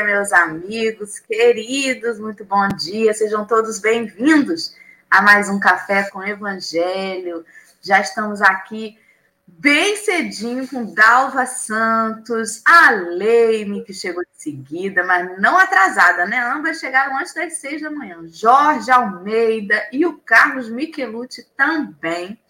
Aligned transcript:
Dia, 0.00 0.04
meus 0.04 0.32
amigos 0.32 1.18
queridos, 1.18 2.18
muito 2.18 2.42
bom 2.42 2.66
dia, 2.68 3.12
sejam 3.12 3.46
todos 3.46 3.78
bem-vindos 3.78 4.74
a 5.10 5.20
mais 5.20 5.50
um 5.50 5.60
Café 5.60 6.08
com 6.08 6.22
Evangelho. 6.22 7.44
Já 7.82 8.00
estamos 8.00 8.40
aqui 8.40 8.98
bem 9.46 9.96
cedinho 9.98 10.66
com 10.66 10.94
Dalva 10.94 11.44
Santos, 11.44 12.62
a 12.64 12.90
Leime, 12.92 13.84
que 13.84 13.92
chegou 13.92 14.22
de 14.22 14.42
seguida, 14.42 15.04
mas 15.04 15.38
não 15.38 15.58
atrasada, 15.58 16.24
né? 16.24 16.38
Ambas 16.38 16.80
chegaram 16.80 17.18
antes 17.18 17.34
das 17.34 17.58
seis 17.58 17.82
da 17.82 17.90
manhã. 17.90 18.26
Jorge 18.26 18.90
Almeida 18.90 19.86
e 19.92 20.06
o 20.06 20.16
Carlos 20.18 20.70
Michelucci 20.70 21.46
também. 21.54 22.40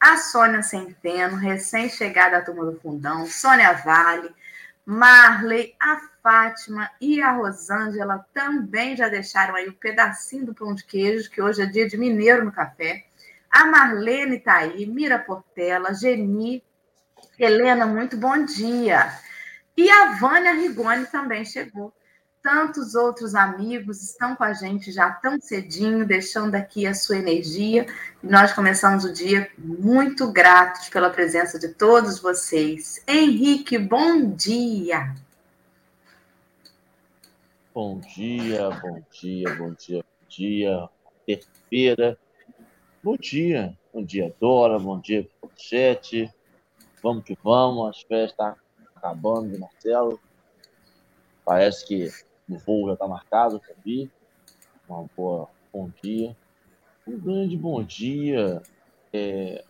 A 0.00 0.16
Sônia 0.16 0.62
Centeno, 0.62 1.36
recém-chegada 1.36 2.38
à 2.38 2.42
turma 2.42 2.64
do 2.64 2.80
Fundão. 2.80 3.26
Sônia 3.26 3.74
Vale, 3.74 4.34
Marley, 4.84 5.74
a 5.80 6.00
Fátima 6.26 6.90
e 7.00 7.22
a 7.22 7.30
Rosângela 7.30 8.26
também 8.34 8.96
já 8.96 9.08
deixaram 9.08 9.54
aí 9.54 9.68
o 9.68 9.70
um 9.70 9.74
pedacinho 9.74 10.46
do 10.46 10.52
pão 10.52 10.74
de 10.74 10.82
queijo, 10.82 11.30
que 11.30 11.40
hoje 11.40 11.62
é 11.62 11.66
dia 11.66 11.86
de 11.86 11.96
mineiro 11.96 12.44
no 12.44 12.50
café. 12.50 13.04
A 13.48 13.64
Marlene 13.66 14.38
está 14.38 14.56
aí, 14.56 14.86
Mira 14.86 15.20
Portela, 15.20 15.94
Geni, 15.94 16.64
Helena, 17.38 17.86
muito 17.86 18.16
bom 18.16 18.44
dia. 18.44 19.08
E 19.76 19.88
a 19.88 20.16
Vânia 20.16 20.52
Rigoni 20.52 21.06
também 21.06 21.44
chegou. 21.44 21.94
Tantos 22.42 22.96
outros 22.96 23.36
amigos 23.36 24.02
estão 24.02 24.34
com 24.34 24.42
a 24.42 24.52
gente 24.52 24.90
já 24.90 25.08
tão 25.08 25.40
cedinho, 25.40 26.04
deixando 26.04 26.56
aqui 26.56 26.88
a 26.88 26.94
sua 26.94 27.18
energia. 27.18 27.86
E 28.20 28.26
nós 28.26 28.52
começamos 28.52 29.04
o 29.04 29.12
dia 29.12 29.48
muito 29.56 30.32
gratos 30.32 30.88
pela 30.88 31.08
presença 31.08 31.56
de 31.56 31.68
todos 31.68 32.18
vocês. 32.18 33.00
Henrique, 33.06 33.78
bom 33.78 34.32
dia. 34.34 35.14
Bom 37.76 37.98
dia, 37.98 38.70
bom 38.70 39.02
dia, 39.10 39.54
bom 39.54 39.74
dia, 39.74 40.02
bom 40.02 40.26
dia. 40.30 40.88
Terça-feira, 41.26 42.18
Bom 43.02 43.18
dia, 43.18 43.78
bom 43.92 44.02
dia, 44.02 44.34
Dora, 44.40 44.78
bom 44.78 44.98
dia, 44.98 45.28
chat. 45.58 46.32
Vamos 47.02 47.22
que 47.24 47.36
vamos, 47.44 47.90
as 47.90 48.00
festas 48.00 48.30
estão 48.30 48.54
tá 48.54 48.58
acabando 48.96 49.52
de 49.52 49.58
Marcelo. 49.58 50.18
Parece 51.44 51.86
que 51.86 52.10
o 52.48 52.56
voo 52.56 52.86
já 52.86 52.94
está 52.94 53.06
marcado, 53.06 53.60
sabia? 53.66 54.08
Uma 54.88 55.06
boa, 55.14 55.46
bom 55.70 55.90
dia. 56.02 56.34
Um 57.06 57.20
grande 57.20 57.58
bom 57.58 57.82
dia 57.84 58.62
é, 59.12 59.62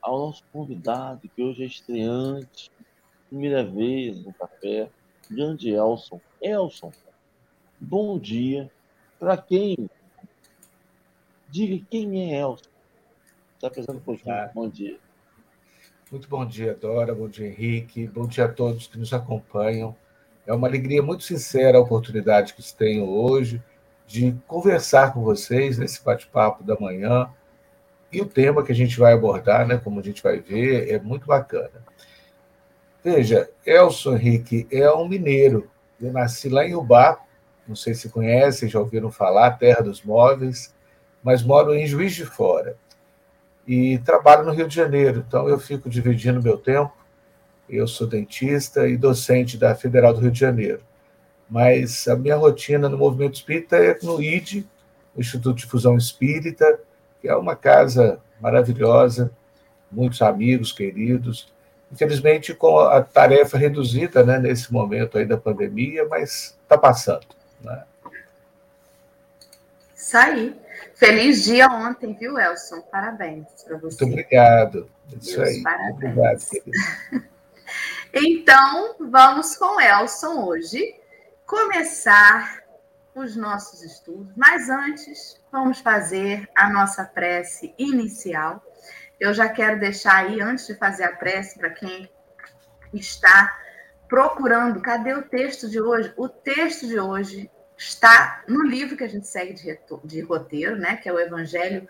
ao 0.00 0.18
nosso 0.18 0.42
convidado, 0.52 1.28
que 1.28 1.40
hoje 1.40 1.62
é 1.62 1.66
estreante, 1.66 2.72
primeira 3.28 3.62
vez 3.64 4.20
no 4.24 4.34
café, 4.34 4.90
grande 5.30 5.70
Elson. 5.70 6.20
Elson, 6.40 6.90
bom 7.82 8.18
dia. 8.18 8.70
Para 9.18 9.36
quem? 9.36 9.90
Diga 11.50 11.84
quem 11.90 12.32
é 12.32 12.40
Elson. 12.40 12.64
Está 13.54 13.70
pouquinho. 14.04 14.34
Ah. 14.34 14.50
Bom 14.54 14.68
dia. 14.68 14.98
Muito 16.10 16.28
bom 16.28 16.46
dia, 16.46 16.74
Dora. 16.74 17.14
Bom 17.14 17.28
dia, 17.28 17.46
Henrique. 17.46 18.06
Bom 18.06 18.26
dia 18.26 18.44
a 18.44 18.48
todos 18.48 18.86
que 18.86 18.98
nos 18.98 19.12
acompanham. 19.12 19.96
É 20.46 20.52
uma 20.52 20.66
alegria 20.66 21.02
muito 21.02 21.24
sincera 21.24 21.78
a 21.78 21.80
oportunidade 21.80 22.54
que 22.54 22.62
tenho 22.74 23.08
hoje 23.08 23.62
de 24.06 24.32
conversar 24.46 25.12
com 25.12 25.22
vocês 25.22 25.78
nesse 25.78 26.02
bate-papo 26.04 26.62
da 26.64 26.78
manhã. 26.78 27.30
E 28.12 28.20
o 28.20 28.26
tema 28.26 28.62
que 28.62 28.72
a 28.72 28.74
gente 28.74 28.98
vai 28.98 29.12
abordar, 29.12 29.66
né, 29.66 29.78
como 29.78 30.00
a 30.00 30.02
gente 30.02 30.22
vai 30.22 30.38
ver, 30.38 30.90
é 30.90 31.00
muito 31.00 31.26
bacana. 31.26 31.82
Veja, 33.02 33.50
Elson 33.64 34.16
Henrique 34.16 34.66
é 34.70 34.90
um 34.92 35.08
mineiro. 35.08 35.70
Eu 36.00 36.12
nasci 36.12 36.48
lá 36.48 36.64
em 36.66 36.74
Ubá, 36.74 37.18
não 37.66 37.76
sei 37.76 37.94
se 37.94 38.08
conhecem, 38.08 38.68
já 38.68 38.78
ouviram 38.78 39.10
falar, 39.10 39.52
Terra 39.52 39.82
dos 39.82 40.02
Móveis, 40.02 40.74
mas 41.22 41.42
moro 41.42 41.74
em 41.74 41.86
Juiz 41.86 42.14
de 42.14 42.24
Fora 42.24 42.76
e 43.66 43.98
trabalho 43.98 44.44
no 44.44 44.52
Rio 44.52 44.66
de 44.66 44.74
Janeiro, 44.74 45.24
então 45.26 45.48
eu 45.48 45.58
fico 45.58 45.88
dividindo 45.88 46.42
meu 46.42 46.58
tempo. 46.58 46.92
Eu 47.68 47.86
sou 47.86 48.06
dentista 48.06 48.88
e 48.88 48.96
docente 48.96 49.56
da 49.56 49.74
Federal 49.74 50.12
do 50.12 50.20
Rio 50.20 50.30
de 50.30 50.40
Janeiro, 50.40 50.80
mas 51.48 52.06
a 52.08 52.16
minha 52.16 52.36
rotina 52.36 52.88
no 52.88 52.98
movimento 52.98 53.34
espírita 53.34 53.76
é 53.76 53.96
no 54.02 54.20
ID, 54.20 54.64
Instituto 55.16 55.58
de 55.58 55.66
Fusão 55.66 55.96
Espírita, 55.96 56.80
que 57.20 57.28
é 57.28 57.36
uma 57.36 57.54
casa 57.54 58.20
maravilhosa, 58.40 59.30
muitos 59.90 60.20
amigos 60.22 60.72
queridos. 60.72 61.52
Infelizmente, 61.90 62.54
com 62.54 62.78
a 62.78 63.02
tarefa 63.02 63.58
reduzida 63.58 64.24
né, 64.24 64.38
nesse 64.38 64.72
momento 64.72 65.18
aí 65.18 65.26
da 65.26 65.36
pandemia, 65.36 66.06
mas 66.08 66.58
está 66.62 66.76
passando. 66.76 67.26
Né? 67.62 67.84
Isso 69.94 70.16
aí. 70.16 70.60
Feliz 70.94 71.44
dia 71.44 71.68
ontem, 71.68 72.14
viu, 72.14 72.38
Elson? 72.38 72.80
Parabéns 72.82 73.46
para 73.64 73.76
você. 73.78 74.04
Muito 74.04 74.12
obrigado. 74.12 74.90
Isso 75.20 75.36
Deus, 75.36 75.48
aí. 75.48 75.62
Parabéns. 75.62 75.94
Obrigado, 75.94 77.24
então, 78.12 78.96
vamos 78.98 79.56
com 79.56 79.80
Elson 79.80 80.44
hoje 80.44 80.96
começar 81.46 82.62
os 83.14 83.36
nossos 83.36 83.82
estudos. 83.82 84.32
Mas 84.36 84.68
antes, 84.68 85.40
vamos 85.50 85.78
fazer 85.80 86.48
a 86.54 86.70
nossa 86.70 87.04
prece 87.04 87.74
inicial. 87.78 88.64
Eu 89.20 89.32
já 89.32 89.48
quero 89.48 89.78
deixar 89.78 90.16
aí, 90.16 90.40
antes 90.40 90.66
de 90.66 90.74
fazer 90.74 91.04
a 91.04 91.16
prece, 91.16 91.58
para 91.58 91.70
quem 91.70 92.10
está 92.92 93.61
procurando, 94.12 94.82
cadê 94.82 95.14
o 95.14 95.22
texto 95.22 95.70
de 95.70 95.80
hoje? 95.80 96.12
O 96.18 96.28
texto 96.28 96.86
de 96.86 97.00
hoje 97.00 97.50
está 97.78 98.44
no 98.46 98.62
livro 98.62 98.94
que 98.94 99.04
a 99.04 99.08
gente 99.08 99.26
segue 99.26 99.54
de, 99.54 99.78
de 100.04 100.20
roteiro, 100.20 100.76
né, 100.76 100.96
que 100.96 101.08
é 101.08 101.12
o 101.14 101.18
Evangelho 101.18 101.88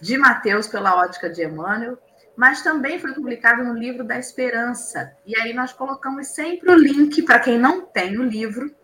de 0.00 0.16
Mateus 0.16 0.66
pela 0.66 0.96
ótica 0.96 1.28
de 1.28 1.44
Emmanuel, 1.44 1.98
mas 2.34 2.62
também 2.62 2.98
foi 2.98 3.12
publicado 3.12 3.62
no 3.62 3.74
livro 3.74 4.02
da 4.02 4.18
Esperança. 4.18 5.14
E 5.26 5.38
aí 5.38 5.52
nós 5.52 5.70
colocamos 5.70 6.28
sempre 6.28 6.70
o 6.70 6.74
link 6.74 7.20
para 7.24 7.38
quem 7.38 7.58
não 7.58 7.82
tem 7.82 8.16
o 8.16 8.22
livro, 8.22 8.74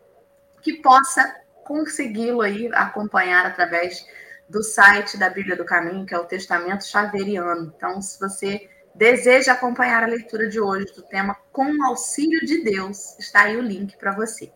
que 0.61 0.75
possa 0.75 1.35
consegui-lo 1.65 2.43
aí 2.43 2.69
acompanhar 2.75 3.47
através 3.47 4.07
do 4.51 4.63
site 4.63 5.17
da 5.17 5.31
Bíblia 5.31 5.57
do 5.57 5.65
Caminho, 5.65 6.05
que 6.05 6.15
é 6.15 6.19
o 6.19 6.27
Testamento 6.27 6.85
Xaveriano. 6.85 7.73
Então, 7.75 8.03
se 8.03 8.21
você 8.21 8.69
deseja 8.97 9.53
acompanhar 9.53 10.03
a 10.03 10.07
leitura 10.07 10.49
de 10.49 10.59
hoje 10.59 10.87
do 10.95 11.03
tema 11.03 11.37
Com 11.53 11.71
o 11.71 11.85
Auxílio 11.85 12.41
de 12.41 12.65
Deus, 12.65 13.19
está 13.19 13.43
aí 13.43 13.57
o 13.57 13.61
link 13.61 13.97
para 13.99 14.13
você. 14.13 14.51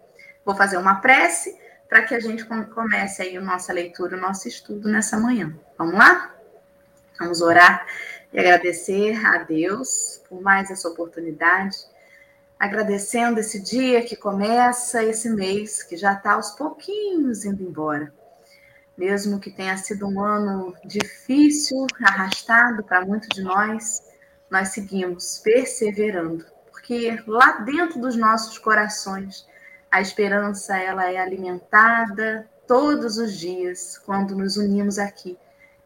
Vou 0.45 0.57
fazer 0.57 0.79
uma 0.79 0.97
prece 0.97 1.59
para 1.87 2.03
que 2.03 2.15
a 2.15 2.21
gente 2.21 2.45
comece 2.45 3.21
aí 3.21 3.37
a 3.37 3.41
nossa 3.41 3.73
leitura, 3.73 4.17
o 4.17 4.21
nosso 4.21 4.49
estudo 4.49 4.89
nessa 4.89 5.19
manhã. 5.19 5.55
Vamos 5.77 5.95
lá? 5.95 6.35
Vamos 7.19 7.43
orar 7.43 7.87
e 8.33 8.41
agradecer 8.41 9.15
a 9.27 9.39
Deus 9.39 10.23
por 10.27 10.41
mais 10.41 10.71
essa 10.71 10.89
oportunidade, 10.89 11.77
agradecendo 12.59 13.41
esse 13.41 13.61
dia 13.61 14.03
que 14.03 14.17
começa, 14.17 15.05
esse 15.05 15.29
mês 15.29 15.83
que 15.83 15.99
já 15.99 16.15
está 16.15 16.33
aos 16.33 16.53
pouquinhos 16.53 17.45
indo 17.45 17.63
embora. 17.63 18.11
Mesmo 18.97 19.39
que 19.39 19.51
tenha 19.51 19.77
sido 19.77 20.07
um 20.07 20.25
ano 20.25 20.75
difícil, 20.85 21.87
arrastado 22.03 22.83
para 22.83 23.05
muitos 23.05 23.29
de 23.29 23.43
nós, 23.43 24.10
nós 24.51 24.69
seguimos 24.71 25.39
perseverando, 25.39 26.45
porque 26.71 27.23
lá 27.27 27.59
dentro 27.59 28.01
dos 28.01 28.17
nossos 28.17 28.59
corações 28.59 29.49
a 29.91 30.01
esperança 30.01 30.77
ela 30.77 31.11
é 31.11 31.19
alimentada 31.19 32.49
todos 32.67 33.19
os 33.19 33.37
dias 33.37 33.99
quando 34.05 34.37
nos 34.37 34.57
unimos 34.57 34.99
aqui 34.99 35.39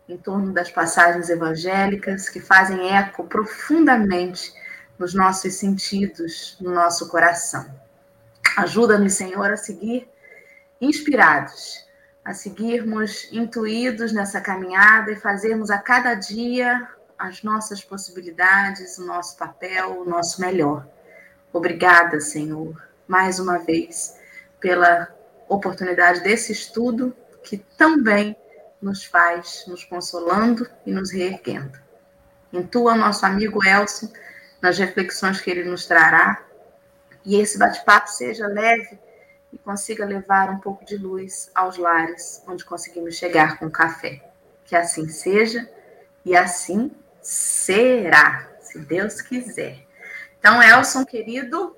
em 0.08 0.18
torno 0.18 0.52
das 0.52 0.70
passagens 0.70 1.30
evangélicas 1.30 2.28
que 2.28 2.40
fazem 2.40 2.94
eco 2.94 3.24
profundamente 3.24 4.52
nos 4.98 5.14
nossos 5.14 5.54
sentidos, 5.54 6.56
no 6.60 6.72
nosso 6.72 7.08
coração. 7.08 7.66
Ajuda-nos, 8.56 9.14
Senhor, 9.14 9.50
a 9.50 9.56
seguir 9.56 10.08
inspirados, 10.80 11.86
a 12.24 12.32
seguirmos 12.32 13.28
intuídos 13.32 14.12
nessa 14.12 14.40
caminhada 14.40 15.10
e 15.10 15.16
fazermos 15.16 15.70
a 15.70 15.78
cada 15.78 16.14
dia 16.14 16.86
as 17.18 17.42
nossas 17.42 17.82
possibilidades, 17.84 18.98
o 18.98 19.06
nosso 19.06 19.36
papel, 19.36 20.00
o 20.00 20.04
nosso 20.04 20.40
melhor. 20.40 20.86
Obrigada, 21.52 22.20
Senhor 22.20 22.84
mais 23.06 23.38
uma 23.38 23.58
vez, 23.58 24.18
pela 24.60 25.08
oportunidade 25.48 26.20
desse 26.20 26.52
estudo 26.52 27.14
que 27.42 27.58
também 27.58 28.36
nos 28.80 29.04
faz 29.04 29.64
nos 29.66 29.84
consolando 29.84 30.68
e 30.86 30.92
nos 30.92 31.12
reerguendo. 31.12 31.78
Intua 32.52 32.94
nosso 32.94 33.26
amigo 33.26 33.64
Elson 33.64 34.10
nas 34.60 34.78
reflexões 34.78 35.40
que 35.40 35.50
ele 35.50 35.64
nos 35.64 35.86
trará 35.86 36.42
e 37.24 37.36
esse 37.40 37.58
bate-papo 37.58 38.08
seja 38.08 38.46
leve 38.46 38.98
e 39.52 39.58
consiga 39.58 40.04
levar 40.04 40.50
um 40.50 40.58
pouco 40.58 40.84
de 40.84 40.96
luz 40.96 41.50
aos 41.54 41.76
lares 41.76 42.42
onde 42.46 42.64
conseguimos 42.64 43.16
chegar 43.16 43.58
com 43.58 43.66
o 43.66 43.70
café. 43.70 44.22
Que 44.64 44.76
assim 44.76 45.08
seja 45.08 45.68
e 46.24 46.34
assim 46.34 46.90
será, 47.24 48.48
se 48.60 48.78
Deus 48.78 49.20
quiser. 49.20 49.78
Então, 50.38 50.62
Elson, 50.62 51.04
querido, 51.04 51.74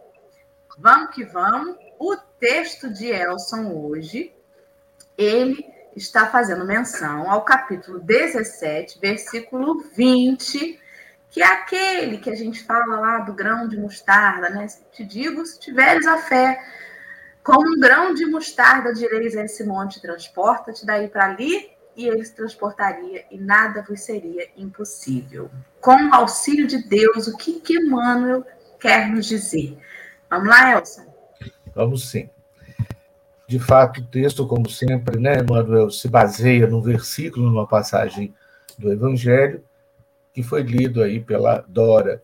Vamos 0.78 1.14
que 1.14 1.24
vamos. 1.24 1.76
o 1.98 2.16
texto 2.38 2.90
de 2.90 3.06
Elson 3.06 3.72
hoje, 3.72 4.34
ele 5.16 5.64
está 5.94 6.26
fazendo 6.26 6.66
menção 6.66 7.30
ao 7.30 7.42
capítulo 7.42 7.98
17, 7.98 8.98
versículo 9.00 9.80
20, 9.94 10.78
que 11.30 11.40
é 11.40 11.46
aquele 11.46 12.18
que 12.18 12.28
a 12.28 12.34
gente 12.34 12.62
fala 12.62 13.00
lá 13.00 13.18
do 13.20 13.32
grão 13.32 13.66
de 13.66 13.78
mostarda, 13.78 14.50
né? 14.50 14.66
Te 14.92 15.02
digo, 15.02 15.46
se 15.46 15.58
tiveres 15.58 16.06
a 16.06 16.18
fé, 16.18 16.62
como 17.42 17.66
um 17.66 17.80
grão 17.80 18.12
de 18.12 18.26
mostarda 18.26 18.92
direis 18.92 19.34
a 19.34 19.44
esse 19.44 19.64
monte, 19.64 20.02
transporta-te 20.02 20.84
daí 20.84 21.08
para 21.08 21.24
ali, 21.24 21.70
e 21.96 22.06
ele 22.06 22.28
transportaria, 22.28 23.24
e 23.30 23.38
nada 23.38 23.82
vos 23.82 24.00
seria 24.00 24.46
impossível. 24.56 25.50
Com 25.80 26.08
o 26.08 26.14
auxílio 26.14 26.66
de 26.66 26.86
Deus, 26.86 27.26
o 27.26 27.36
que, 27.36 27.60
que 27.60 27.78
Emmanuel 27.78 28.44
quer 28.78 29.08
nos 29.08 29.26
dizer? 29.26 29.78
Vamos 30.28 30.48
lá, 30.48 30.72
Elson? 30.72 31.06
Vamos 31.74 32.10
sim. 32.10 32.28
De 33.48 33.58
fato, 33.58 34.00
o 34.00 34.04
texto, 34.04 34.46
como 34.46 34.68
sempre, 34.68 35.18
né, 35.18 35.38
Emmanuel, 35.38 35.90
se 35.90 36.08
baseia 36.08 36.66
num 36.66 36.82
versículo, 36.82 37.46
numa 37.48 37.66
passagem 37.66 38.34
do 38.76 38.92
Evangelho, 38.92 39.64
que 40.34 40.42
foi 40.42 40.62
lido 40.62 41.02
aí 41.02 41.20
pela 41.20 41.64
Dora. 41.66 42.22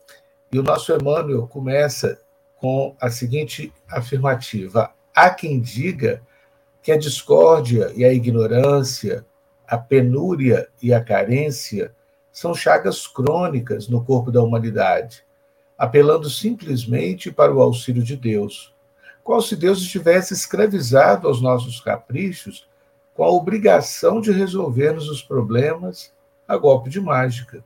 E 0.53 0.59
o 0.59 0.63
nosso 0.63 0.93
Emmanuel 0.93 1.47
começa 1.47 2.19
com 2.57 2.95
a 3.01 3.09
seguinte 3.09 3.73
afirmativa: 3.89 4.93
Há 5.15 5.31
quem 5.31 5.61
diga 5.61 6.21
que 6.83 6.91
a 6.93 6.99
discórdia 6.99 7.93
e 7.95 8.05
a 8.05 8.13
ignorância, 8.13 9.25
a 9.67 9.79
penúria 9.79 10.69
e 10.83 10.93
a 10.93 11.03
carência 11.03 11.93
são 12.33 12.55
chagas 12.55 13.07
crônicas 13.07 13.89
no 13.89 14.05
corpo 14.05 14.31
da 14.31 14.43
humanidade, 14.43 15.25
apelando 15.77 16.31
simplesmente 16.31 17.31
para 17.31 17.55
o 17.55 17.61
auxílio 17.61 18.03
de 18.03 18.17
Deus, 18.17 18.75
qual 19.23 19.41
se 19.43 19.55
Deus 19.55 19.81
estivesse 19.81 20.33
escravizado 20.33 21.29
aos 21.29 21.41
nossos 21.41 21.81
caprichos 21.81 22.67
com 23.15 23.25
a 23.25 23.31
obrigação 23.31 24.21
de 24.21 24.33
resolver-nos 24.33 25.09
os 25.09 25.23
problemas 25.23 26.13
a 26.49 26.57
golpe 26.57 26.89
de 26.89 27.01
mágica. 27.01 27.63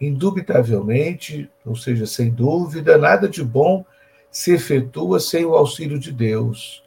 Indubitavelmente, 0.00 1.50
ou 1.64 1.76
seja, 1.76 2.06
sem 2.06 2.30
dúvida, 2.30 2.96
nada 2.96 3.28
de 3.28 3.42
bom 3.42 3.84
se 4.30 4.52
efetua 4.52 5.20
sem 5.20 5.44
o 5.44 5.54
auxílio 5.54 5.98
de 5.98 6.12
Deus. 6.12 6.83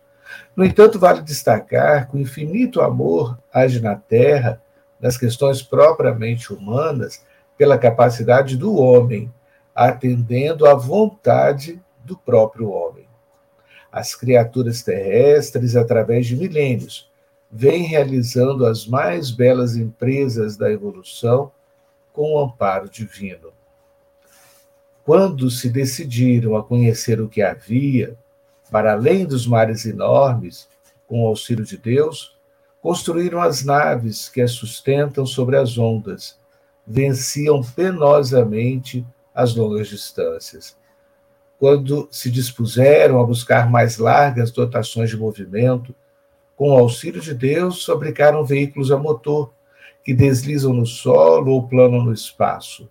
No 0.55 0.65
entanto, 0.65 0.99
vale 0.99 1.21
destacar 1.21 2.09
que 2.09 2.17
o 2.17 2.19
infinito 2.19 2.81
amor 2.81 3.37
age 3.53 3.79
na 3.79 3.95
Terra, 3.95 4.61
nas 4.99 5.17
questões 5.17 5.61
propriamente 5.61 6.51
humanas, 6.51 7.23
pela 7.57 7.77
capacidade 7.77 8.55
do 8.55 8.75
homem, 8.75 9.31
atendendo 9.73 10.67
à 10.67 10.73
vontade 10.73 11.81
do 12.03 12.17
próprio 12.17 12.69
homem. 12.71 13.05
As 13.91 14.15
criaturas 14.15 14.83
terrestres, 14.83 15.75
através 15.75 16.25
de 16.25 16.35
milênios, 16.35 17.09
vêm 17.51 17.83
realizando 17.83 18.65
as 18.65 18.85
mais 18.85 19.31
belas 19.31 19.75
empresas 19.75 20.57
da 20.57 20.71
evolução 20.71 21.51
com 22.11 22.33
o 22.33 22.39
amparo 22.39 22.89
divino. 22.89 23.51
Quando 25.03 25.49
se 25.49 25.69
decidiram 25.69 26.57
a 26.57 26.63
conhecer 26.63 27.21
o 27.21 27.29
que 27.29 27.41
havia, 27.41 28.17
para 28.71 28.93
além 28.93 29.25
dos 29.25 29.47
mares 29.47 29.85
enormes, 29.85 30.67
com 31.07 31.23
o 31.23 31.27
auxílio 31.27 31.63
de 31.63 31.77
Deus, 31.77 32.37
construíram 32.81 33.41
as 33.41 33.63
naves 33.63 34.29
que 34.29 34.41
as 34.41 34.51
sustentam 34.51 35.25
sobre 35.25 35.57
as 35.57 35.77
ondas, 35.77 36.37
venciam 36.85 37.61
penosamente 37.61 39.05
as 39.33 39.55
longas 39.55 39.87
distâncias. 39.87 40.77
Quando 41.59 42.07
se 42.11 42.29
dispuseram 42.29 43.19
a 43.19 43.25
buscar 43.25 43.69
mais 43.69 43.97
largas 43.97 44.51
dotações 44.51 45.09
de 45.09 45.17
movimento, 45.17 45.93
com 46.55 46.71
o 46.71 46.77
auxílio 46.77 47.21
de 47.21 47.33
Deus, 47.33 47.85
fabricaram 47.85 48.43
veículos 48.43 48.91
a 48.91 48.97
motor 48.97 49.53
que 50.03 50.13
deslizam 50.13 50.73
no 50.73 50.85
solo 50.85 51.51
ou 51.51 51.67
planam 51.67 52.03
no 52.03 52.13
espaço. 52.13 52.89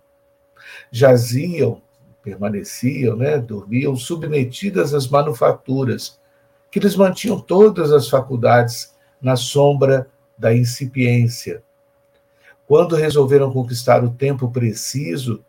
Jaziam 0.91 1.81
permaneciam, 2.27 3.15
né, 3.15 3.37
dormiam 3.37 3.95
submetidas 3.95 4.93
às 4.93 5.07
manufaturas, 5.07 6.19
que 6.69 6.77
lhes 6.77 6.93
mantinham 6.93 7.39
todas 7.39 7.93
as 7.93 8.09
faculdades 8.09 8.93
na 9.21 9.37
sombra 9.37 10.09
da 10.37 10.53
incipiência. 10.53 11.63
Quando 12.67 12.97
resolveram 12.97 13.49
conquistar 13.49 14.03
o 14.03 14.09
tempo 14.09 14.51
preciso 14.51 15.41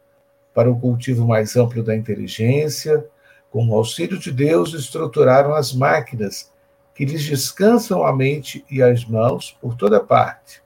para 0.54 0.70
o 0.70 0.78
cultivo 0.78 1.26
mais 1.26 1.56
amplo 1.56 1.82
da 1.82 1.96
inteligência, 1.96 3.04
com 3.50 3.68
o 3.68 3.74
auxílio 3.74 4.16
de 4.16 4.30
Deus, 4.30 4.72
estruturaram 4.72 5.54
as 5.54 5.72
máquinas 5.72 6.52
que 6.94 7.04
lhes 7.04 7.24
descansam 7.24 8.06
a 8.06 8.14
mente 8.14 8.64
e 8.70 8.80
as 8.80 9.04
mãos 9.04 9.56
por 9.60 9.74
toda 9.74 9.98
parte, 9.98 10.62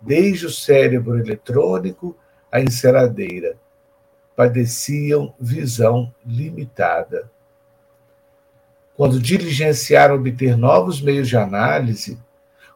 desde 0.00 0.46
o 0.46 0.50
cérebro 0.50 1.18
eletrônico 1.18 2.16
à 2.52 2.60
enceradeira 2.60 3.56
padeciam 4.36 5.34
visão 5.40 6.12
limitada. 6.24 7.30
Quando 8.94 9.18
diligenciaram 9.18 10.14
obter 10.14 10.56
novos 10.56 11.00
meios 11.00 11.28
de 11.28 11.36
análise, 11.36 12.18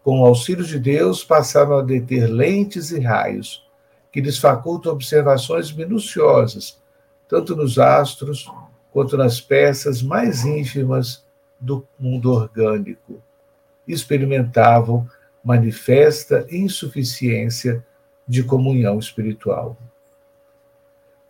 com 0.03 0.21
o 0.21 0.27
auxílio 0.27 0.65
de 0.65 0.79
Deus, 0.79 1.23
passaram 1.23 1.79
a 1.79 1.83
deter 1.83 2.27
lentes 2.27 2.91
e 2.91 2.99
raios, 2.99 3.69
que 4.11 4.23
lhes 4.23 4.39
facultam 4.39 4.93
observações 4.93 5.71
minuciosas, 5.71 6.81
tanto 7.29 7.55
nos 7.55 7.79
astros 7.79 8.51
quanto 8.91 9.17
nas 9.17 9.41
peças 9.41 10.03
mais 10.03 10.45
ínfimas 10.45 11.25
do 11.61 11.87
mundo 11.99 12.33
orgânico. 12.33 13.23
Experimentavam 13.87 15.07
manifesta 15.45 16.47
insuficiência 16.51 17.85
de 18.27 18.43
comunhão 18.43 18.99
espiritual 18.99 19.77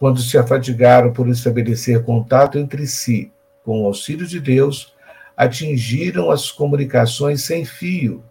quando 0.01 0.19
se 0.23 0.39
afadigaram 0.39 1.13
por 1.13 1.29
estabelecer 1.29 2.03
contato 2.03 2.59
entre 2.59 2.87
si, 2.87 3.31
com 3.63 3.83
o 3.83 3.85
auxílio 3.85 4.27
de 4.27 4.41
Deus, 4.41 4.95
atingiram 5.37 6.31
as 6.31 6.51
comunicações 6.51 7.45
sem 7.45 7.67
fio, 7.67 8.25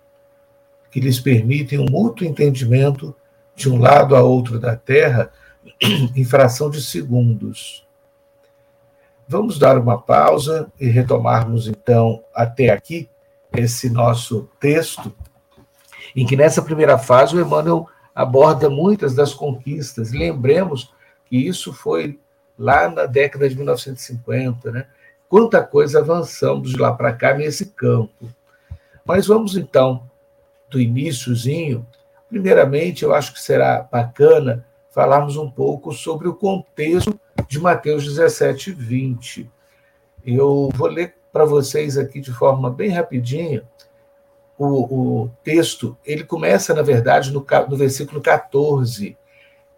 que 0.89 1.00
lhes 1.00 1.20
permitem 1.20 1.77
um 1.77 1.86
mútuo 1.88 2.25
entendimento 2.25 3.15
de 3.55 3.70
um 3.70 3.77
lado 3.77 4.15
a 4.15 4.24
outro 4.24 4.60
da 4.60 4.75
Terra 4.75 5.32
em 6.15 6.25
fração 6.25 6.72
de 6.72 6.82
segundos. 6.82 7.88
Vamos 9.27 9.60
dar 9.60 9.77
uma 9.77 10.01
pausa 10.01 10.72
e 10.79 10.88
retomarmos 10.88 11.67
então 11.67 12.24
até 12.34 12.72
aqui 12.72 13.08
esse 13.55 13.91
nosso 13.91 14.50
texto, 14.60 15.15
em 16.15 16.25
que 16.25 16.36
nessa 16.36 16.63
primeira 16.63 16.98
fase 16.98 17.36
o 17.36 17.39
Emmanuel 17.39 17.88
aborda 18.15 18.72
muitas 18.72 19.13
das 19.13 19.36
conquistas. 19.36 20.12
Lembremos 20.12 20.91
e 21.31 21.48
isso 21.48 21.74
foi 21.74 22.19
lá 22.57 22.89
na 22.89 23.05
década 23.05 23.48
de 23.48 23.55
1950, 23.55 24.71
né? 24.71 24.88
Quanta 25.29 25.63
coisa 25.63 26.00
avançamos 26.00 26.71
de 26.71 26.77
lá 26.77 26.91
para 26.91 27.13
cá 27.13 27.33
nesse 27.33 27.67
campo. 27.67 28.29
Mas 29.05 29.27
vamos 29.27 29.55
então 29.55 30.09
do 30.69 30.79
iníciozinho. 30.79 31.86
Primeiramente, 32.27 33.03
eu 33.03 33.13
acho 33.13 33.33
que 33.33 33.41
será 33.41 33.88
bacana 33.91 34.65
falarmos 34.89 35.38
um 35.38 35.50
pouco 35.50 35.91
sobre 35.93 36.27
o 36.27 36.36
contexto 36.36 37.19
de 37.48 37.59
Mateus 37.59 38.03
17, 38.03 38.71
20. 38.71 39.50
Eu 40.25 40.69
vou 40.74 40.88
ler 40.88 41.15
para 41.31 41.45
vocês 41.45 41.98
aqui 41.98 42.19
de 42.19 42.33
forma 42.33 42.69
bem 42.69 42.89
rapidinha. 42.89 43.63
O, 44.57 45.24
o 45.24 45.31
texto, 45.43 45.95
ele 46.03 46.24
começa, 46.24 46.74
na 46.74 46.81
verdade, 46.81 47.31
no, 47.31 47.45
no 47.69 47.77
versículo 47.77 48.19
14, 48.19 49.17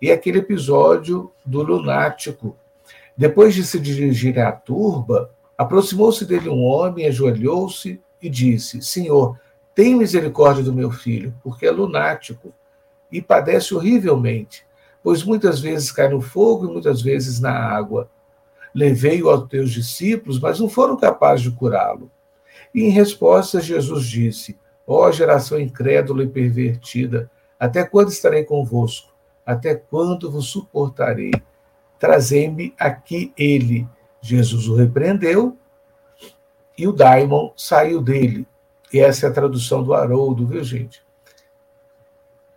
e 0.01 0.11
aquele 0.11 0.39
episódio 0.39 1.31
do 1.45 1.61
lunático. 1.61 2.57
Depois 3.15 3.53
de 3.53 3.63
se 3.63 3.79
dirigir 3.79 4.39
à 4.39 4.51
turba, 4.51 5.29
aproximou-se 5.57 6.25
dele 6.25 6.49
um 6.49 6.63
homem, 6.63 7.05
ajoelhou-se 7.05 8.01
e 8.21 8.29
disse: 8.29 8.81
Senhor, 8.81 9.39
tem 9.75 9.95
misericórdia 9.95 10.63
do 10.63 10.73
meu 10.73 10.91
filho, 10.91 11.33
porque 11.43 11.65
é 11.65 11.71
lunático 11.71 12.53
e 13.11 13.21
padece 13.21 13.75
horrivelmente, 13.75 14.65
pois 15.03 15.23
muitas 15.23 15.59
vezes 15.59 15.91
cai 15.91 16.09
no 16.09 16.21
fogo 16.21 16.65
e 16.65 16.71
muitas 16.71 17.01
vezes 17.01 17.39
na 17.39 17.51
água. 17.51 18.09
Levei-o 18.73 19.29
aos 19.29 19.49
teus 19.49 19.71
discípulos, 19.71 20.39
mas 20.39 20.59
não 20.59 20.69
foram 20.69 20.95
capazes 20.95 21.43
de 21.43 21.51
curá-lo. 21.51 22.09
E 22.73 22.83
em 22.83 22.89
resposta, 22.89 23.59
Jesus 23.59 24.05
disse: 24.05 24.57
Ó 24.87 25.07
oh, 25.07 25.11
geração 25.11 25.59
incrédula 25.59 26.23
e 26.23 26.27
pervertida, 26.27 27.29
até 27.59 27.83
quando 27.83 28.09
estarei 28.09 28.45
convosco? 28.45 29.10
Até 29.51 29.75
quando 29.75 30.31
vos 30.31 30.47
suportarei? 30.47 31.31
Trazei-me 31.99 32.73
aqui 32.79 33.33
ele. 33.37 33.87
Jesus 34.21 34.67
o 34.67 34.75
repreendeu 34.75 35.57
e 36.77 36.87
o 36.87 36.91
daimon 36.91 37.51
saiu 37.55 38.01
dele. 38.01 38.47
E 38.93 38.99
essa 38.99 39.25
é 39.25 39.29
a 39.29 39.33
tradução 39.33 39.83
do 39.83 39.93
Haroldo, 39.93 40.45
viu, 40.45 40.63
gente? 40.63 41.03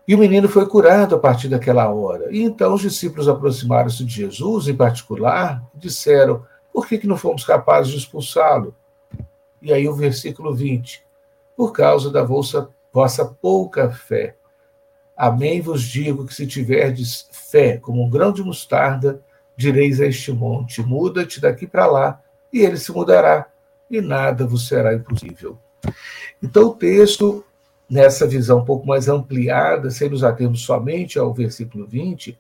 E 0.07 0.15
o 0.15 0.19
menino 0.19 0.49
foi 0.49 0.67
curado 0.67 1.15
a 1.15 1.19
partir 1.19 1.49
daquela 1.49 1.89
hora. 1.89 2.29
E 2.31 2.43
então 2.43 2.75
os 2.75 2.83
discípulos 2.83 3.29
aproximaram-se 3.29 4.05
de 4.05 4.15
Jesus, 4.15 4.69
em 4.69 4.77
particular, 4.77 5.63
e 5.75 5.79
disseram: 5.79 6.45
Por 6.73 6.87
que, 6.87 6.99
que 6.99 7.07
não 7.07 7.17
fomos 7.17 7.45
capazes 7.45 7.93
de 7.93 7.99
expulsá-lo? 7.99 8.75
E 9.63 9.73
aí 9.73 9.89
o 9.89 9.95
versículo 9.95 10.55
20. 10.55 11.03
Por 11.57 11.73
causa 11.73 12.11
da 12.11 12.23
vossa, 12.23 12.69
vossa 12.93 13.25
pouca 13.25 13.91
fé. 13.91 14.37
Amém 15.17 15.61
vos 15.61 15.83
digo 15.83 16.27
que 16.27 16.35
se 16.35 16.47
tiverdes 16.47 17.29
fé 17.31 17.77
como 17.77 18.05
um 18.05 18.11
grão 18.11 18.33
de 18.33 18.43
mostarda, 18.43 19.23
direis 19.57 20.01
a 20.01 20.07
este 20.07 20.33
monte: 20.33 20.83
muda-te 20.83 21.41
daqui 21.41 21.67
para 21.67 21.87
lá, 21.87 22.21
e 22.53 22.61
ele 22.61 22.77
se 22.77 22.91
mudará, 22.91 23.47
e 23.91 24.01
nada 24.01 24.47
vos 24.47 24.67
será 24.67 24.93
impossível. 24.93 25.59
Então, 26.43 26.65
o 26.65 26.75
texto, 26.75 27.45
nessa 27.89 28.27
visão 28.27 28.59
um 28.59 28.65
pouco 28.65 28.87
mais 28.87 29.09
ampliada, 29.09 29.91
sem 29.91 30.09
nos 30.09 30.25
atermos 30.25 30.63
somente 30.63 31.19
ao 31.19 31.33
versículo 31.33 31.87
20, 31.87 32.37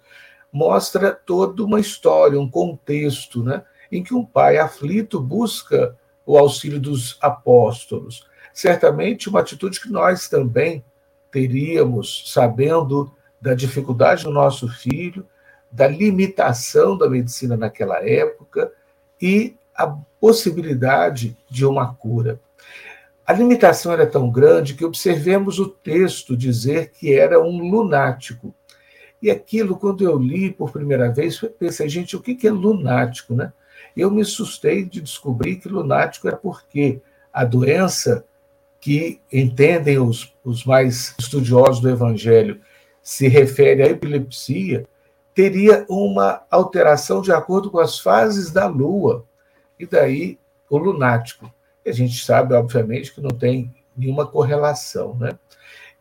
mostra 0.53 1.13
toda 1.13 1.65
uma 1.65 1.81
história, 1.81 2.41
um 2.41 2.49
contexto, 2.49 3.43
né, 3.43 3.63
em 3.91 4.03
que 4.03 4.15
um 4.15 4.25
pai 4.25 4.59
aflito 4.59 5.21
busca 5.21 5.97
o 6.27 6.39
auxílio 6.39 6.81
dos 6.81 7.19
apóstolos. 7.21 8.27
Certamente 8.53 9.29
uma 9.29 9.41
atitude 9.41 9.81
que 9.81 9.91
nós 9.91 10.29
também 10.29 10.85
teríamos, 11.35 12.23
sabendo 12.33 13.13
da 13.41 13.55
dificuldade 13.55 14.23
do 14.23 14.31
nosso 14.31 14.69
filho, 14.69 15.27
da 15.69 15.89
limitação 15.89 16.97
da 16.97 17.11
medicina 17.11 17.57
naquela 17.57 17.99
época 18.09 18.71
e 19.21 19.57
a 19.77 19.89
possibilidade 20.21 21.37
de 21.51 21.67
uma 21.67 21.93
cura. 21.93 22.39
A 23.27 23.33
limitação 23.33 23.93
era 23.93 24.07
tão 24.07 24.31
grande 24.31 24.75
que 24.75 24.85
observemos 24.85 25.59
o 25.59 25.69
texto 25.69 26.37
dizer 26.37 26.93
que 26.93 27.13
era 27.13 27.43
um 27.43 27.59
lunático. 27.69 28.55
E 29.21 29.29
aquilo, 29.29 29.77
quando 29.77 30.05
eu 30.05 30.17
li 30.17 30.53
por 30.53 30.71
primeira 30.71 31.11
vez, 31.11 31.41
pensei, 31.59 31.89
gente, 31.89 32.15
o 32.15 32.21
que 32.21 32.47
é 32.47 32.51
lunático, 32.51 33.35
né? 33.35 33.53
Eu 33.97 34.09
me 34.09 34.23
assustei 34.23 34.85
de 34.85 35.01
descobrir 35.01 35.57
que 35.57 35.69
lunático 35.69 36.29
era 36.29 36.37
porque 36.37 37.01
a 37.33 37.45
doença 37.45 38.25
que 38.85 39.19
entendem 39.33 39.99
os, 39.99 40.37
os 40.45 40.63
mais 40.67 41.15
estudiosos 41.19 41.81
do 41.81 41.89
Evangelho 41.89 42.61
se 43.03 43.27
refere 43.29 43.83
à 43.83 43.87
epilepsia, 43.87 44.87
teria 45.35 45.87
uma 45.89 46.43
alteração 46.51 47.23
de 47.23 47.33
acordo 47.33 47.71
com 47.71 47.79
as 47.79 47.99
fases 47.99 48.51
da 48.51 48.67
Lua. 48.67 49.25
E 49.81 49.87
daí 49.87 50.39
o 50.69 50.77
lunático. 50.77 51.51
E 51.83 51.89
a 51.89 51.95
gente 51.95 52.23
sabe, 52.23 52.53
obviamente, 52.53 53.15
que 53.15 53.23
não 53.23 53.31
tem 53.31 53.75
nenhuma 53.97 54.27
correlação, 54.27 55.17
né? 55.19 55.39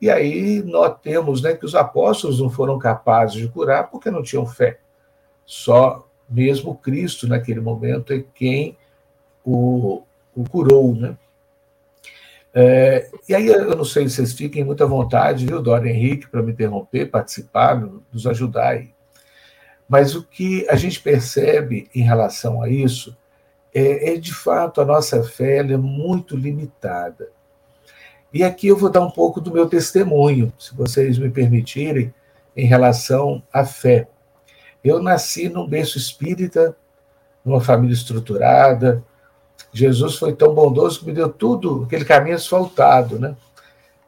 E 0.02 0.10
aí 0.10 0.62
nós 0.62 0.94
temos 1.02 1.42
né, 1.42 1.54
que 1.54 1.66
os 1.66 1.76
apóstolos 1.76 2.42
não 2.42 2.50
foram 2.50 2.78
capazes 2.78 3.38
de 3.38 3.48
curar 3.48 3.90
porque 3.90 4.12
não 4.12 4.22
tinham 4.22 4.46
fé. 4.46 4.78
Só 5.46 6.06
mesmo 6.30 6.76
Cristo, 6.76 7.30
naquele 7.30 7.62
momento, 7.62 8.12
é 8.12 8.26
quem 8.36 8.78
o, 9.42 10.04
o 10.36 10.44
curou, 10.50 10.94
né? 10.94 11.18
É, 12.54 13.10
e 13.28 13.34
aí 13.34 13.48
eu 13.48 13.76
não 13.76 13.84
sei 13.84 14.08
se 14.08 14.16
vocês 14.16 14.34
fiquem 14.34 14.64
muita 14.64 14.86
vontade, 14.86 15.46
viu, 15.46 15.62
Dora 15.62 15.90
Henrique, 15.90 16.28
para 16.28 16.44
me 16.44 16.52
interromper, 16.52 17.10
participar, 17.10 17.84
nos 18.12 18.28
ajudar 18.28 18.70
aí. 18.70 18.94
Mas 19.90 20.16
o 20.16 20.24
que 20.24 20.68
a 20.70 20.76
gente 20.76 21.02
percebe 21.02 21.90
em 21.94 22.04
relação 22.04 22.62
a 22.62 22.70
isso 22.70 23.18
é, 23.74 24.14
é 24.14 24.18
de 24.18 24.34
fato, 24.34 24.82
a 24.82 24.86
nossa 24.86 25.24
fé 25.24 25.58
é 25.58 25.78
muito 25.78 26.38
limitada. 26.38 27.30
E 28.32 28.44
aqui 28.44 28.68
eu 28.68 28.78
vou 28.78 28.90
dar 28.90 29.02
um 29.02 29.12
pouco 29.12 29.42
do 29.42 29.52
meu 29.52 29.68
testemunho, 29.68 30.54
se 30.58 30.76
vocês 30.76 31.18
me 31.18 31.30
permitirem, 31.30 32.14
em 32.56 32.66
relação 32.66 33.42
à 33.52 33.66
fé. 33.66 34.08
Eu 34.84 35.02
nasci 35.02 35.50
num 35.50 35.68
berço 35.68 35.98
espírita, 35.98 36.76
numa 37.44 37.62
família 37.62 37.94
estruturada. 37.94 39.04
Jesus 39.74 40.16
foi 40.16 40.34
tão 40.34 40.54
bondoso 40.54 41.00
que 41.00 41.08
me 41.08 41.14
deu 41.14 41.28
tudo, 41.28 41.84
aquele 41.86 42.06
caminho 42.06 42.36
asfaltado, 42.36 43.18
né? 43.20 43.36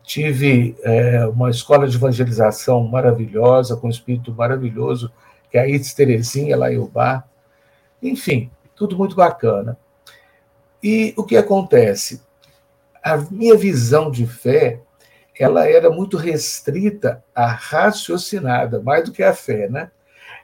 Tive 0.03 0.75
é, 0.84 1.25
uma 1.25 1.50
escola 1.50 1.88
de 1.88 1.98
evangelização 1.98 2.84
maravilhosa, 2.84 3.75
com 3.75 3.88
um 3.88 3.89
espírito 3.89 4.31
maravilhoso, 4.31 5.12
que 5.50 5.57
é 5.57 5.62
a 5.62 5.67
Itz 5.67 5.95
Terezinha, 5.95 6.55
lá 6.55 6.72
em 6.72 6.77
Ubá. 6.77 7.24
Enfim, 8.01 8.51
tudo 8.75 8.95
muito 8.95 9.15
bacana. 9.15 9.75
E 10.84 11.15
o 11.17 11.24
que 11.24 11.36
acontece? 11.36 12.22
A 13.03 13.17
minha 13.17 13.57
visão 13.57 14.12
de 14.12 14.27
fé, 14.27 14.79
ela 15.39 15.67
era 15.67 15.89
muito 15.89 16.15
restrita 16.15 17.24
à 17.34 17.48
raciocinada, 17.48 18.79
mais 18.79 19.03
do 19.03 19.12
que 19.12 19.24
a 19.24 19.34
fé, 19.34 19.67
né? 19.67 19.89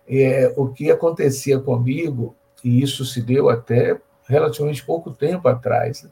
É, 0.09 0.51
o 0.57 0.69
que 0.69 0.89
acontecia 0.89 1.59
comigo, 1.59 2.35
e 2.63 2.81
isso 2.81 3.05
se 3.05 3.21
deu 3.21 3.49
até 3.49 3.99
relativamente 4.31 4.83
pouco 4.83 5.11
tempo 5.11 5.47
atrás, 5.47 6.07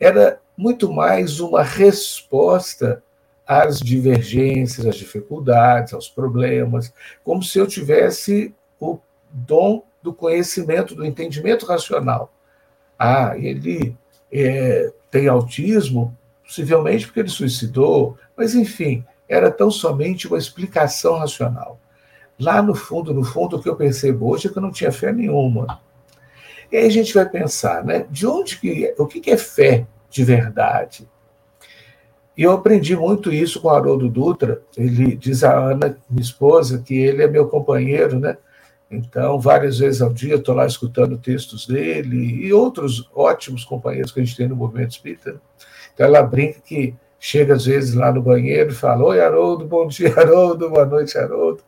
era 0.00 0.40
muito 0.56 0.92
mais 0.92 1.38
uma 1.38 1.62
resposta 1.62 3.02
às 3.46 3.78
divergências, 3.78 4.86
às 4.86 4.96
dificuldades, 4.96 5.92
aos 5.92 6.08
problemas, 6.08 6.92
como 7.22 7.42
se 7.42 7.58
eu 7.58 7.66
tivesse 7.66 8.54
o 8.80 8.98
dom 9.30 9.84
do 10.02 10.12
conhecimento, 10.12 10.94
do 10.94 11.04
entendimento 11.04 11.66
racional. 11.66 12.32
Ah, 12.98 13.36
ele 13.36 13.96
é, 14.32 14.92
tem 15.10 15.28
autismo, 15.28 16.16
possivelmente 16.44 17.06
porque 17.06 17.20
ele 17.20 17.28
suicidou, 17.28 18.16
mas 18.36 18.54
enfim, 18.54 19.04
era 19.28 19.50
tão 19.50 19.70
somente 19.70 20.26
uma 20.26 20.38
explicação 20.38 21.18
racional. 21.18 21.78
Lá 22.38 22.60
no 22.60 22.74
fundo, 22.74 23.14
no 23.14 23.24
fundo, 23.24 23.56
o 23.56 23.62
que 23.62 23.68
eu 23.68 23.76
percebo 23.76 24.30
hoje 24.30 24.48
é 24.48 24.50
que 24.50 24.58
eu 24.58 24.62
não 24.62 24.72
tinha 24.72 24.90
fé 24.90 25.12
nenhuma. 25.12 25.80
E 26.72 26.76
aí 26.78 26.86
a 26.86 26.90
gente 26.90 27.12
vai 27.12 27.28
pensar, 27.28 27.84
né? 27.84 28.06
De 28.10 28.26
onde 28.26 28.58
que 28.58 28.94
o 28.98 29.06
que 29.06 29.30
é 29.30 29.36
fé 29.36 29.86
de 30.08 30.24
verdade? 30.24 31.06
E 32.34 32.42
eu 32.44 32.52
aprendi 32.52 32.96
muito 32.96 33.30
isso 33.30 33.60
com 33.60 33.68
Haroldo 33.68 34.08
Dutra. 34.08 34.62
Ele 34.74 35.14
diz 35.14 35.44
a 35.44 35.54
Ana, 35.54 35.98
minha 36.08 36.22
esposa, 36.22 36.78
que 36.78 36.94
ele 36.94 37.22
é 37.22 37.28
meu 37.28 37.46
companheiro, 37.46 38.18
né? 38.18 38.38
Então, 38.90 39.38
várias 39.38 39.78
vezes 39.78 40.00
ao 40.00 40.12
dia, 40.12 40.36
estou 40.36 40.54
lá 40.54 40.66
escutando 40.66 41.18
textos 41.18 41.66
dele 41.66 42.46
e 42.46 42.52
outros 42.52 43.08
ótimos 43.14 43.64
companheiros 43.64 44.10
que 44.10 44.20
a 44.20 44.24
gente 44.24 44.36
tem 44.36 44.48
no 44.48 44.56
movimento 44.56 44.92
espírita. 44.92 45.32
Né? 45.32 45.38
Então, 45.92 46.06
ela 46.06 46.22
brinca 46.22 46.60
que 46.60 46.94
chega 47.18 47.54
às 47.54 47.66
vezes 47.66 47.94
lá 47.94 48.10
no 48.10 48.22
banheiro 48.22 48.70
e 48.70 48.74
fala: 48.74 49.04
Oi, 49.04 49.20
Haroldo, 49.20 49.66
bom 49.66 49.86
dia, 49.86 50.12
Haroldo, 50.18 50.70
boa 50.70 50.86
noite, 50.86 51.18
Haroldo. 51.18 51.62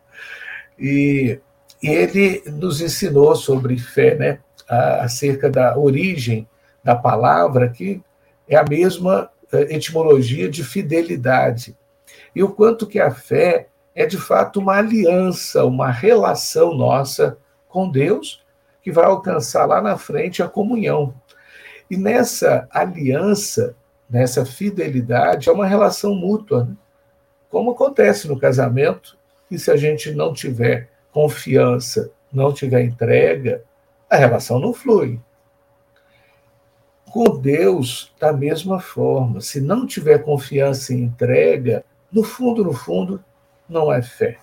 E, 0.79 1.39
e 1.83 1.89
ele 1.89 2.43
nos 2.47 2.81
ensinou 2.81 3.37
sobre 3.37 3.79
fé, 3.79 4.15
né? 4.15 4.39
Acerca 4.69 5.51
da 5.51 5.79
origem 5.79 6.49
da 6.83 6.95
palavra, 6.95 7.69
que 7.69 8.03
é 8.49 8.57
a 8.57 8.65
mesma 8.65 9.31
eh, 9.53 9.75
etimologia 9.75 10.49
de 10.49 10.63
fidelidade. 10.63 11.77
E 12.35 12.43
o 12.43 12.51
quanto 12.51 12.87
que 12.87 13.01
a 13.01 13.11
fé 13.11 13.69
é 13.95 14.05
de 14.05 14.19
fato 14.19 14.61
uma 14.61 14.77
aliança, 14.77 15.65
uma 15.65 15.91
relação 15.91 16.75
nossa 16.75 17.39
com 17.69 17.91
Deus, 17.91 18.45
que 18.83 18.93
vai 18.93 19.05
alcançar 19.07 19.65
lá 19.67 19.81
na 19.81 19.97
frente 19.97 20.43
a 20.43 20.49
comunhão. 20.49 21.15
E 21.91 21.97
nessa 21.97 22.69
aliança, 22.71 23.75
nessa 24.09 24.45
fidelidade, 24.45 25.49
é 25.49 25.53
uma 25.53 25.67
relação 25.67 26.15
mútua, 26.15 26.65
né? 26.65 26.77
como 27.49 27.71
acontece 27.71 28.27
no 28.27 28.39
casamento, 28.39 29.17
que 29.49 29.59
se 29.59 29.71
a 29.71 29.77
gente 29.77 30.13
não 30.13 30.33
tiver 30.33 30.91
confiança, 31.13 32.11
não 32.33 32.53
tiver 32.53 32.83
entrega, 32.83 33.63
a 34.15 34.19
relação 34.19 34.59
não 34.59 34.73
flui. 34.73 35.21
Com 37.07 37.39
Deus, 37.39 38.13
da 38.19 38.33
mesma 38.33 38.81
forma, 38.81 39.41
se 39.41 39.61
não 39.61 39.87
tiver 39.87 40.19
confiança 40.25 40.93
e 40.93 41.01
entrega, 41.01 41.85
no 42.11 42.25
fundo, 42.25 42.65
no 42.65 42.73
fundo, 42.73 43.23
não 43.69 43.93
é 43.93 44.03
fé. 44.03 44.39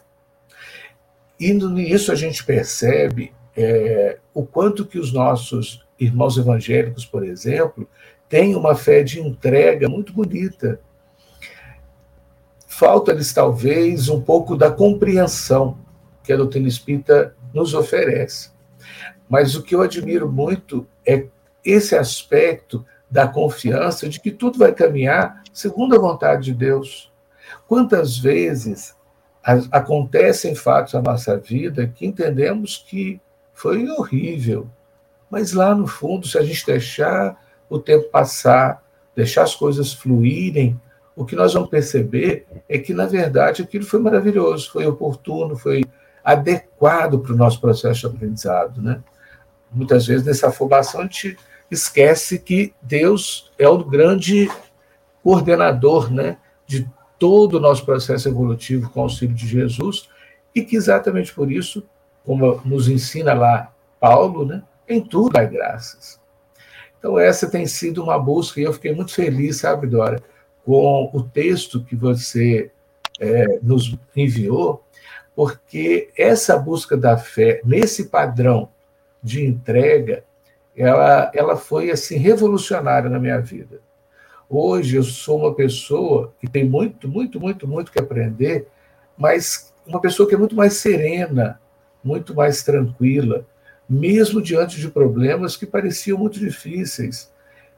E 1.39 1.53
nisso 1.53 2.11
a 2.11 2.15
gente 2.15 2.43
percebe 2.45 3.33
é, 3.57 4.19
o 4.33 4.45
quanto 4.45 4.85
que 4.85 4.99
os 4.99 5.11
nossos 5.11 5.85
irmãos 5.99 6.37
evangélicos, 6.37 7.05
por 7.05 7.23
exemplo, 7.23 7.87
têm 8.29 8.55
uma 8.55 8.75
fé 8.75 9.03
de 9.03 9.19
entrega 9.19 9.89
muito 9.89 10.13
bonita. 10.13 10.79
Falta-lhes 12.67 13.33
talvez 13.33 14.07
um 14.07 14.21
pouco 14.21 14.55
da 14.55 14.71
compreensão 14.71 15.77
que 16.23 16.31
a 16.31 16.37
doutrina 16.37 16.67
espírita 16.67 17.35
nos 17.53 17.73
oferece. 17.73 18.50
Mas 19.31 19.55
o 19.55 19.63
que 19.63 19.73
eu 19.73 19.81
admiro 19.81 20.29
muito 20.29 20.85
é 21.07 21.25
esse 21.63 21.95
aspecto 21.95 22.85
da 23.09 23.25
confiança 23.25 24.09
de 24.09 24.19
que 24.19 24.29
tudo 24.29 24.59
vai 24.59 24.73
caminhar 24.73 25.41
segundo 25.53 25.95
a 25.95 25.99
vontade 25.99 26.43
de 26.43 26.53
Deus. 26.53 27.09
Quantas 27.65 28.17
vezes 28.17 28.93
acontecem 29.71 30.53
fatos 30.53 30.93
na 30.95 31.01
nossa 31.01 31.37
vida 31.37 31.87
que 31.87 32.05
entendemos 32.05 32.85
que 32.85 33.21
foi 33.53 33.89
horrível, 33.89 34.67
mas 35.29 35.53
lá 35.53 35.73
no 35.73 35.87
fundo, 35.87 36.27
se 36.27 36.37
a 36.37 36.43
gente 36.43 36.65
deixar 36.65 37.41
o 37.69 37.79
tempo 37.79 38.09
passar, 38.09 38.83
deixar 39.15 39.43
as 39.43 39.55
coisas 39.55 39.93
fluírem, 39.93 40.77
o 41.15 41.23
que 41.23 41.37
nós 41.37 41.53
vamos 41.53 41.69
perceber 41.69 42.45
é 42.67 42.77
que, 42.77 42.93
na 42.93 43.05
verdade, 43.05 43.61
aquilo 43.61 43.85
foi 43.85 44.01
maravilhoso, 44.01 44.69
foi 44.69 44.85
oportuno, 44.85 45.55
foi 45.55 45.85
adequado 46.21 47.17
para 47.19 47.31
o 47.31 47.37
nosso 47.37 47.61
processo 47.61 48.01
de 48.01 48.07
aprendizado. 48.07 48.81
Né? 48.81 49.01
Muitas 49.71 50.05
vezes, 50.05 50.25
nessa 50.25 50.51
formação, 50.51 51.01
a 51.01 51.03
gente 51.03 51.37
esquece 51.69 52.37
que 52.37 52.73
Deus 52.81 53.51
é 53.57 53.67
o 53.67 53.83
grande 53.83 54.49
coordenador 55.23 56.11
né, 56.11 56.37
de 56.67 56.89
todo 57.17 57.55
o 57.55 57.59
nosso 57.59 57.85
processo 57.85 58.27
evolutivo 58.27 58.89
com 58.89 58.99
o 58.99 59.03
auxílio 59.03 59.35
de 59.35 59.47
Jesus, 59.47 60.09
e 60.53 60.63
que 60.63 60.75
exatamente 60.75 61.33
por 61.33 61.51
isso, 61.51 61.83
como 62.25 62.61
nos 62.65 62.89
ensina 62.89 63.33
lá 63.33 63.71
Paulo, 63.99 64.45
né, 64.45 64.63
em 64.87 64.99
tudo 64.99 65.37
há 65.37 65.43
graças. 65.43 66.19
Então, 66.99 67.17
essa 67.17 67.49
tem 67.49 67.65
sido 67.65 68.03
uma 68.03 68.19
busca, 68.19 68.59
e 68.59 68.63
eu 68.63 68.73
fiquei 68.73 68.93
muito 68.93 69.13
feliz, 69.13 69.57
sabe, 69.57 69.87
Dora, 69.87 70.21
com 70.65 71.09
o 71.13 71.23
texto 71.23 71.83
que 71.83 71.95
você 71.95 72.71
é, 73.19 73.59
nos 73.61 73.95
enviou, 74.15 74.83
porque 75.35 76.09
essa 76.17 76.57
busca 76.57 76.97
da 76.97 77.17
fé, 77.17 77.61
nesse 77.63 78.09
padrão 78.09 78.69
de 79.21 79.45
entrega, 79.45 80.23
ela, 80.75 81.31
ela 81.33 81.55
foi 81.55 81.91
assim 81.91 82.17
revolucionária 82.17 83.09
na 83.09 83.19
minha 83.19 83.39
vida. 83.39 83.79
Hoje 84.49 84.97
eu 84.97 85.03
sou 85.03 85.39
uma 85.39 85.53
pessoa 85.53 86.33
que 86.39 86.47
tem 86.47 86.67
muito, 86.67 87.07
muito, 87.07 87.39
muito, 87.39 87.67
muito 87.67 87.91
que 87.91 87.99
aprender, 87.99 88.67
mas 89.17 89.73
uma 89.85 90.01
pessoa 90.01 90.27
que 90.27 90.35
é 90.35 90.37
muito 90.37 90.55
mais 90.55 90.73
serena, 90.73 91.59
muito 92.03 92.33
mais 92.33 92.63
tranquila, 92.63 93.45
mesmo 93.87 94.41
diante 94.41 94.79
de 94.79 94.89
problemas 94.89 95.55
que 95.55 95.65
pareciam 95.65 96.17
muito 96.17 96.39
difíceis. 96.39 97.31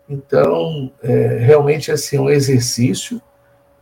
Então, 0.07 0.91
é, 1.01 1.37
realmente 1.39 1.91
assim, 1.91 2.17
um 2.17 2.29
exercício, 2.29 3.21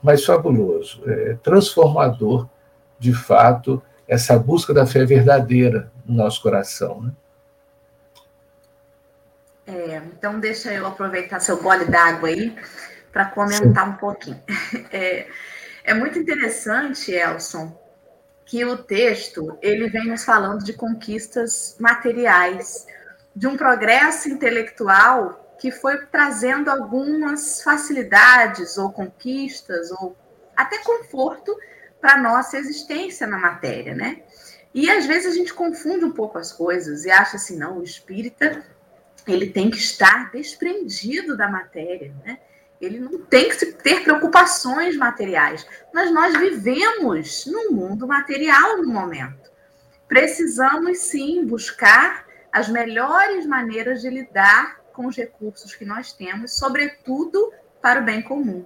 mas 0.01 0.25
fabuloso, 0.25 1.01
é, 1.05 1.37
transformador, 1.43 2.47
de 2.97 3.13
fato, 3.13 3.81
essa 4.07 4.37
busca 4.37 4.73
da 4.73 4.85
fé 4.85 5.05
verdadeira 5.05 5.91
no 6.05 6.15
nosso 6.15 6.41
coração. 6.41 7.01
Né? 7.01 7.11
É, 9.65 10.01
então, 10.15 10.39
deixa 10.39 10.73
eu 10.73 10.85
aproveitar 10.85 11.39
seu 11.39 11.57
gole 11.61 11.85
d'água 11.85 12.29
aí 12.29 12.55
para 13.11 13.25
comentar 13.25 13.85
Sim. 13.85 13.91
um 13.91 13.95
pouquinho. 13.95 14.41
É, 14.91 15.27
é 15.83 15.93
muito 15.93 16.19
interessante, 16.19 17.11
Elson, 17.11 17.77
que 18.45 18.63
o 18.65 18.77
texto 18.77 19.57
ele 19.61 19.89
vem 19.89 20.07
nos 20.07 20.23
falando 20.23 20.63
de 20.63 20.73
conquistas 20.73 21.75
materiais, 21.79 22.85
de 23.35 23.47
um 23.47 23.55
progresso 23.55 24.29
intelectual 24.29 25.55
que 25.59 25.71
foi 25.71 26.05
trazendo 26.07 26.69
algumas 26.69 27.61
facilidades 27.61 28.77
ou 28.77 28.91
conquistas 28.91 29.91
ou 29.91 30.17
até 30.55 30.79
conforto 30.79 31.55
para 31.99 32.17
nossa 32.17 32.57
existência 32.57 33.27
na 33.27 33.37
matéria, 33.37 33.93
né? 33.93 34.21
E 34.73 34.89
às 34.89 35.05
vezes 35.05 35.33
a 35.33 35.35
gente 35.35 35.53
confunde 35.53 36.03
um 36.03 36.11
pouco 36.11 36.37
as 36.37 36.51
coisas 36.51 37.05
e 37.05 37.11
acha 37.11 37.37
assim, 37.37 37.57
não, 37.57 37.77
o 37.77 37.83
espírita 37.83 38.63
ele 39.27 39.47
tem 39.47 39.69
que 39.69 39.77
estar 39.77 40.31
desprendido 40.31 41.37
da 41.37 41.47
matéria, 41.47 42.13
né? 42.25 42.39
Ele 42.79 42.99
não 42.99 43.19
tem 43.19 43.49
que 43.49 43.65
ter 43.73 44.03
preocupações 44.03 44.97
materiais, 44.97 45.65
mas 45.93 46.11
nós 46.11 46.35
vivemos 46.35 47.45
num 47.45 47.71
mundo 47.71 48.07
material 48.07 48.77
no 48.77 48.91
momento. 48.91 49.51
Precisamos 50.07 50.97
sim 50.97 51.45
buscar 51.45 52.25
as 52.51 52.67
melhores 52.67 53.45
maneiras 53.45 54.01
de 54.01 54.09
lidar 54.09 54.81
com 54.93 55.05
os 55.05 55.15
recursos 55.15 55.75
que 55.75 55.85
nós 55.85 56.11
temos, 56.11 56.53
sobretudo 56.53 57.53
para 57.81 58.01
o 58.01 58.03
bem 58.03 58.21
comum. 58.21 58.65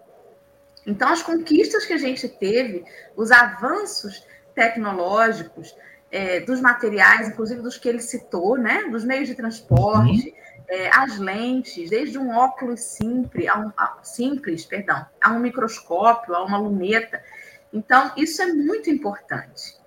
Então, 0.87 1.09
as 1.09 1.21
conquistas 1.21 1.85
que 1.85 1.93
a 1.93 1.97
gente 1.97 2.27
teve, 2.29 2.85
os 3.15 3.31
avanços 3.31 4.25
tecnológicos, 4.53 5.75
é, 6.11 6.39
dos 6.39 6.61
materiais, 6.61 7.27
inclusive 7.27 7.61
dos 7.61 7.77
que 7.77 7.89
ele 7.89 7.99
citou, 7.99 8.57
né, 8.57 8.83
dos 8.89 9.03
meios 9.03 9.27
de 9.27 9.35
transporte, 9.35 10.33
é, 10.67 10.89
as 10.95 11.17
lentes, 11.17 11.89
desde 11.89 12.17
um 12.17 12.35
óculos 12.35 12.81
simples, 12.81 13.47
a 13.47 13.59
um, 13.59 13.71
a, 13.77 13.99
simples, 14.03 14.65
perdão, 14.65 15.05
a 15.21 15.31
um 15.31 15.39
microscópio, 15.39 16.35
a 16.35 16.43
uma 16.43 16.57
luneta. 16.57 17.23
Então, 17.71 18.11
isso 18.17 18.41
é 18.41 18.47
muito 18.47 18.89
importante. 18.89 19.77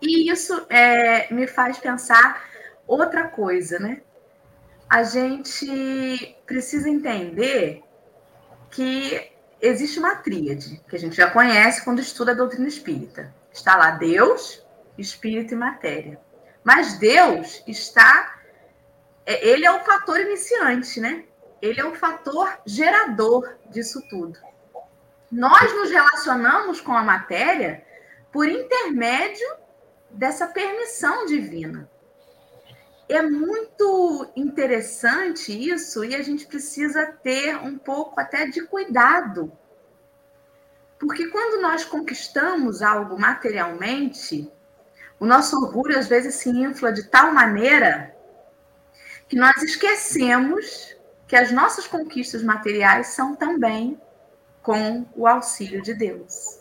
E 0.00 0.30
isso 0.30 0.66
é, 0.68 1.32
me 1.32 1.46
faz 1.46 1.78
pensar 1.78 2.44
outra 2.86 3.28
coisa, 3.28 3.78
né? 3.78 4.02
A 4.88 5.02
gente 5.02 6.36
precisa 6.46 6.88
entender 6.88 7.82
que 8.70 9.32
existe 9.60 9.98
uma 9.98 10.16
tríade, 10.16 10.80
que 10.88 10.96
a 10.96 10.98
gente 10.98 11.16
já 11.16 11.30
conhece 11.30 11.82
quando 11.82 12.00
estuda 12.00 12.32
a 12.32 12.34
doutrina 12.34 12.68
espírita. 12.68 13.34
Está 13.52 13.76
lá 13.76 13.92
Deus, 13.92 14.64
Espírito 14.98 15.54
e 15.54 15.56
Matéria. 15.56 16.20
Mas 16.62 16.98
Deus 16.98 17.62
está 17.66 18.35
ele 19.26 19.66
é 19.66 19.72
o 19.72 19.84
fator 19.84 20.20
iniciante, 20.20 21.00
né? 21.00 21.24
Ele 21.60 21.80
é 21.80 21.84
o 21.84 21.94
fator 21.94 22.60
gerador 22.64 23.56
disso 23.68 24.00
tudo. 24.08 24.38
Nós 25.30 25.74
nos 25.74 25.90
relacionamos 25.90 26.80
com 26.80 26.92
a 26.92 27.02
matéria 27.02 27.84
por 28.30 28.48
intermédio 28.48 29.46
dessa 30.10 30.46
permissão 30.46 31.26
divina. 31.26 31.90
É 33.08 33.22
muito 33.22 34.30
interessante 34.36 35.52
isso 35.52 36.04
e 36.04 36.14
a 36.14 36.22
gente 36.22 36.46
precisa 36.46 37.06
ter 37.06 37.56
um 37.56 37.78
pouco 37.78 38.20
até 38.20 38.46
de 38.46 38.62
cuidado. 38.66 39.52
Porque 40.98 41.28
quando 41.28 41.60
nós 41.60 41.84
conquistamos 41.84 42.82
algo 42.82 43.18
materialmente, 43.18 44.50
o 45.20 45.26
nosso 45.26 45.56
orgulho 45.56 45.98
às 45.98 46.08
vezes 46.08 46.34
se 46.34 46.48
infla 46.50 46.92
de 46.92 47.04
tal 47.04 47.32
maneira 47.32 48.15
que 49.28 49.36
nós 49.36 49.62
esquecemos 49.62 50.96
que 51.26 51.36
as 51.36 51.50
nossas 51.50 51.86
conquistas 51.86 52.42
materiais 52.42 53.08
são 53.08 53.34
também 53.34 54.00
com 54.62 55.06
o 55.14 55.26
auxílio 55.26 55.82
de 55.82 55.94
Deus. 55.94 56.60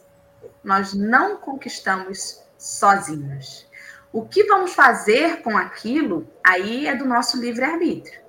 Nós 0.63 0.93
não 0.93 1.37
conquistamos 1.37 2.43
sozinhos. 2.57 3.69
O 4.11 4.25
que 4.25 4.43
vamos 4.45 4.73
fazer 4.73 5.41
com 5.41 5.57
aquilo, 5.57 6.27
aí 6.43 6.87
é 6.87 6.95
do 6.95 7.05
nosso 7.05 7.39
livre-arbítrio. 7.39 8.21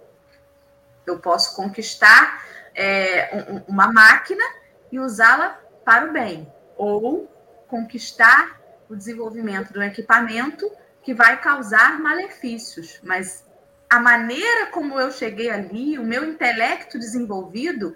Eu 1.07 1.21
posso 1.21 1.55
conquistar 1.55 2.45
é, 2.75 3.63
uma 3.69 3.93
máquina 3.93 4.45
e 4.91 4.99
usá-la 4.99 5.61
para 5.85 6.07
o 6.07 6.13
bem, 6.13 6.53
ou 6.77 7.31
conquistar 7.69 8.61
o 8.89 8.97
desenvolvimento 8.97 9.73
de 9.73 9.79
um 9.79 9.83
equipamento 9.83 10.71
que 11.03 11.15
vai 11.15 11.41
causar 11.41 12.01
malefícios, 12.01 12.99
mas 13.03 13.46
a 13.89 14.01
maneira 14.01 14.67
como 14.67 14.99
eu 14.99 15.11
cheguei 15.13 15.51
ali, 15.51 15.99
o 15.99 16.05
meu 16.05 16.25
intelecto 16.25 16.99
desenvolvido, 16.99 17.95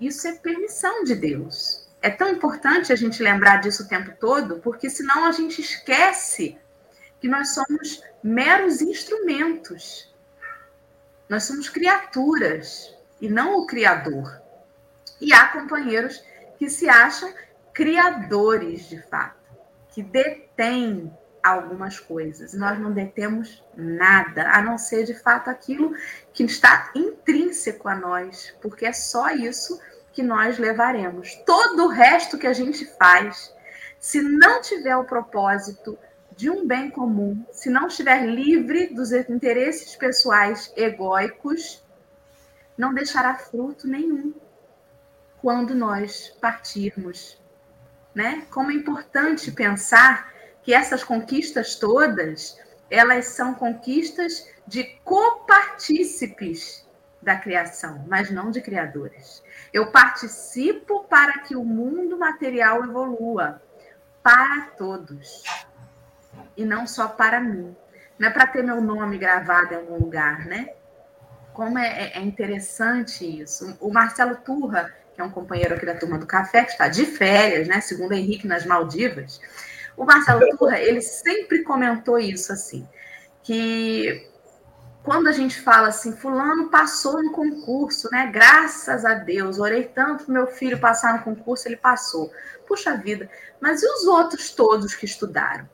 isso 0.00 0.26
é 0.28 0.32
permissão 0.32 1.04
de 1.04 1.14
Deus. 1.14 1.88
É 2.00 2.10
tão 2.10 2.28
importante 2.28 2.92
a 2.92 2.96
gente 2.96 3.22
lembrar 3.22 3.58
disso 3.58 3.84
o 3.84 3.88
tempo 3.88 4.12
todo, 4.18 4.58
porque 4.58 4.90
senão 4.90 5.24
a 5.24 5.32
gente 5.32 5.60
esquece 5.60 6.58
que 7.20 7.28
nós 7.28 7.54
somos 7.54 8.02
meros 8.22 8.82
instrumentos. 8.82 10.12
Nós 11.28 11.44
somos 11.44 11.68
criaturas 11.68 12.92
e 13.20 13.28
não 13.28 13.56
o 13.56 13.66
Criador. 13.66 14.42
E 15.20 15.32
há 15.32 15.48
companheiros 15.48 16.22
que 16.58 16.68
se 16.68 16.88
acham 16.88 17.32
criadores 17.72 18.88
de 18.88 19.00
fato, 19.02 19.52
que 19.90 20.02
detêm 20.02 21.16
algumas 21.42 21.98
coisas. 21.98 22.54
Nós 22.54 22.78
não 22.78 22.92
detemos 22.92 23.62
nada, 23.76 24.50
a 24.50 24.62
não 24.62 24.78
ser 24.78 25.04
de 25.04 25.14
fato 25.14 25.50
aquilo 25.50 25.94
que 26.32 26.44
está 26.44 26.90
intrínseco 26.94 27.88
a 27.88 27.94
nós, 27.94 28.54
porque 28.62 28.86
é 28.86 28.92
só 28.92 29.30
isso 29.30 29.80
que 30.12 30.22
nós 30.22 30.58
levaremos. 30.58 31.34
Todo 31.46 31.84
o 31.84 31.88
resto 31.88 32.38
que 32.38 32.46
a 32.46 32.52
gente 32.52 32.84
faz, 32.96 33.52
se 33.98 34.22
não 34.22 34.60
tiver 34.60 34.96
o 34.96 35.04
propósito 35.04 35.98
de 36.36 36.48
um 36.48 36.66
bem 36.66 36.90
comum, 36.90 37.44
se 37.50 37.68
não 37.68 37.88
estiver 37.88 38.26
livre 38.26 38.94
dos 38.94 39.12
interesses 39.12 39.96
pessoais 39.96 40.72
egóicos, 40.76 41.82
não 42.76 42.94
deixará 42.94 43.34
fruto 43.34 43.86
nenhum 43.86 44.34
quando 45.40 45.74
nós 45.74 46.34
partirmos. 46.40 47.40
Né? 48.14 48.46
Como 48.50 48.70
é 48.70 48.74
importante 48.74 49.50
pensar 49.50 50.31
que 50.62 50.72
essas 50.72 51.02
conquistas 51.02 51.74
todas, 51.74 52.58
elas 52.90 53.26
são 53.26 53.54
conquistas 53.54 54.48
de 54.66 54.84
copartícipes 55.04 56.86
da 57.20 57.36
criação, 57.36 58.04
mas 58.08 58.30
não 58.30 58.50
de 58.50 58.60
criadores. 58.60 59.42
Eu 59.72 59.90
participo 59.90 61.04
para 61.04 61.38
que 61.38 61.54
o 61.54 61.64
mundo 61.64 62.18
material 62.18 62.84
evolua 62.84 63.62
para 64.22 64.72
todos 64.76 65.42
e 66.56 66.64
não 66.64 66.86
só 66.86 67.08
para 67.08 67.40
mim. 67.40 67.74
Não 68.18 68.28
é 68.28 68.30
para 68.30 68.46
ter 68.46 68.62
meu 68.62 68.80
nome 68.80 69.18
gravado 69.18 69.74
em 69.74 69.76
algum 69.76 69.98
lugar, 69.98 70.46
né? 70.46 70.68
Como 71.52 71.78
é, 71.78 72.12
é, 72.14 72.20
interessante 72.20 73.24
isso. 73.40 73.76
O 73.80 73.92
Marcelo 73.92 74.36
Turra, 74.36 74.92
que 75.14 75.20
é 75.20 75.24
um 75.24 75.30
companheiro 75.30 75.74
aqui 75.74 75.84
da 75.84 75.94
turma 75.94 76.18
do 76.18 76.26
café, 76.26 76.64
que 76.64 76.72
está 76.72 76.88
de 76.88 77.04
férias, 77.04 77.68
né? 77.68 77.80
Segundo 77.80 78.12
Henrique 78.12 78.46
nas 78.46 78.64
Maldivas, 78.64 79.40
o 79.96 80.04
Marcelo 80.04 80.56
Turra, 80.56 80.78
ele 80.78 81.00
sempre 81.00 81.62
comentou 81.62 82.18
isso 82.18 82.52
assim, 82.52 82.88
que 83.42 84.28
quando 85.02 85.26
a 85.26 85.32
gente 85.32 85.60
fala 85.60 85.88
assim, 85.88 86.16
fulano 86.16 86.68
passou 86.68 87.22
no 87.22 87.32
concurso, 87.32 88.08
né? 88.12 88.30
Graças 88.32 89.04
a 89.04 89.14
Deus, 89.14 89.58
orei 89.58 89.84
tanto 89.84 90.24
pro 90.24 90.34
meu 90.34 90.46
filho 90.46 90.78
passar 90.78 91.14
no 91.14 91.24
concurso, 91.24 91.66
ele 91.66 91.76
passou. 91.76 92.32
Puxa 92.66 92.96
vida, 92.96 93.28
mas 93.60 93.82
e 93.82 93.86
os 93.86 94.04
outros 94.04 94.50
todos 94.50 94.94
que 94.94 95.04
estudaram? 95.04 95.68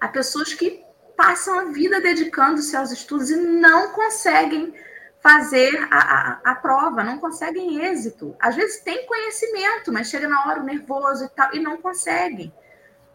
Há 0.00 0.08
pessoas 0.08 0.54
que 0.54 0.82
passam 1.16 1.58
a 1.58 1.64
vida 1.64 2.00
dedicando-se 2.00 2.76
aos 2.76 2.90
estudos 2.90 3.30
e 3.30 3.36
não 3.36 3.92
conseguem 3.92 4.74
fazer 5.20 5.76
a, 5.90 5.98
a, 5.98 6.52
a, 6.52 6.54
prova, 6.54 7.02
não 7.02 7.18
conseguem 7.18 7.84
êxito. 7.84 8.36
Às 8.38 8.54
vezes 8.54 8.80
tem 8.80 9.06
conhecimento, 9.06 9.92
mas 9.92 10.08
chega 10.08 10.28
na 10.28 10.46
hora 10.46 10.62
nervoso 10.62 11.24
e 11.24 11.28
tal, 11.28 11.54
e 11.54 11.58
não 11.58 11.78
conseguem. 11.78 12.52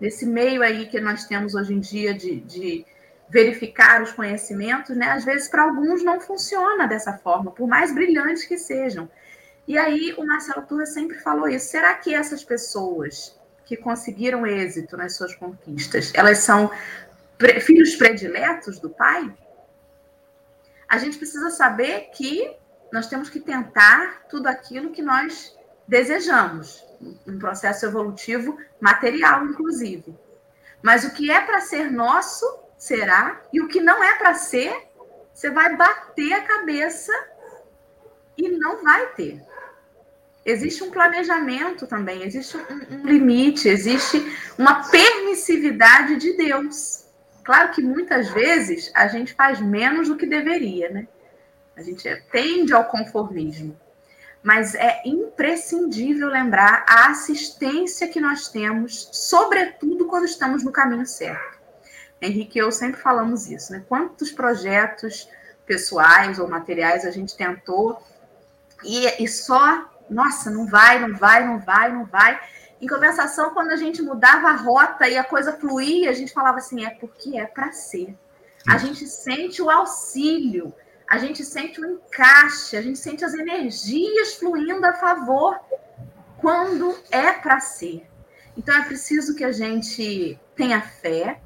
Nesse 0.02 0.26
meio 0.26 0.64
aí 0.64 0.88
que 0.88 1.00
nós 1.00 1.26
temos 1.26 1.54
hoje 1.54 1.76
em 1.76 1.80
dia 1.80 2.12
de, 2.12 2.42
de 2.42 2.86
verificar 3.30 4.02
os 4.02 4.12
conhecimentos, 4.12 4.98
né? 4.98 5.12
Às 5.12 5.24
vezes 5.24 5.48
para 5.48 5.62
alguns 5.62 6.04
não 6.04 6.20
funciona 6.20 6.88
dessa 6.88 7.14
forma, 7.20 7.52
por 7.52 7.68
mais 7.68 7.94
brilhantes 7.94 8.44
que 8.44 8.58
sejam. 8.58 9.08
E 9.68 9.78
aí 9.78 10.14
o 10.18 10.26
Marcelo 10.26 10.66
Turra 10.66 10.88
sempre 10.88 11.20
falou 11.20 11.48
isso. 11.48 11.68
Será 11.68 11.94
que 11.94 12.16
essas 12.16 12.44
pessoas 12.44 13.40
que 13.64 13.78
conseguiram 13.78 14.46
êxito 14.46 14.98
nas 14.98 15.16
suas 15.16 15.36
conquistas, 15.36 16.12
elas 16.16 16.40
são 16.40 16.72
filhos 17.62 17.96
prediletos 17.96 18.80
do 18.80 18.90
pai? 18.90 19.32
A 20.90 20.98
gente 20.98 21.18
precisa 21.18 21.52
saber 21.52 22.10
que 22.14 22.54
nós 22.92 23.08
temos 23.08 23.30
que 23.30 23.40
tentar 23.40 24.24
tudo 24.28 24.48
aquilo 24.48 24.90
que 24.90 25.02
nós 25.02 25.56
desejamos, 25.88 26.84
um 27.28 27.40
processo 27.40 27.86
evolutivo 27.86 28.58
material, 28.80 29.46
inclusive. 29.46 30.16
Mas 30.82 31.04
o 31.04 31.12
que 31.12 31.32
é 31.32 31.42
para 31.42 31.62
ser 31.62 31.92
nosso, 31.92 32.46
será, 32.78 33.42
e 33.54 33.62
o 33.62 33.68
que 33.68 33.80
não 33.80 34.04
é 34.04 34.16
para 34.16 34.34
ser, 34.34 34.76
você 35.34 35.50
vai 35.50 35.76
bater 35.76 36.34
a 36.34 36.42
cabeça 36.42 37.12
e 38.38 38.50
não 38.50 38.84
vai 38.84 39.08
ter. 39.14 39.42
Existe 40.44 40.84
um 40.84 40.90
planejamento 40.90 41.86
também, 41.86 42.24
existe 42.24 42.58
um, 42.58 43.06
limite, 43.06 43.70
existe 43.70 44.18
uma 44.58 44.90
permissividade 44.90 46.18
de 46.18 46.36
Deus. 46.36 47.06
Claro 47.44 47.72
que 47.72 47.82
muitas 47.82 48.30
vezes 48.30 48.92
a 48.96 49.08
gente 49.08 49.34
faz 49.34 49.60
menos 49.60 50.08
do 50.08 50.18
que 50.18 50.26
deveria, 50.26 50.90
né? 50.90 51.08
A 51.76 51.84
gente 51.84 52.10
tende 52.32 52.74
ao 52.74 52.86
conformismo. 52.86 53.80
Mas 54.43 54.73
é 54.73 55.01
imprescindível 55.06 56.27
lembrar 56.27 56.84
a 56.88 57.10
assistência 57.10 58.08
que 58.08 58.19
nós 58.19 58.47
temos, 58.47 59.10
sobretudo 59.12 60.06
quando 60.06 60.25
estamos 60.25 60.63
no 60.63 60.71
caminho 60.71 61.06
certo. 61.06 61.60
Henrique 62.21 62.58
e 62.58 62.62
eu 62.62 62.71
sempre 62.71 63.01
falamos 63.01 63.49
isso, 63.49 63.71
né? 63.71 63.84
Quantos 63.88 64.32
projetos 64.32 65.27
pessoais 65.65 66.39
ou 66.39 66.47
materiais 66.47 67.06
a 67.06 67.12
gente 67.12 67.36
tentou 67.36 68.01
e, 68.84 69.23
e 69.23 69.27
só, 69.27 69.89
nossa, 70.10 70.49
não 70.49 70.67
vai, 70.67 70.99
não 70.99 71.17
vai, 71.17 71.45
não 71.45 71.60
vai, 71.60 71.91
não 71.91 72.06
vai. 72.06 72.39
Em 72.80 72.88
compensação, 72.88 73.54
quando 73.54 73.71
a 73.71 73.75
gente 73.75 74.01
mudava 74.01 74.49
a 74.49 74.56
rota 74.56 75.08
e 75.08 75.17
a 75.17 75.23
coisa 75.23 75.54
fluía, 75.54 76.10
a 76.10 76.13
gente 76.13 76.34
falava 76.34 76.58
assim: 76.58 76.84
é 76.84 76.89
porque 76.89 77.38
é 77.38 77.45
para 77.45 77.71
ser. 77.71 78.15
A 78.67 78.77
gente 78.77 79.08
sente 79.08 79.62
o 79.62 79.69
auxílio, 79.69 80.73
a 81.12 81.17
gente 81.17 81.43
sente 81.43 81.82
o 81.82 81.86
encaixe, 81.86 82.78
a 82.78 82.82
gente 82.82 82.97
sente 82.97 83.26
as 83.26 83.34
energias 83.34 84.36
fluindo 84.36 84.86
a 84.86 84.93
favor 84.93 85.60
quando 86.38 86.97
é 87.12 87.34
para 87.34 87.60
ser. 87.60 88.08
Então 88.56 88.74
é 88.74 88.86
preciso 88.86 89.36
que 89.36 89.43
a 89.43 89.52
gente 89.52 90.39
tenha 90.56 90.80
fé, 90.80 91.41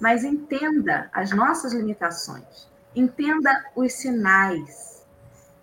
mas 0.00 0.24
entenda 0.24 1.10
as 1.12 1.30
nossas 1.30 1.74
limitações, 1.74 2.66
entenda 2.96 3.66
os 3.76 3.92
sinais 3.92 5.04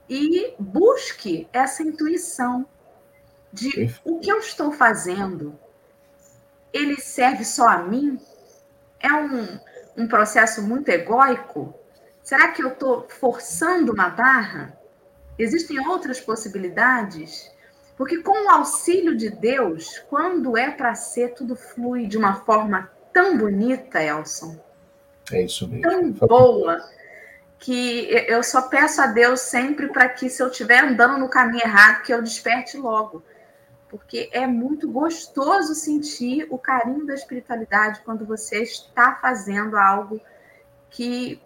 e 0.07 0.53
busque 0.59 1.49
essa 1.51 1.81
intuição 1.81 2.67
de 3.51 3.91
o 4.05 4.19
que 4.19 4.31
eu 4.31 4.37
estou 4.37 4.71
fazendo, 4.71 5.57
ele 6.71 7.01
serve 7.01 7.43
só 7.43 7.67
a 7.67 7.79
mim? 7.79 8.21
É 8.99 9.11
um, 9.11 9.59
um 9.97 10.07
processo 10.07 10.61
muito 10.61 10.89
egóico? 10.89 11.78
Será 12.29 12.49
que 12.49 12.61
eu 12.61 12.67
estou 12.67 13.07
forçando 13.09 13.91
uma 13.91 14.07
barra? 14.07 14.77
Existem 15.35 15.79
outras 15.87 16.21
possibilidades? 16.21 17.51
Porque 17.97 18.21
com 18.21 18.45
o 18.45 18.51
auxílio 18.51 19.17
de 19.17 19.31
Deus, 19.31 19.97
quando 20.07 20.55
é 20.55 20.69
para 20.69 20.93
ser, 20.93 21.33
tudo 21.33 21.55
flui 21.55 22.05
de 22.05 22.19
uma 22.19 22.35
forma 22.41 22.87
tão 23.11 23.35
bonita, 23.35 23.99
Elson. 23.99 24.59
É 25.31 25.41
isso 25.41 25.67
mesmo. 25.67 25.81
Tão 25.81 26.11
boa 26.27 26.87
que 27.57 28.07
eu 28.27 28.43
só 28.43 28.61
peço 28.61 29.01
a 29.01 29.07
Deus 29.07 29.39
sempre 29.39 29.87
para 29.87 30.07
que 30.07 30.29
se 30.29 30.43
eu 30.43 30.49
estiver 30.49 30.83
andando 30.83 31.17
no 31.17 31.29
caminho 31.29 31.63
errado, 31.63 32.03
que 32.03 32.13
eu 32.13 32.21
desperte 32.21 32.77
logo 32.77 33.23
porque 33.89 34.29
é 34.31 34.45
muito 34.45 34.87
gostoso 34.87 35.73
sentir 35.73 36.45
o 36.51 36.59
carinho 36.59 37.07
da 37.07 37.15
espiritualidade 37.15 38.01
quando 38.05 38.23
você 38.23 38.61
está 38.61 39.15
fazendo 39.15 39.75
algo 39.75 40.21
que 40.91 41.41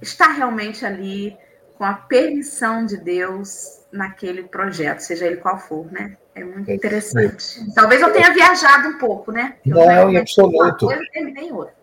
está 0.00 0.32
realmente 0.32 0.84
ali 0.84 1.36
com 1.76 1.84
a 1.84 1.94
permissão 1.94 2.84
de 2.84 2.96
Deus 2.96 3.80
naquele 3.92 4.42
projeto, 4.42 5.00
seja 5.00 5.26
ele 5.26 5.36
qual 5.36 5.58
for, 5.58 5.90
né? 5.90 6.16
É 6.34 6.44
muito 6.44 6.70
é 6.70 6.74
interessante. 6.74 7.72
Talvez 7.74 8.00
eu 8.00 8.12
tenha 8.12 8.32
viajado 8.32 8.88
um 8.88 8.98
pouco, 8.98 9.32
né? 9.32 9.56
Eu 9.64 9.76
não, 9.76 10.10
em 10.10 10.16
absoluto. 10.16 10.86
Uma 10.86 10.94
coisa, 10.96 11.02
terminei 11.12 11.52
outra. 11.52 11.76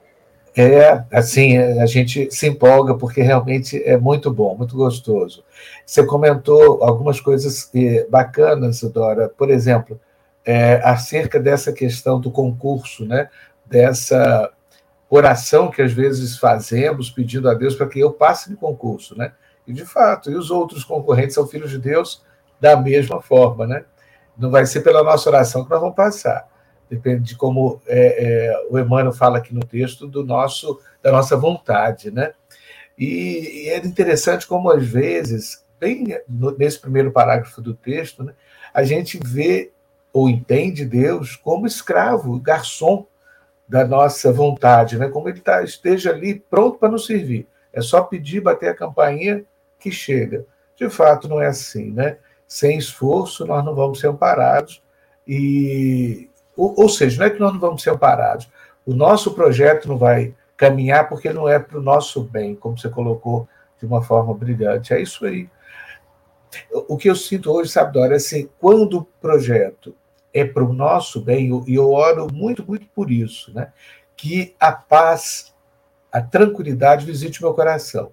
É, 0.57 1.03
assim, 1.11 1.57
a 1.57 1.85
gente 1.85 2.29
se 2.31 2.47
empolga 2.47 2.95
porque 2.95 3.21
realmente 3.21 3.81
é 3.83 3.97
muito 3.97 4.31
bom, 4.31 4.55
muito 4.55 4.75
gostoso. 4.75 5.43
Você 5.85 6.05
comentou 6.05 6.81
algumas 6.81 7.19
coisas 7.19 7.69
eh, 7.75 8.07
bacanas, 8.09 8.81
Dora, 8.83 9.27
por 9.27 9.49
exemplo, 9.49 9.99
é, 10.45 10.75
acerca 10.83 11.39
dessa 11.39 11.73
questão 11.73 12.21
do 12.21 12.31
concurso, 12.31 13.05
né? 13.05 13.29
dessa 13.65 14.51
oração 15.09 15.69
que 15.69 15.81
às 15.81 15.91
vezes 15.91 16.37
fazemos 16.37 17.09
pedindo 17.09 17.49
a 17.49 17.53
Deus 17.53 17.75
para 17.75 17.87
que 17.87 17.99
eu 17.99 18.11
passe 18.11 18.51
no 18.51 18.57
concurso, 18.57 19.17
né? 19.17 19.33
E 19.67 19.73
de 19.73 19.85
fato, 19.85 20.31
e 20.31 20.35
os 20.35 20.51
outros 20.51 20.83
concorrentes 20.83 21.35
são 21.35 21.47
filhos 21.47 21.71
de 21.71 21.79
Deus 21.79 22.23
da 22.59 22.75
mesma 22.75 23.21
forma, 23.21 23.65
né? 23.65 23.85
Não 24.37 24.51
vai 24.51 24.65
ser 24.65 24.81
pela 24.81 25.03
nossa 25.03 25.29
oração 25.29 25.63
que 25.63 25.69
nós 25.69 25.79
vamos 25.79 25.95
passar 25.95 26.47
depende 26.89 27.23
de 27.23 27.35
como 27.35 27.81
é, 27.87 28.25
é, 28.49 28.67
o 28.69 28.77
Emmanuel 28.77 29.11
fala 29.11 29.37
aqui 29.37 29.53
no 29.53 29.61
texto, 29.61 30.07
do 30.07 30.23
nosso, 30.23 30.79
da 31.01 31.11
nossa 31.11 31.35
vontade, 31.35 32.11
né? 32.11 32.33
E, 32.97 33.65
e 33.65 33.69
é 33.69 33.77
interessante 33.77 34.47
como, 34.47 34.69
às 34.69 34.85
vezes, 34.85 35.65
bem 35.79 36.05
nesse 36.57 36.79
primeiro 36.79 37.11
parágrafo 37.11 37.61
do 37.61 37.73
texto, 37.73 38.23
né, 38.23 38.33
a 38.73 38.83
gente 38.83 39.19
vê 39.23 39.71
ou 40.13 40.29
entende 40.29 40.85
Deus 40.85 41.35
como 41.35 41.67
escravo, 41.67 42.39
garçom 42.39 43.05
da 43.67 43.85
nossa 43.85 44.31
vontade, 44.31 44.97
né? 44.97 45.09
como 45.09 45.27
ele 45.27 45.39
tá, 45.39 45.63
esteja 45.63 46.11
ali 46.11 46.35
pronto 46.35 46.77
para 46.77 46.89
nos 46.89 47.05
servir. 47.05 47.47
É 47.73 47.81
só 47.81 48.01
pedir, 48.03 48.41
bater 48.41 48.69
a 48.69 48.75
campainha 48.75 49.43
que 49.79 49.91
chega. 49.91 50.45
De 50.75 50.89
fato, 50.89 51.27
não 51.27 51.41
é 51.41 51.47
assim. 51.47 51.91
Né? 51.91 52.17
Sem 52.47 52.77
esforço, 52.77 53.45
nós 53.45 53.65
não 53.65 53.75
vamos 53.75 53.99
ser 53.99 54.07
amparados. 54.07 54.81
E, 55.27 56.29
ou, 56.55 56.75
ou 56.77 56.89
seja, 56.89 57.19
não 57.19 57.25
é 57.25 57.29
que 57.29 57.39
nós 57.39 57.51
não 57.51 57.59
vamos 57.59 57.81
ser 57.81 57.89
amparados. 57.89 58.49
O 58.85 58.93
nosso 58.93 59.33
projeto 59.33 59.87
não 59.87 59.97
vai 59.97 60.33
caminhar 60.55 61.09
porque 61.09 61.33
não 61.33 61.49
é 61.49 61.59
para 61.59 61.77
o 61.77 61.81
nosso 61.81 62.23
bem, 62.23 62.55
como 62.55 62.77
você 62.77 62.87
colocou 62.87 63.47
de 63.79 63.85
uma 63.85 64.01
forma 64.01 64.33
brilhante. 64.33 64.93
É 64.93 65.01
isso 65.01 65.25
aí. 65.25 65.49
O 66.87 66.95
que 66.95 67.09
eu 67.09 67.15
sinto 67.15 67.51
hoje, 67.51 67.71
sabe, 67.71 67.99
é 67.99 68.13
assim, 68.13 68.47
quando 68.59 68.99
o 68.99 69.03
projeto 69.03 69.93
é 70.35 70.43
para 70.43 70.65
o 70.65 70.73
nosso 70.73 71.21
bem, 71.21 71.49
e 71.65 71.75
eu 71.75 71.89
oro 71.93 72.27
muito, 72.31 72.67
muito 72.67 72.85
por 72.87 73.09
isso, 73.09 73.53
né? 73.53 73.71
que 74.17 74.53
a 74.59 74.69
paz, 74.69 75.55
a 76.11 76.21
tranquilidade 76.21 77.05
visite 77.05 77.41
meu 77.41 77.53
coração. 77.53 78.11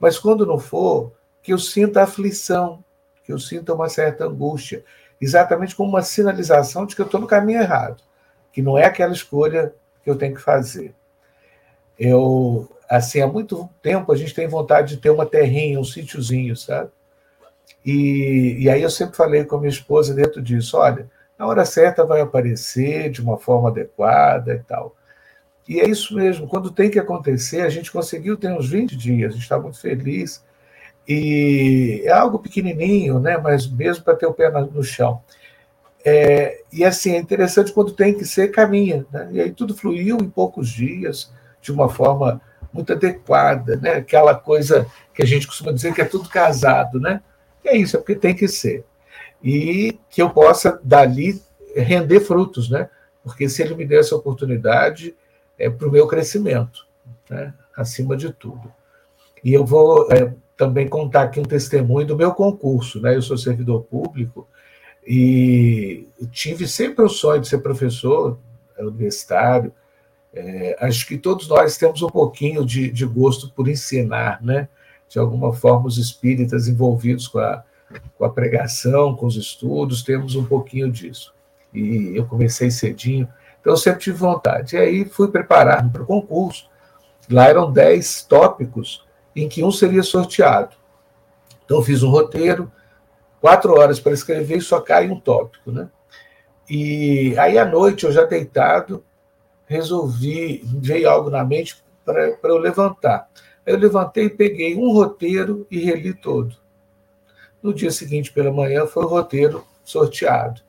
Mas 0.00 0.18
quando 0.18 0.46
não 0.46 0.58
for, 0.58 1.12
que 1.42 1.52
eu 1.52 1.58
sinta 1.58 2.02
aflição, 2.02 2.82
que 3.22 3.30
eu 3.30 3.38
sinta 3.38 3.74
uma 3.74 3.90
certa 3.90 4.24
angústia, 4.24 4.82
exatamente 5.20 5.76
como 5.76 5.90
uma 5.90 6.00
sinalização 6.00 6.86
de 6.86 6.96
que 6.96 7.02
eu 7.02 7.06
estou 7.06 7.20
no 7.20 7.26
caminho 7.26 7.60
errado, 7.60 8.02
que 8.50 8.62
não 8.62 8.78
é 8.78 8.86
aquela 8.86 9.12
escolha 9.12 9.74
que 10.02 10.08
eu 10.08 10.16
tenho 10.16 10.34
que 10.34 10.40
fazer. 10.40 10.94
Eu, 11.98 12.70
assim, 12.88 13.20
há 13.20 13.26
muito 13.26 13.68
tempo 13.82 14.10
a 14.10 14.16
gente 14.16 14.34
tem 14.34 14.48
vontade 14.48 14.94
de 14.94 15.02
ter 15.02 15.10
uma 15.10 15.26
terrinha, 15.26 15.78
um 15.78 15.84
sítiozinho, 15.84 16.56
sabe? 16.56 16.90
E, 17.84 18.56
e 18.60 18.70
aí 18.70 18.80
eu 18.80 18.90
sempre 18.90 19.14
falei 19.14 19.44
com 19.44 19.56
a 19.56 19.58
minha 19.58 19.68
esposa 19.68 20.14
dentro 20.14 20.40
disso, 20.40 20.78
olha, 20.78 21.06
na 21.40 21.46
hora 21.46 21.64
certa 21.64 22.04
vai 22.04 22.20
aparecer 22.20 23.08
de 23.08 23.22
uma 23.22 23.38
forma 23.38 23.70
adequada 23.70 24.52
e 24.52 24.58
tal. 24.58 24.94
E 25.66 25.80
é 25.80 25.88
isso 25.88 26.14
mesmo, 26.14 26.46
quando 26.46 26.70
tem 26.70 26.90
que 26.90 26.98
acontecer, 26.98 27.62
a 27.62 27.70
gente 27.70 27.90
conseguiu 27.90 28.36
ter 28.36 28.52
uns 28.52 28.68
20 28.68 28.94
dias, 28.94 29.30
a 29.30 29.32
gente 29.32 29.44
está 29.44 29.58
muito 29.58 29.80
feliz, 29.80 30.44
e 31.08 32.02
é 32.04 32.12
algo 32.12 32.40
pequenininho, 32.40 33.18
né? 33.18 33.38
Mas 33.38 33.66
mesmo 33.66 34.04
para 34.04 34.16
ter 34.16 34.26
o 34.26 34.34
pé 34.34 34.50
no 34.50 34.82
chão. 34.82 35.22
É, 36.04 36.60
e 36.70 36.84
assim, 36.84 37.12
é 37.12 37.18
interessante 37.18 37.72
quando 37.72 37.92
tem 37.92 38.12
que 38.12 38.26
ser, 38.26 38.48
caminha. 38.48 39.06
Né? 39.10 39.30
E 39.32 39.40
aí 39.40 39.50
tudo 39.50 39.74
fluiu 39.74 40.18
em 40.18 40.28
poucos 40.28 40.68
dias, 40.68 41.32
de 41.62 41.72
uma 41.72 41.88
forma 41.88 42.38
muito 42.70 42.92
adequada, 42.92 43.76
né? 43.76 43.94
aquela 43.94 44.34
coisa 44.34 44.86
que 45.14 45.22
a 45.22 45.26
gente 45.26 45.46
costuma 45.46 45.72
dizer 45.72 45.94
que 45.94 46.02
é 46.02 46.04
tudo 46.04 46.28
casado, 46.28 47.00
né? 47.00 47.22
é 47.64 47.76
isso, 47.78 47.96
é 47.96 47.98
porque 47.98 48.14
tem 48.14 48.34
que 48.34 48.46
ser. 48.46 48.84
E 49.42 49.98
que 50.08 50.20
eu 50.20 50.30
possa, 50.30 50.80
dali, 50.82 51.40
render 51.74 52.20
frutos, 52.20 52.68
né? 52.68 52.88
Porque 53.22 53.48
se 53.48 53.62
ele 53.62 53.74
me 53.74 53.86
der 53.86 54.00
essa 54.00 54.16
oportunidade, 54.16 55.14
é 55.58 55.68
para 55.68 55.88
o 55.88 55.90
meu 55.90 56.06
crescimento, 56.06 56.86
né? 57.28 57.54
acima 57.76 58.16
de 58.16 58.32
tudo. 58.32 58.72
E 59.42 59.52
eu 59.52 59.64
vou 59.64 60.10
é, 60.12 60.32
também 60.56 60.88
contar 60.88 61.22
aqui 61.22 61.40
um 61.40 61.44
testemunho 61.44 62.06
do 62.06 62.16
meu 62.16 62.32
concurso, 62.32 63.00
né? 63.00 63.16
Eu 63.16 63.22
sou 63.22 63.38
servidor 63.38 63.82
público 63.84 64.46
e 65.06 66.06
tive 66.30 66.68
sempre 66.68 67.04
o 67.04 67.08
sonho 67.08 67.40
de 67.40 67.48
ser 67.48 67.58
professor 67.58 68.38
universitário. 68.78 69.72
É, 70.32 70.76
acho 70.80 71.06
que 71.06 71.16
todos 71.18 71.48
nós 71.48 71.76
temos 71.76 72.02
um 72.02 72.08
pouquinho 72.08 72.64
de, 72.64 72.90
de 72.90 73.06
gosto 73.06 73.50
por 73.50 73.68
ensinar, 73.68 74.42
né? 74.42 74.68
De 75.08 75.18
alguma 75.18 75.52
forma, 75.52 75.88
os 75.88 75.98
espíritas 75.98 76.68
envolvidos 76.68 77.26
com 77.26 77.38
a, 77.38 77.64
com 78.16 78.24
a 78.24 78.30
pregação, 78.30 79.14
com 79.14 79.26
os 79.26 79.36
estudos, 79.36 80.02
temos 80.02 80.34
um 80.34 80.44
pouquinho 80.44 80.90
disso. 80.90 81.34
E 81.72 82.12
eu 82.16 82.26
comecei 82.26 82.70
cedinho, 82.70 83.28
então 83.60 83.72
eu 83.72 83.76
sempre 83.76 84.00
tive 84.00 84.16
vontade. 84.16 84.76
E 84.76 84.78
aí 84.78 85.04
fui 85.04 85.28
preparar 85.28 85.88
para 85.90 86.02
o 86.02 86.06
concurso. 86.06 86.68
Lá 87.30 87.46
eram 87.46 87.72
10 87.72 88.24
tópicos 88.24 89.06
em 89.34 89.48
que 89.48 89.62
um 89.62 89.70
seria 89.70 90.02
sorteado. 90.02 90.76
Então 91.64 91.82
fiz 91.82 92.02
um 92.02 92.10
roteiro, 92.10 92.70
quatro 93.40 93.78
horas 93.78 94.00
para 94.00 94.12
escrever 94.12 94.58
e 94.58 94.62
só 94.62 94.80
cai 94.80 95.08
um 95.08 95.18
tópico, 95.18 95.70
né? 95.70 95.88
E 96.68 97.36
aí 97.38 97.58
à 97.58 97.64
noite, 97.64 98.04
eu 98.04 98.12
já 98.12 98.24
deitado, 98.24 99.04
resolvi, 99.66 100.62
veio 100.64 101.08
algo 101.08 101.30
na 101.30 101.44
mente 101.44 101.82
para 102.04 102.36
eu 102.44 102.58
levantar. 102.58 103.28
Eu 103.64 103.78
levantei, 103.78 104.28
peguei 104.28 104.76
um 104.76 104.92
roteiro 104.92 105.66
e 105.70 105.78
reli 105.78 106.12
todo. 106.12 106.56
No 107.62 107.74
dia 107.74 107.90
seguinte, 107.90 108.32
pela 108.32 108.52
manhã, 108.52 108.86
foi 108.86 109.04
o 109.04 109.08
roteiro 109.08 109.64
sorteado. 109.84 110.60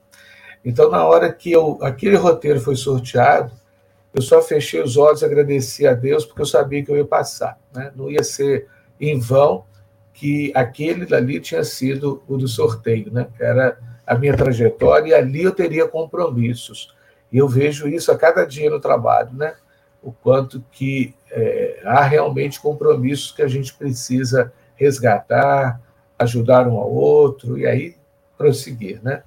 Então, 0.64 0.90
na 0.90 1.06
hora 1.06 1.32
que 1.32 1.52
eu, 1.52 1.80
aquele 1.82 2.16
roteiro 2.16 2.60
foi 2.60 2.76
sorteado, 2.76 3.52
eu 4.14 4.22
só 4.22 4.42
fechei 4.42 4.82
os 4.82 4.98
olhos 4.98 5.22
e 5.22 5.26
agradeci 5.26 5.88
a 5.88 5.94
Deus, 5.94 6.26
porque 6.26 6.42
eu 6.42 6.46
sabia 6.46 6.84
que 6.84 6.92
eu 6.92 6.98
ia 6.98 7.06
passar. 7.06 7.58
Né? 7.74 7.92
Não 7.96 8.10
ia 8.12 8.24
ser 8.24 8.68
em 9.00 9.20
vão 9.20 9.66
que 10.14 10.52
aquele 10.54 11.06
dali 11.06 11.40
tinha 11.40 11.64
sido 11.64 12.22
o 12.28 12.38
do 12.38 12.48
sorteio. 12.48 13.12
Né? 13.12 13.28
Era 13.40 13.80
a 14.06 14.16
minha 14.16 14.36
trajetória 14.36 15.10
e 15.10 15.14
ali 15.14 15.44
eu 15.44 15.52
teria 15.54 15.88
compromissos. 15.88 16.94
E 17.32 17.38
eu 17.38 17.48
vejo 17.48 17.88
isso 17.88 18.12
a 18.12 18.18
cada 18.18 18.46
dia 18.46 18.70
no 18.70 18.80
trabalho, 18.80 19.32
né? 19.34 19.56
o 20.02 20.12
quanto 20.12 20.64
que 20.72 21.14
é, 21.30 21.82
há 21.86 22.02
realmente 22.02 22.60
compromissos 22.60 23.32
que 23.32 23.42
a 23.42 23.48
gente 23.48 23.74
precisa 23.74 24.52
resgatar, 24.76 25.80
ajudar 26.22 26.68
um 26.68 26.78
ao 26.78 26.92
outro 26.92 27.58
e 27.58 27.66
aí 27.66 27.96
prosseguir, 28.38 29.02
né? 29.04 29.24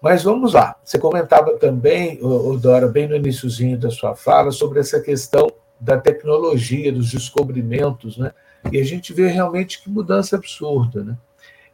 Mas 0.00 0.22
vamos 0.22 0.52
lá. 0.52 0.76
Você 0.84 0.98
comentava 0.98 1.56
também, 1.58 2.20
Dora, 2.60 2.86
bem 2.88 3.08
no 3.08 3.16
iníciozinho 3.16 3.78
da 3.78 3.90
sua 3.90 4.14
fala, 4.14 4.50
sobre 4.50 4.78
essa 4.80 5.00
questão 5.00 5.50
da 5.80 5.98
tecnologia, 5.98 6.92
dos 6.92 7.10
descobrimentos, 7.10 8.18
né? 8.18 8.32
E 8.70 8.78
a 8.78 8.84
gente 8.84 9.12
vê 9.12 9.28
realmente 9.28 9.82
que 9.82 9.90
mudança 9.90 10.36
absurda, 10.36 11.02
né? 11.02 11.16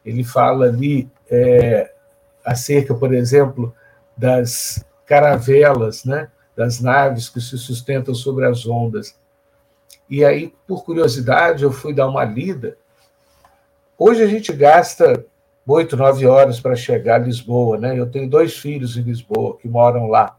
Ele 0.04 0.24
fala 0.24 0.66
ali 0.66 1.10
é, 1.30 1.92
acerca, 2.44 2.94
por 2.94 3.12
exemplo, 3.12 3.74
das 4.16 4.84
caravelas, 5.06 6.04
né? 6.04 6.28
Das 6.56 6.80
naves 6.80 7.28
que 7.28 7.40
se 7.40 7.58
sustentam 7.58 8.14
sobre 8.14 8.46
as 8.46 8.66
ondas. 8.66 9.16
E 10.08 10.24
aí, 10.24 10.52
por 10.66 10.84
curiosidade, 10.84 11.62
eu 11.62 11.70
fui 11.72 11.94
dar 11.94 12.08
uma 12.08 12.24
lida. 12.24 12.76
Hoje 14.02 14.22
a 14.22 14.26
gente 14.26 14.50
gasta 14.50 15.26
oito, 15.66 15.94
nove 15.94 16.26
horas 16.26 16.58
para 16.58 16.74
chegar 16.74 17.16
a 17.16 17.24
Lisboa, 17.24 17.76
né? 17.76 17.98
Eu 17.98 18.10
tenho 18.10 18.30
dois 18.30 18.56
filhos 18.56 18.96
em 18.96 19.02
Lisboa 19.02 19.58
que 19.58 19.68
moram 19.68 20.06
lá. 20.06 20.38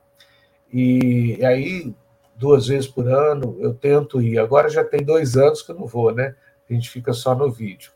E, 0.74 1.38
aí, 1.46 1.94
duas 2.36 2.66
vezes 2.66 2.88
por 2.88 3.08
ano, 3.08 3.56
eu 3.60 3.72
tento 3.72 4.20
ir. 4.20 4.40
Agora 4.40 4.68
já 4.68 4.84
tem 4.84 5.06
dois 5.06 5.38
anos 5.38 5.62
que 5.62 5.72
eu 5.72 5.76
não 5.76 5.86
vou, 5.86 6.12
né? 6.12 6.34
A 6.68 6.74
gente 6.74 6.90
fica 6.90 7.14
só 7.14 7.36
no 7.36 7.52
vídeo. 7.52 7.92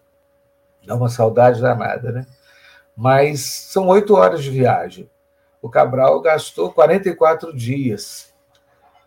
Dá 0.86 0.93
uma 0.93 1.10
saudade 1.10 1.60
danada, 1.60 2.12
né? 2.12 2.28
Mas 2.95 3.39
são 3.39 3.88
oito 3.88 4.13
horas 4.13 4.43
de 4.43 4.51
viagem. 4.51 5.10
O 5.63 5.67
Cabral 5.67 6.21
gastou 6.21 6.71
44 6.71 7.51
dias. 7.51 8.32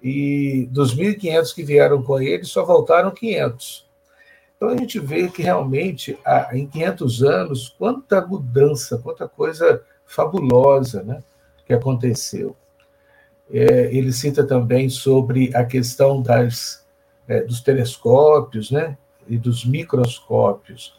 E 0.02 0.66
dos 0.72 0.92
1.500 0.92 1.54
que 1.54 1.62
vieram 1.62 2.02
com 2.02 2.20
ele, 2.20 2.42
só 2.42 2.64
voltaram 2.64 3.12
500. 3.12 3.87
Então 4.58 4.70
a 4.70 4.76
gente 4.76 4.98
vê 4.98 5.28
que 5.28 5.40
realmente, 5.40 6.18
em 6.52 6.66
500 6.66 7.22
anos, 7.22 7.68
quanta 7.78 8.20
mudança, 8.26 8.98
quanta 8.98 9.28
coisa 9.28 9.80
fabulosa 10.04 11.04
né, 11.04 11.22
que 11.64 11.72
aconteceu. 11.72 12.56
É, 13.52 13.94
ele 13.94 14.12
cita 14.12 14.44
também 14.44 14.88
sobre 14.88 15.54
a 15.54 15.64
questão 15.64 16.20
das, 16.20 16.84
é, 17.28 17.42
dos 17.42 17.60
telescópios 17.60 18.72
né, 18.72 18.98
e 19.28 19.38
dos 19.38 19.64
microscópios. 19.64 20.92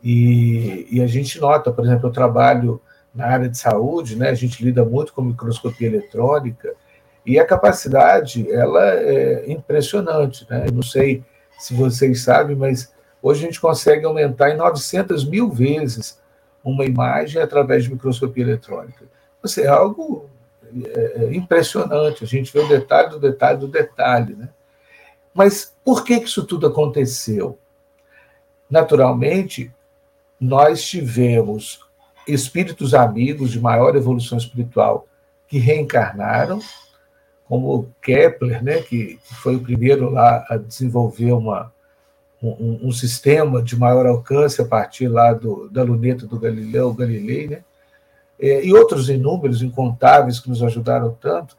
E, 0.00 0.86
e, 0.88 1.02
a 1.02 1.06
gente 1.08 1.40
nota, 1.40 1.72
por 1.72 1.84
exemplo, 1.84 2.08
eu 2.08 2.12
trabalho 2.12 2.80
na 3.12 3.26
área 3.26 3.48
de 3.48 3.58
saúde, 3.58 4.14
né, 4.14 4.30
a 4.30 4.34
gente 4.34 4.64
lida 4.64 4.84
muito 4.84 5.12
com 5.12 5.22
microscopia 5.22 5.88
eletrônica, 5.88 6.72
e 7.26 7.38
a 7.38 7.44
capacidade 7.44 8.48
ela 8.50 8.94
é 8.94 9.50
impressionante. 9.50 10.46
Né? 10.48 10.66
Eu 10.68 10.72
não 10.72 10.82
sei 10.82 11.24
se 11.58 11.74
vocês 11.74 12.22
sabem, 12.22 12.56
mas 12.56 12.91
hoje 13.22 13.42
a 13.42 13.46
gente 13.46 13.60
consegue 13.60 14.04
aumentar 14.04 14.50
em 14.50 14.56
900 14.56 15.24
mil 15.24 15.48
vezes 15.48 16.20
uma 16.62 16.84
imagem 16.84 17.40
através 17.40 17.84
de 17.84 17.92
microscopia 17.92 18.44
eletrônica. 18.44 19.04
Isso 19.42 19.60
é 19.60 19.66
algo 19.66 20.28
é, 20.84 21.24
é, 21.24 21.34
impressionante, 21.34 22.24
a 22.24 22.26
gente 22.26 22.52
vê 22.52 22.60
o 22.60 22.68
detalhe 22.68 23.10
do 23.10 23.20
detalhe 23.20 23.58
do 23.58 23.68
detalhe. 23.68 24.34
Né? 24.34 24.48
Mas 25.34 25.74
por 25.84 26.04
que 26.04 26.14
isso 26.14 26.44
tudo 26.44 26.66
aconteceu? 26.66 27.58
Naturalmente, 28.70 29.72
nós 30.40 30.82
tivemos 30.82 31.80
espíritos 32.26 32.94
amigos 32.94 33.50
de 33.50 33.60
maior 33.60 33.94
evolução 33.96 34.38
espiritual 34.38 35.06
que 35.46 35.58
reencarnaram, 35.58 36.60
como 37.46 37.92
Kepler, 38.00 38.62
né, 38.62 38.80
que 38.80 39.18
foi 39.42 39.56
o 39.56 39.60
primeiro 39.60 40.08
lá 40.10 40.46
a 40.48 40.56
desenvolver 40.56 41.32
uma, 41.32 41.72
um, 42.42 42.88
um 42.88 42.92
sistema 42.92 43.62
de 43.62 43.78
maior 43.78 44.04
alcance 44.06 44.60
a 44.60 44.64
partir 44.64 45.06
lá 45.06 45.32
do, 45.32 45.68
da 45.70 45.82
luneta 45.82 46.26
do 46.26 46.40
Galileu 46.40 46.92
Galilei, 46.92 47.46
né, 47.46 47.62
é, 48.40 48.64
e 48.64 48.74
outros 48.74 49.08
inúmeros, 49.08 49.62
incontáveis, 49.62 50.40
que 50.40 50.48
nos 50.48 50.62
ajudaram 50.62 51.16
tanto, 51.20 51.56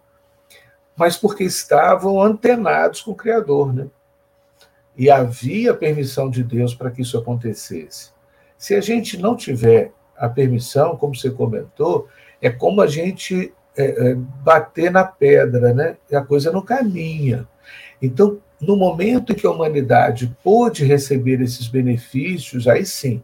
mas 0.95 1.15
porque 1.15 1.43
estavam 1.43 2.21
antenados 2.21 3.01
com 3.01 3.11
o 3.11 3.15
Criador, 3.15 3.73
né? 3.73 3.87
E 4.95 5.09
havia 5.09 5.73
permissão 5.73 6.29
de 6.29 6.43
Deus 6.43 6.75
para 6.75 6.91
que 6.91 7.01
isso 7.01 7.17
acontecesse. 7.17 8.11
Se 8.57 8.75
a 8.75 8.81
gente 8.81 9.17
não 9.17 9.35
tiver 9.35 9.91
a 10.15 10.29
permissão, 10.29 10.95
como 10.95 11.15
você 11.15 11.31
comentou, 11.31 12.07
é 12.39 12.49
como 12.49 12.81
a 12.81 12.85
gente 12.85 13.51
é, 13.75 14.11
é, 14.11 14.15
bater 14.15 14.91
na 14.91 15.03
pedra, 15.03 15.73
né? 15.73 15.97
A 16.11 16.21
coisa 16.21 16.51
não 16.51 16.61
caminha. 16.61 17.47
Então, 18.01 18.39
no 18.65 18.75
momento 18.75 19.31
em 19.31 19.35
que 19.35 19.45
a 19.45 19.51
humanidade 19.51 20.35
pôde 20.43 20.85
receber 20.85 21.41
esses 21.41 21.67
benefícios, 21.67 22.67
aí 22.67 22.85
sim, 22.85 23.21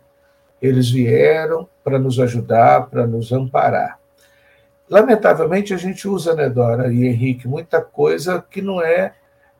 eles 0.62 0.89
vieram 0.89 1.67
para 1.84 1.97
nos 1.97 2.19
ajudar, 2.19 2.88
para 2.88 3.08
nos 3.08 3.32
amparar. 3.32 3.99
Lamentavelmente, 4.89 5.73
a 5.73 5.78
gente 5.78 6.08
usa, 6.08 6.34
né, 6.34 6.49
Dora 6.49 6.91
e 6.91 7.06
Henrique, 7.06 7.47
muita 7.47 7.82
coisa 7.82 8.43
que 8.49 8.62
não 8.62 8.82
é 8.82 9.13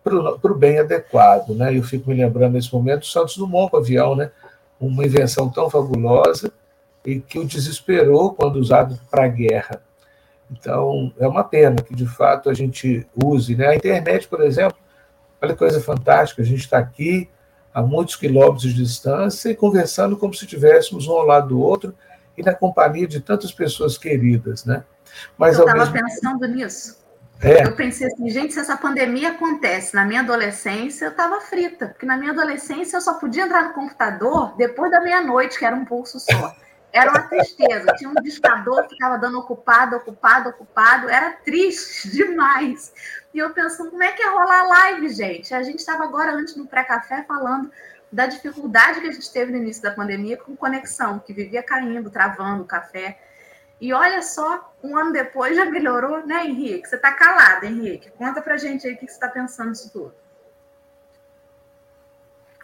para 0.04 0.52
o 0.52 0.56
bem 0.56 0.80
adequado. 0.80 1.50
Né? 1.50 1.78
Eu 1.78 1.84
fico 1.84 2.10
me 2.10 2.15
lembrando 2.15 2.54
nesse 2.54 2.74
momento 2.74 3.06
Santos 3.06 3.38
Dumont 3.38 3.70
com 3.70 3.78
o 3.78 3.80
avião, 3.80 4.15
né? 4.15 4.32
uma 4.80 5.06
invenção 5.06 5.50
tão 5.50 5.70
fabulosa 5.70 6.52
e 7.06 7.20
que 7.20 7.38
o 7.38 7.46
desesperou 7.46 8.34
quando 8.34 8.56
usado 8.56 9.00
para 9.10 9.26
a 9.26 9.28
guerra. 9.28 9.82
Então, 10.52 11.13
é 11.20 11.28
uma 11.28 11.44
pena 11.44 11.76
que, 11.76 11.94
de 11.94 12.08
fato, 12.08 12.50
a 12.50 12.54
gente 12.54 13.06
use. 13.15 13.56
Né? 13.56 13.68
A 13.68 13.76
internet, 13.76 14.28
por 14.28 14.42
exemplo, 14.42 14.79
olha 15.41 15.54
que 15.54 15.60
coisa 15.60 15.82
fantástica, 15.82 16.41
a 16.41 16.45
gente 16.45 16.62
está 16.62 16.78
aqui 16.78 17.30
a 17.73 17.82
muitos 17.82 18.15
quilômetros 18.15 18.63
de 18.63 18.73
distância 18.73 19.49
e 19.49 19.56
conversando 19.56 20.17
como 20.17 20.34
se 20.34 20.45
estivéssemos 20.45 21.08
um 21.08 21.12
ao 21.12 21.25
lado 21.25 21.49
do 21.49 21.60
outro 21.60 21.95
e 22.38 22.43
na 22.43 22.54
companhia 22.54 23.08
de 23.08 23.19
tantas 23.19 23.52
pessoas 23.52 23.97
queridas, 23.97 24.65
né? 24.65 24.84
Mas, 25.38 25.58
eu 25.58 25.65
estava 25.65 25.91
mesmo... 25.91 25.93
pensando 25.93 26.47
nisso. 26.47 26.99
É. 27.41 27.65
Eu 27.65 27.75
pensei 27.75 28.08
assim, 28.08 28.30
gente, 28.30 28.54
se 28.54 28.60
essa 28.60 28.75
pandemia 28.75 29.30
acontece 29.30 29.95
na 29.95 30.04
minha 30.04 30.19
adolescência, 30.19 31.06
eu 31.06 31.12
estava 31.12 31.39
frita, 31.39 31.88
porque 31.88 32.06
na 32.06 32.17
minha 32.17 32.32
adolescência 32.32 32.97
eu 32.97 33.02
só 33.02 33.13
podia 33.13 33.43
entrar 33.43 33.63
no 33.63 33.73
computador 33.73 34.56
depois 34.58 34.91
da 34.91 34.99
meia-noite, 34.99 35.58
que 35.58 35.63
era 35.63 35.75
um 35.75 35.86
pulso 35.86 36.19
só. 36.19 36.54
Era 36.91 37.12
uma 37.12 37.21
tristeza. 37.21 37.93
Tinha 37.97 38.10
um 38.10 38.15
discador 38.15 38.84
que 38.84 38.95
ficava 38.95 39.17
dando 39.17 39.39
ocupado, 39.39 39.95
ocupado, 39.95 40.49
ocupado. 40.49 41.08
Era 41.08 41.32
triste 41.32 42.10
demais. 42.12 42.91
E 43.34 43.38
eu 43.39 43.54
pensando, 43.54 43.92
como 43.92 44.04
é 44.04 44.12
que 44.12 44.22
ia 44.22 44.32
rolar 44.32 44.68
live, 44.68 45.10
gente? 45.10 45.54
A 45.54 45.62
gente 45.62 45.80
estava 45.80 46.04
agora, 46.04 46.34
antes 46.34 46.56
no 46.56 46.65
pré-café, 46.65 47.24
falando 47.24 47.72
da 48.12 48.26
dificuldade 48.26 49.02
que 49.02 49.08
a 49.08 49.12
gente 49.12 49.32
teve 49.32 49.52
no 49.52 49.58
início 49.58 49.84
da 49.84 49.92
pandemia 49.92 50.38
com 50.38 50.56
conexão, 50.56 51.20
que 51.20 51.32
vivia 51.32 51.62
caindo, 51.62 52.10
travando 52.10 52.63
o 52.63 52.68
café. 52.68 53.20
E 53.80 53.94
olha 53.94 54.22
só, 54.22 54.74
um 54.84 54.98
ano 54.98 55.13
depois 55.13 55.56
já 55.56 55.65
melhorou, 55.65 56.26
né, 56.26 56.46
Henrique? 56.46 56.88
Você 56.88 56.96
está 56.96 57.13
calado, 57.13 57.65
Henrique. 57.65 58.10
Conta 58.12 58.42
pra 58.42 58.58
gente 58.58 58.88
aí 58.88 58.94
o 58.94 58.98
que 58.98 59.06
você 59.06 59.13
está 59.13 59.30
pensando 59.30 59.70
nisso 59.70 59.92
tudo. 59.92 60.13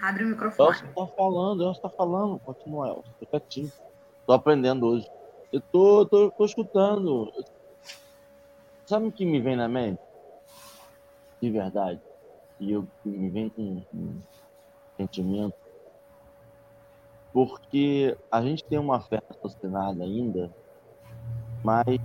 Abre 0.02 0.26
o 0.26 0.28
microfone. 0.28 0.70
Elcio 0.70 0.88
está 0.90 1.08
falando, 1.16 1.64
Elcio 1.64 1.78
está 1.86 1.90
falando. 1.90 2.40
Continua, 2.40 2.88
Elcio. 2.90 3.12
Estou 3.14 3.28
quietinho. 3.28 3.72
Estou 4.20 4.36
aprendendo 4.36 4.88
hoje. 4.88 5.10
Eu 5.54 5.62
tô, 5.62 6.06
tô, 6.06 6.32
tô 6.32 6.46
escutando. 6.46 7.32
Sabe 8.86 9.08
o 9.08 9.12
que 9.12 9.26
me 9.26 9.40
vem 9.40 9.56
na 9.56 9.70
mente? 9.70 10.02
De 11.46 11.52
verdade. 11.52 12.02
E 12.60 12.72
eu 12.72 12.88
me 13.06 13.30
vem 13.30 13.50
com, 13.50 13.80
com 13.92 14.16
sentimento. 14.98 15.54
Porque 17.32 18.18
a 18.32 18.42
gente 18.42 18.64
tem 18.64 18.80
uma 18.80 19.00
fé 19.00 19.22
associada 19.30 20.04
ainda, 20.04 20.50
mas 21.64 22.00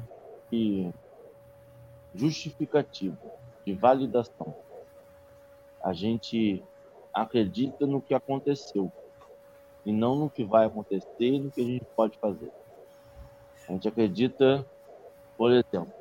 justificativa, 2.14 3.16
de 3.64 3.72
validação. 3.72 4.54
A 5.82 5.94
gente 5.94 6.62
acredita 7.14 7.86
no 7.86 8.02
que 8.02 8.12
aconteceu 8.12 8.92
e 9.86 9.90
não 9.90 10.16
no 10.16 10.28
que 10.28 10.44
vai 10.44 10.66
acontecer 10.66 11.06
e 11.18 11.38
no 11.38 11.50
que 11.50 11.62
a 11.62 11.64
gente 11.64 11.86
pode 11.96 12.18
fazer. 12.18 12.52
A 13.66 13.72
gente 13.72 13.88
acredita, 13.88 14.66
por 15.38 15.50
exemplo, 15.50 15.94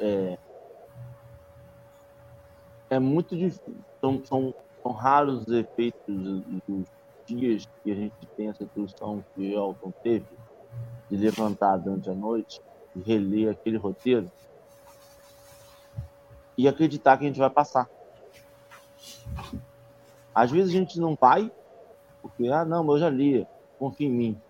é, 0.00 0.36
é 2.88 2.98
muito 2.98 3.36
difícil, 3.36 3.74
são, 4.00 4.24
são, 4.24 4.54
são 4.82 4.92
raros 4.92 5.42
os 5.42 5.52
efeitos 5.52 6.42
dos 6.66 6.86
dias 7.26 7.68
que 7.82 7.90
a 7.90 7.94
gente 7.94 8.14
tem 8.36 8.48
essa 8.48 8.62
instrução 8.62 9.24
que 9.34 9.40
o 9.40 9.52
Elton 9.52 9.92
teve, 10.02 10.26
de 11.10 11.16
levantar 11.16 11.76
durante 11.78 12.08
a 12.08 12.14
noite 12.14 12.60
e 12.94 13.00
reler 13.00 13.50
aquele 13.50 13.76
roteiro 13.76 14.30
e 16.56 16.66
acreditar 16.66 17.16
que 17.16 17.24
a 17.24 17.26
gente 17.26 17.38
vai 17.38 17.50
passar. 17.50 17.88
Às 20.34 20.50
vezes 20.50 20.74
a 20.74 20.78
gente 20.78 21.00
não 21.00 21.14
vai, 21.14 21.50
porque, 22.22 22.48
ah, 22.48 22.64
não, 22.64 22.88
eu 22.90 22.98
já 22.98 23.10
li, 23.10 23.46
confia 23.78 24.06
em 24.06 24.12
mim. 24.12 24.40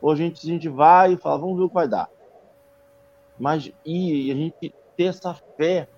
Ou 0.00 0.10
a 0.10 0.16
gente, 0.16 0.46
a 0.46 0.52
gente 0.52 0.68
vai 0.68 1.14
e 1.14 1.16
fala, 1.16 1.38
vamos 1.38 1.56
ver 1.56 1.64
o 1.64 1.68
que 1.68 1.74
vai 1.74 1.88
dar. 1.88 2.08
Mas 3.38 3.72
e 3.84 4.30
a 4.30 4.34
gente 4.34 4.74
ter 4.96 5.04
essa 5.04 5.34
fé 5.34 5.88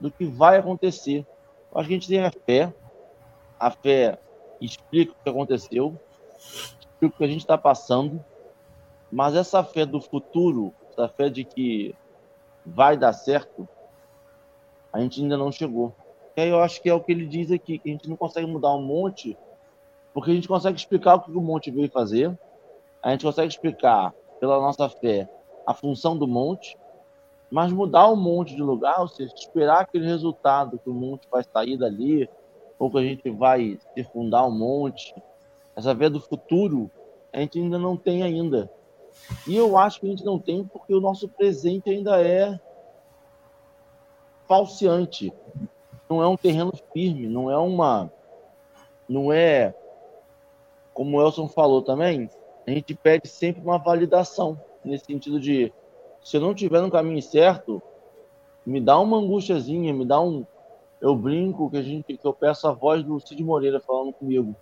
do 0.00 0.10
que 0.10 0.24
vai 0.24 0.58
acontecer. 0.58 1.26
Eu 1.72 1.78
acho 1.80 1.88
que 1.88 1.94
a 1.94 1.98
gente 1.98 2.08
tem 2.08 2.24
a 2.24 2.30
fé, 2.30 2.72
a 3.58 3.70
fé 3.70 4.18
explica 4.60 5.12
o 5.12 5.22
que 5.22 5.30
aconteceu, 5.30 5.98
explica 6.38 7.14
o 7.14 7.18
que 7.18 7.24
a 7.24 7.28
gente 7.28 7.40
está 7.40 7.58
passando, 7.58 8.24
mas 9.10 9.34
essa 9.34 9.62
fé 9.62 9.84
do 9.84 10.00
futuro, 10.00 10.72
essa 10.90 11.08
fé 11.08 11.28
de 11.28 11.44
que 11.44 11.94
vai 12.64 12.96
dar 12.96 13.12
certo, 13.12 13.68
a 14.92 15.00
gente 15.00 15.22
ainda 15.22 15.36
não 15.36 15.52
chegou. 15.52 15.94
E 16.36 16.40
aí 16.40 16.48
eu 16.48 16.60
acho 16.60 16.80
que 16.80 16.88
é 16.88 16.94
o 16.94 17.00
que 17.00 17.12
ele 17.12 17.26
diz 17.26 17.50
aqui, 17.50 17.78
que 17.78 17.88
a 17.88 17.92
gente 17.92 18.08
não 18.08 18.16
consegue 18.16 18.46
mudar 18.46 18.74
um 18.74 18.82
monte, 18.82 19.36
porque 20.12 20.30
a 20.30 20.34
gente 20.34 20.48
consegue 20.48 20.78
explicar 20.78 21.16
o 21.16 21.20
que 21.20 21.30
o 21.30 21.40
monte 21.40 21.70
veio 21.70 21.90
fazer, 21.90 22.36
a 23.02 23.10
gente 23.10 23.24
consegue 23.24 23.48
explicar, 23.48 24.12
pela 24.38 24.58
nossa 24.58 24.88
fé, 24.88 25.28
a 25.66 25.74
função 25.74 26.16
do 26.16 26.26
monte, 26.26 26.76
mas 27.50 27.72
mudar 27.72 28.06
o 28.08 28.16
monte 28.16 28.54
de 28.54 28.62
lugar, 28.62 29.00
ou 29.00 29.08
seja, 29.08 29.34
esperar 29.34 29.80
aquele 29.80 30.06
resultado 30.06 30.78
que 30.78 30.88
o 30.88 30.94
monte 30.94 31.28
vai 31.30 31.42
sair 31.42 31.76
dali, 31.76 32.28
ou 32.78 32.90
que 32.90 32.98
a 32.98 33.02
gente 33.02 33.28
vai 33.30 33.78
circundar 33.94 34.46
o 34.46 34.50
monte, 34.52 35.14
essa 35.74 35.94
fé 35.94 36.08
do 36.08 36.20
futuro, 36.20 36.90
a 37.32 37.40
gente 37.40 37.58
ainda 37.58 37.78
não 37.78 37.96
tem 37.96 38.22
ainda. 38.22 38.70
E 39.46 39.56
eu 39.56 39.76
acho 39.76 40.00
que 40.00 40.06
a 40.06 40.10
gente 40.10 40.24
não 40.24 40.38
tem 40.38 40.64
porque 40.64 40.94
o 40.94 41.00
nosso 41.00 41.28
presente 41.28 41.90
ainda 41.90 42.22
é 42.22 42.58
falseante. 44.46 45.32
Não 46.08 46.22
é 46.22 46.26
um 46.26 46.36
terreno 46.36 46.72
firme, 46.92 47.28
não 47.28 47.50
é 47.50 47.56
uma. 47.56 48.12
Não 49.08 49.32
é. 49.32 49.74
Como 50.92 51.16
o 51.16 51.22
Elson 51.22 51.48
falou 51.48 51.82
também, 51.82 52.28
a 52.66 52.70
gente 52.70 52.94
pede 52.94 53.28
sempre 53.28 53.62
uma 53.62 53.78
validação, 53.78 54.60
nesse 54.84 55.06
sentido 55.06 55.40
de 55.40 55.72
se 56.22 56.36
eu 56.36 56.40
não 56.40 56.52
estiver 56.52 56.80
no 56.80 56.90
caminho 56.90 57.22
certo, 57.22 57.82
me 58.64 58.80
dá 58.80 58.98
uma 58.98 59.16
angustiazinha, 59.16 59.92
me 59.92 60.04
dá 60.04 60.20
um. 60.20 60.44
Eu 61.00 61.16
brinco 61.16 61.70
que, 61.70 61.78
a 61.78 61.82
gente, 61.82 62.16
que 62.16 62.26
eu 62.26 62.32
peço 62.32 62.68
a 62.68 62.72
voz 62.72 63.02
do 63.02 63.18
Cid 63.20 63.42
Moreira 63.42 63.80
falando 63.80 64.12
comigo. 64.12 64.54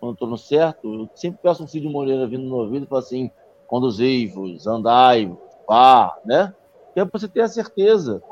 Quando 0.00 0.10
eu 0.10 0.14
estou 0.14 0.28
no 0.28 0.38
certo, 0.38 0.92
eu 0.92 1.08
sempre 1.14 1.40
peço 1.42 1.62
um 1.62 1.66
Cid 1.66 1.86
Moreira 1.88 2.26
vindo 2.26 2.44
no 2.44 2.56
ouvido 2.56 2.84
e 2.84 2.88
falo 2.88 3.00
assim: 3.00 3.30
conduzei-vos, 3.66 4.66
andai, 4.66 5.30
vá, 5.66 6.18
né? 6.24 6.54
Que 6.92 7.00
é 7.00 7.04
para 7.04 7.18
você 7.18 7.28
ter 7.28 7.42
a 7.42 7.48
certeza. 7.48 8.22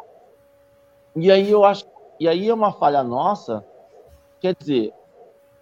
E 1.15 1.31
aí 1.31 1.51
eu 1.51 1.65
acho, 1.65 1.85
e 2.19 2.29
aí 2.29 2.49
é 2.49 2.55
uma 2.55 2.73
falha 2.73 3.03
nossa, 3.03 3.65
quer 4.41 4.55
dizer, 4.59 4.93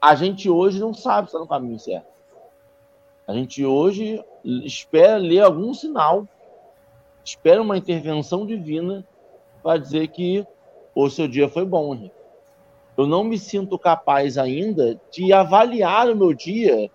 a 0.01 0.15
gente 0.15 0.49
hoje 0.49 0.79
não 0.79 0.95
sabe 0.95 1.29
se 1.29 1.37
está 1.37 1.39
no 1.39 1.49
caminho 1.49 1.79
certo. 1.79 2.07
A 3.27 3.33
gente 3.33 3.65
hoje 3.65 4.25
espera 4.45 5.17
ler 5.17 5.41
algum 5.41 5.75
sinal, 5.75 6.27
espera 7.29 7.61
uma 7.61 7.77
intervenção 7.77 8.47
divina 8.47 9.07
para 9.63 9.79
dizer 9.79 10.09
que 10.09 10.47
o 10.95 11.11
seu 11.11 11.29
dia 11.29 11.49
foi 11.49 11.65
bom. 11.65 12.11
Eu 12.97 13.07
não 13.07 13.23
me 13.23 13.39
sinto 13.39 13.79
capaz 13.79 14.39
ainda 14.39 14.99
de 15.11 15.33
avaliar 15.33 16.11
o 16.11 16.17
meu 16.17 16.33
dia 16.33 16.91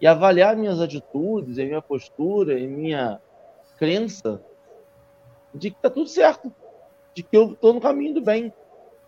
e 0.00 0.06
avaliar 0.06 0.56
minhas 0.56 0.80
atitudes, 0.80 1.56
minha 1.56 1.80
postura, 1.80 2.58
minha 2.58 3.20
crença 3.78 4.42
de 5.54 5.70
que 5.70 5.76
está 5.76 5.88
tudo 5.88 6.08
certo, 6.08 6.52
de 7.14 7.22
que 7.22 7.36
eu 7.36 7.52
estou 7.52 7.72
no 7.72 7.80
caminho 7.80 8.14
do 8.14 8.20
bem, 8.20 8.52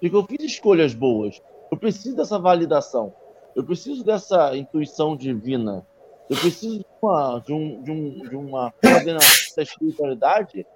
de 0.00 0.08
que 0.08 0.16
eu 0.16 0.24
fiz 0.24 0.42
escolhas 0.44 0.94
boas. 0.94 1.42
Eu 1.70 1.76
preciso 1.76 2.16
dessa 2.16 2.38
validação, 2.38 3.12
eu 3.54 3.64
preciso 3.64 4.02
dessa 4.02 4.56
intuição 4.56 5.14
divina, 5.14 5.84
eu 6.28 6.36
preciso 6.36 6.78
de 6.78 6.86
uma, 7.00 7.42
de 7.44 7.52
um, 7.52 7.82
de 7.82 7.90
um, 7.90 8.28
de 8.28 8.36
uma 8.36 8.72
coordenação 8.82 9.56
da 9.56 9.62
espiritualidade 9.62 10.66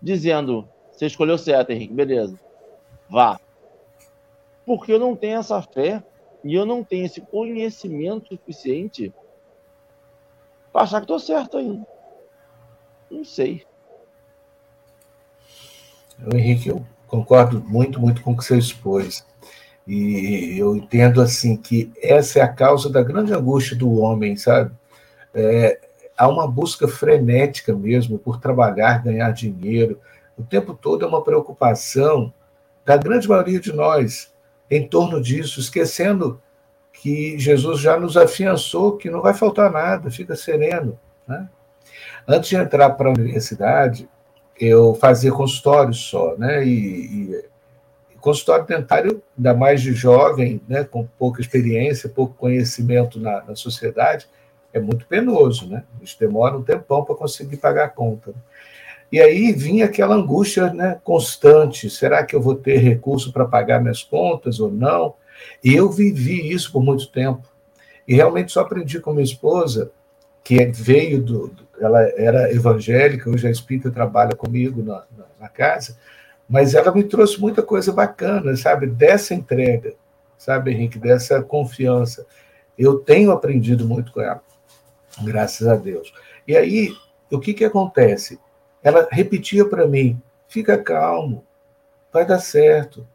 dizendo: 0.00 0.68
você 0.92 1.06
escolheu 1.06 1.36
certo, 1.36 1.70
Henrique, 1.70 1.92
beleza, 1.92 2.38
vá. 3.08 3.40
Porque 4.64 4.92
eu 4.92 4.98
não 4.98 5.16
tenho 5.16 5.38
essa 5.38 5.60
fé 5.62 6.02
e 6.44 6.54
eu 6.54 6.64
não 6.64 6.84
tenho 6.84 7.06
esse 7.06 7.20
conhecimento 7.20 8.28
suficiente 8.28 9.12
para 10.72 10.82
achar 10.82 10.98
que 11.00 11.04
estou 11.04 11.18
certo 11.18 11.56
ainda. 11.56 11.84
Não 13.10 13.24
sei. 13.24 13.64
Henrique, 16.32 16.68
eu 16.68 16.84
concordo 17.08 17.60
muito, 17.66 17.98
muito 18.00 18.22
com 18.22 18.32
o 18.32 18.36
que 18.36 18.44
você 18.44 18.58
expôs. 18.58 19.26
E 19.86 20.56
eu 20.58 20.76
entendo 20.76 21.20
assim 21.20 21.56
que 21.56 21.90
essa 22.00 22.38
é 22.38 22.42
a 22.42 22.52
causa 22.52 22.88
da 22.88 23.02
grande 23.02 23.32
angústia 23.32 23.76
do 23.76 23.98
homem, 23.98 24.36
sabe? 24.36 24.70
É, 25.34 25.80
há 26.16 26.28
uma 26.28 26.46
busca 26.46 26.86
frenética 26.86 27.74
mesmo 27.74 28.18
por 28.18 28.38
trabalhar, 28.38 29.02
ganhar 29.02 29.30
dinheiro. 29.32 30.00
O 30.36 30.42
tempo 30.42 30.74
todo 30.74 31.04
é 31.04 31.08
uma 31.08 31.22
preocupação 31.22 32.32
da 32.84 32.96
grande 32.96 33.28
maioria 33.28 33.60
de 33.60 33.72
nós 33.72 34.32
em 34.70 34.86
torno 34.86 35.20
disso, 35.20 35.60
esquecendo 35.60 36.40
que 36.92 37.38
Jesus 37.38 37.80
já 37.80 37.98
nos 37.98 38.16
afiançou 38.16 38.96
que 38.96 39.10
não 39.10 39.22
vai 39.22 39.34
faltar 39.34 39.70
nada, 39.70 40.10
fica 40.10 40.36
sereno. 40.36 40.98
Né? 41.26 41.48
Antes 42.28 42.50
de 42.50 42.56
entrar 42.56 42.90
para 42.90 43.08
a 43.08 43.12
universidade, 43.12 44.08
eu 44.60 44.94
fazia 44.94 45.32
consultório 45.32 45.94
só, 45.94 46.36
né? 46.36 46.64
E, 46.64 47.32
e 48.10 48.16
consultório 48.20 48.66
dentário, 48.66 49.22
ainda 49.36 49.54
mais 49.54 49.80
de 49.80 49.94
jovem, 49.94 50.60
né? 50.68 50.84
com 50.84 51.06
pouca 51.18 51.40
experiência, 51.40 52.08
pouco 52.08 52.34
conhecimento 52.34 53.18
na, 53.18 53.42
na 53.42 53.56
sociedade, 53.56 54.28
é 54.72 54.80
muito 54.80 55.06
penoso, 55.06 55.68
né? 55.68 55.84
Gente 55.98 56.18
demora 56.18 56.56
um 56.56 56.62
tempão 56.62 57.04
para 57.04 57.14
conseguir 57.14 57.56
pagar 57.56 57.84
a 57.86 57.88
conta. 57.88 58.34
E 59.12 59.20
aí 59.20 59.52
vinha 59.52 59.86
aquela 59.86 60.14
angústia 60.14 60.72
né, 60.72 61.00
constante: 61.02 61.90
será 61.90 62.24
que 62.24 62.34
eu 62.34 62.40
vou 62.40 62.54
ter 62.54 62.78
recurso 62.78 63.32
para 63.32 63.44
pagar 63.44 63.80
minhas 63.80 64.02
contas 64.02 64.60
ou 64.60 64.70
não? 64.70 65.14
E 65.64 65.74
eu 65.74 65.90
vivi 65.90 66.52
isso 66.52 66.70
por 66.70 66.82
muito 66.82 67.10
tempo. 67.10 67.42
E 68.06 68.14
realmente 68.14 68.52
só 68.52 68.60
aprendi 68.60 69.00
com 69.00 69.12
minha 69.12 69.24
esposa, 69.24 69.90
que 70.44 70.66
veio 70.66 71.22
do. 71.22 71.52
Ela 71.80 72.02
era 72.16 72.52
evangélica, 72.52 73.30
hoje 73.30 73.46
a 73.46 73.50
espírita 73.50 73.90
trabalha 73.90 74.36
comigo 74.36 74.82
na, 74.82 75.04
na, 75.16 75.24
na 75.40 75.48
casa, 75.48 75.96
mas 76.48 76.74
ela 76.74 76.92
me 76.92 77.02
trouxe 77.02 77.40
muita 77.40 77.62
coisa 77.62 77.90
bacana, 77.90 78.54
sabe? 78.54 78.86
Dessa 78.86 79.34
entrega, 79.34 79.94
sabe, 80.36 80.72
Henrique? 80.72 80.98
Dessa 80.98 81.42
confiança. 81.42 82.26
Eu 82.78 82.98
tenho 82.98 83.30
aprendido 83.30 83.86
muito 83.86 84.12
com 84.12 84.20
ela. 84.20 84.42
Graças 85.22 85.66
a 85.66 85.76
Deus. 85.76 86.12
E 86.46 86.56
aí, 86.56 86.94
o 87.30 87.38
que, 87.38 87.54
que 87.54 87.64
acontece? 87.64 88.38
Ela 88.82 89.08
repetia 89.10 89.64
para 89.64 89.86
mim: 89.86 90.20
fica 90.48 90.78
calmo, 90.78 91.44
vai 92.12 92.26
dar 92.26 92.38
certo. 92.38 93.06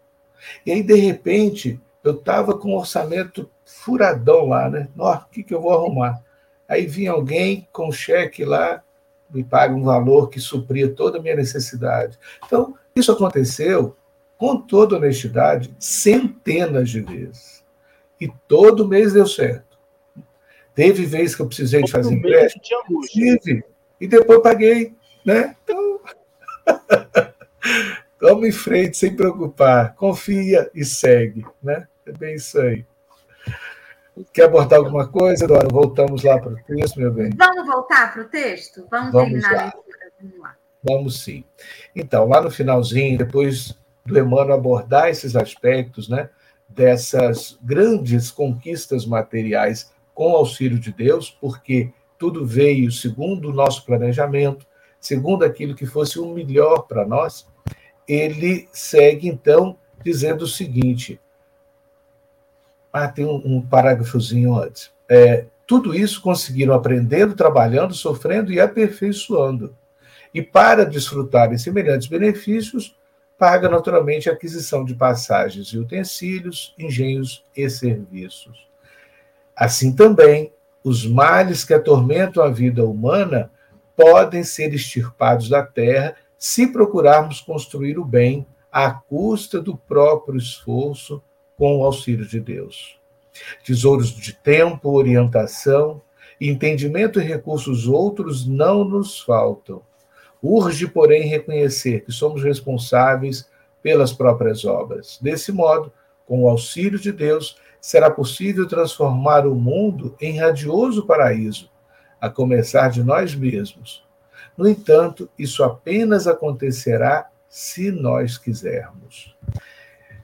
E 0.66 0.72
aí, 0.72 0.84
de 0.84 0.96
repente, 0.96 1.80
eu 2.04 2.14
estava 2.14 2.58
com 2.58 2.70
um 2.70 2.78
orçamento 2.78 3.50
furadão 3.66 4.48
lá, 4.48 4.70
né? 4.70 4.88
O 4.98 5.18
que, 5.32 5.44
que 5.44 5.54
eu 5.54 5.62
vou 5.62 5.74
arrumar? 5.74 6.22
Aí 6.68 6.86
vinha 6.86 7.12
alguém 7.12 7.68
com 7.72 7.92
cheque 7.92 8.46
lá, 8.46 8.84
me 9.30 9.44
paga 9.44 9.74
um 9.74 9.84
valor 9.84 10.30
que 10.30 10.40
supria 10.40 10.90
toda 10.90 11.18
a 11.18 11.22
minha 11.22 11.36
necessidade. 11.36 12.18
Então, 12.46 12.76
isso 12.96 13.12
aconteceu, 13.12 13.96
com 14.38 14.58
toda 14.58 14.98
honestidade, 14.98 15.76
centenas 15.80 16.90
de 16.90 17.02
vezes. 17.02 17.64
E 18.20 18.32
todo 18.48 18.88
mês 18.88 19.14
deu 19.14 19.28
certo. 19.28 19.65
Teve 20.76 21.06
vez 21.06 21.34
que 21.34 21.42
eu 21.42 21.48
precisei 21.48 21.82
de 21.82 21.92
fazer 21.92 22.14
empréstimo. 22.14 23.02
Tive. 23.08 23.64
E 24.00 24.08
depois 24.08 24.44
paguei. 24.44 24.94
Né? 25.26 25.56
Então, 25.64 26.02
toma 28.20 28.48
em 28.48 28.52
frente 28.52 28.98
sem 28.98 29.16
preocupar. 29.16 29.96
Confia 29.96 30.70
e 30.76 30.84
segue. 30.84 31.46
Né? 31.64 31.88
É 32.06 32.12
bem 32.12 32.36
isso 32.36 32.60
aí. 32.60 32.86
Quer 34.34 34.44
abordar 34.44 34.80
alguma 34.80 35.08
coisa, 35.08 35.48
Dora? 35.48 35.68
Voltamos 35.70 36.24
lá 36.24 36.40
para 36.40 36.52
o 36.52 36.56
texto, 36.56 37.00
meu 37.00 37.12
bem. 37.12 37.32
Vamos 37.36 37.66
voltar 37.66 38.14
para 38.14 38.22
o 38.22 38.26
texto? 38.26 38.86
Vamos, 38.92 39.12
Vamos 39.12 39.30
terminar 39.30 39.54
lá. 39.54 39.62
a 39.62 39.64
leitura. 39.64 40.12
Vamos 40.22 40.40
lá. 40.40 40.56
Vamos 40.84 41.24
sim. 41.24 41.44
Então, 41.96 42.28
lá 42.28 42.42
no 42.42 42.52
finalzinho, 42.52 43.18
depois 43.18 43.78
do 44.06 44.20
Emmanuel 44.20 44.54
abordar 44.54 45.10
esses 45.10 45.36
aspectos, 45.36 46.08
né, 46.08 46.30
dessas 46.70 47.58
grandes 47.62 48.30
conquistas 48.30 49.06
materiais 49.06 49.92
com 50.16 50.32
o 50.32 50.38
auxílio 50.38 50.80
de 50.80 50.92
Deus, 50.92 51.30
porque 51.30 51.92
tudo 52.18 52.46
veio 52.46 52.92
segundo 52.92 53.50
o 53.50 53.54
nosso 53.54 53.86
planejamento, 53.86 54.66
segundo 55.00 55.44
aquilo 55.44 55.76
que 55.76 55.86
fosse 55.86 56.18
o 56.18 56.34
melhor 56.34 56.88
para 56.88 57.06
nós, 57.06 57.48
ele 58.08 58.68
segue 58.72 59.28
então 59.28 59.78
dizendo 60.04 60.44
o 60.44 60.48
seguinte: 60.48 61.20
ah, 62.92 63.08
tem 63.08 63.26
um, 63.26 63.42
um 63.46 63.62
parágrafozinho 63.62 64.58
antes. 64.58 64.92
É, 65.08 65.46
tudo 65.68 65.94
isso 65.94 66.22
conseguiram 66.22 66.74
aprendendo, 66.74 67.36
trabalhando, 67.36 67.94
sofrendo 67.94 68.52
e 68.54 68.60
aperfeiçoando. 68.60 69.76
E 70.34 70.42
para 70.42 70.86
desfrutar 70.86 71.50
de 71.50 71.60
semelhantes 71.60 72.08
benefícios, 72.08 72.96
paga 73.38 73.68
naturalmente 73.68 74.30
a 74.30 74.34
aquisição 74.34 74.86
de 74.86 74.96
passagens 74.96 75.68
e 75.68 75.78
utensílios, 75.78 76.74
engenhos 76.78 77.44
e 77.56 77.70
serviços. 77.70 78.66
Assim 79.56 79.96
também, 79.96 80.52
os 80.84 81.06
males 81.06 81.64
que 81.64 81.74
atormentam 81.74 82.44
a 82.44 82.50
vida 82.50 82.86
humana 82.86 83.50
podem 83.96 84.44
ser 84.44 84.74
extirpados 84.74 85.50
da 85.50 85.64
terra 85.64 86.16
se 86.38 86.68
procurarmos 86.68 87.42
construir 87.42 87.98
o 87.98 88.06
bem 88.06 88.46
à 88.72 88.92
custa 88.92 89.62
do 89.62 89.78
próprio 89.78 90.38
esforço 90.38 91.24
com 91.58 91.80
o 91.80 91.84
auxílio 91.84 92.28
de 92.28 92.40
Deus. 92.40 93.00
Tesouros 93.66 94.12
de 94.12 94.34
tempo, 94.34 94.92
orientação, 94.92 96.02
entendimento 96.40 97.20
e 97.20 97.24
recursos 97.24 97.88
outros 97.88 98.46
não 98.46 98.84
nos 98.84 99.20
faltam. 99.22 99.82
Urge, 100.42 100.88
porém, 100.88 101.24
reconhecer 101.24 102.02
que 102.02 102.12
somos 102.12 102.44
responsáveis 102.44 103.50
pelas 103.82 104.14
próprias 104.14 104.66
obras. 104.66 105.18
Desse 105.22 105.52
modo, 105.52 105.92
com 106.26 106.44
o 106.44 106.50
auxílio 106.50 107.00
de 107.00 107.12
Deus, 107.12 107.58
será 107.86 108.10
possível 108.10 108.68
transformar 108.68 109.46
o 109.46 109.54
mundo 109.54 110.16
em 110.20 110.40
radioso 110.40 111.06
paraíso, 111.06 111.70
a 112.20 112.28
começar 112.28 112.90
de 112.90 113.04
nós 113.04 113.36
mesmos. 113.36 114.04
No 114.58 114.68
entanto, 114.68 115.30
isso 115.38 115.64
apenas 115.64 116.26
acontecerá 116.26 117.30
se 117.48 117.92
nós 117.92 118.40
quisermos. 118.40 119.38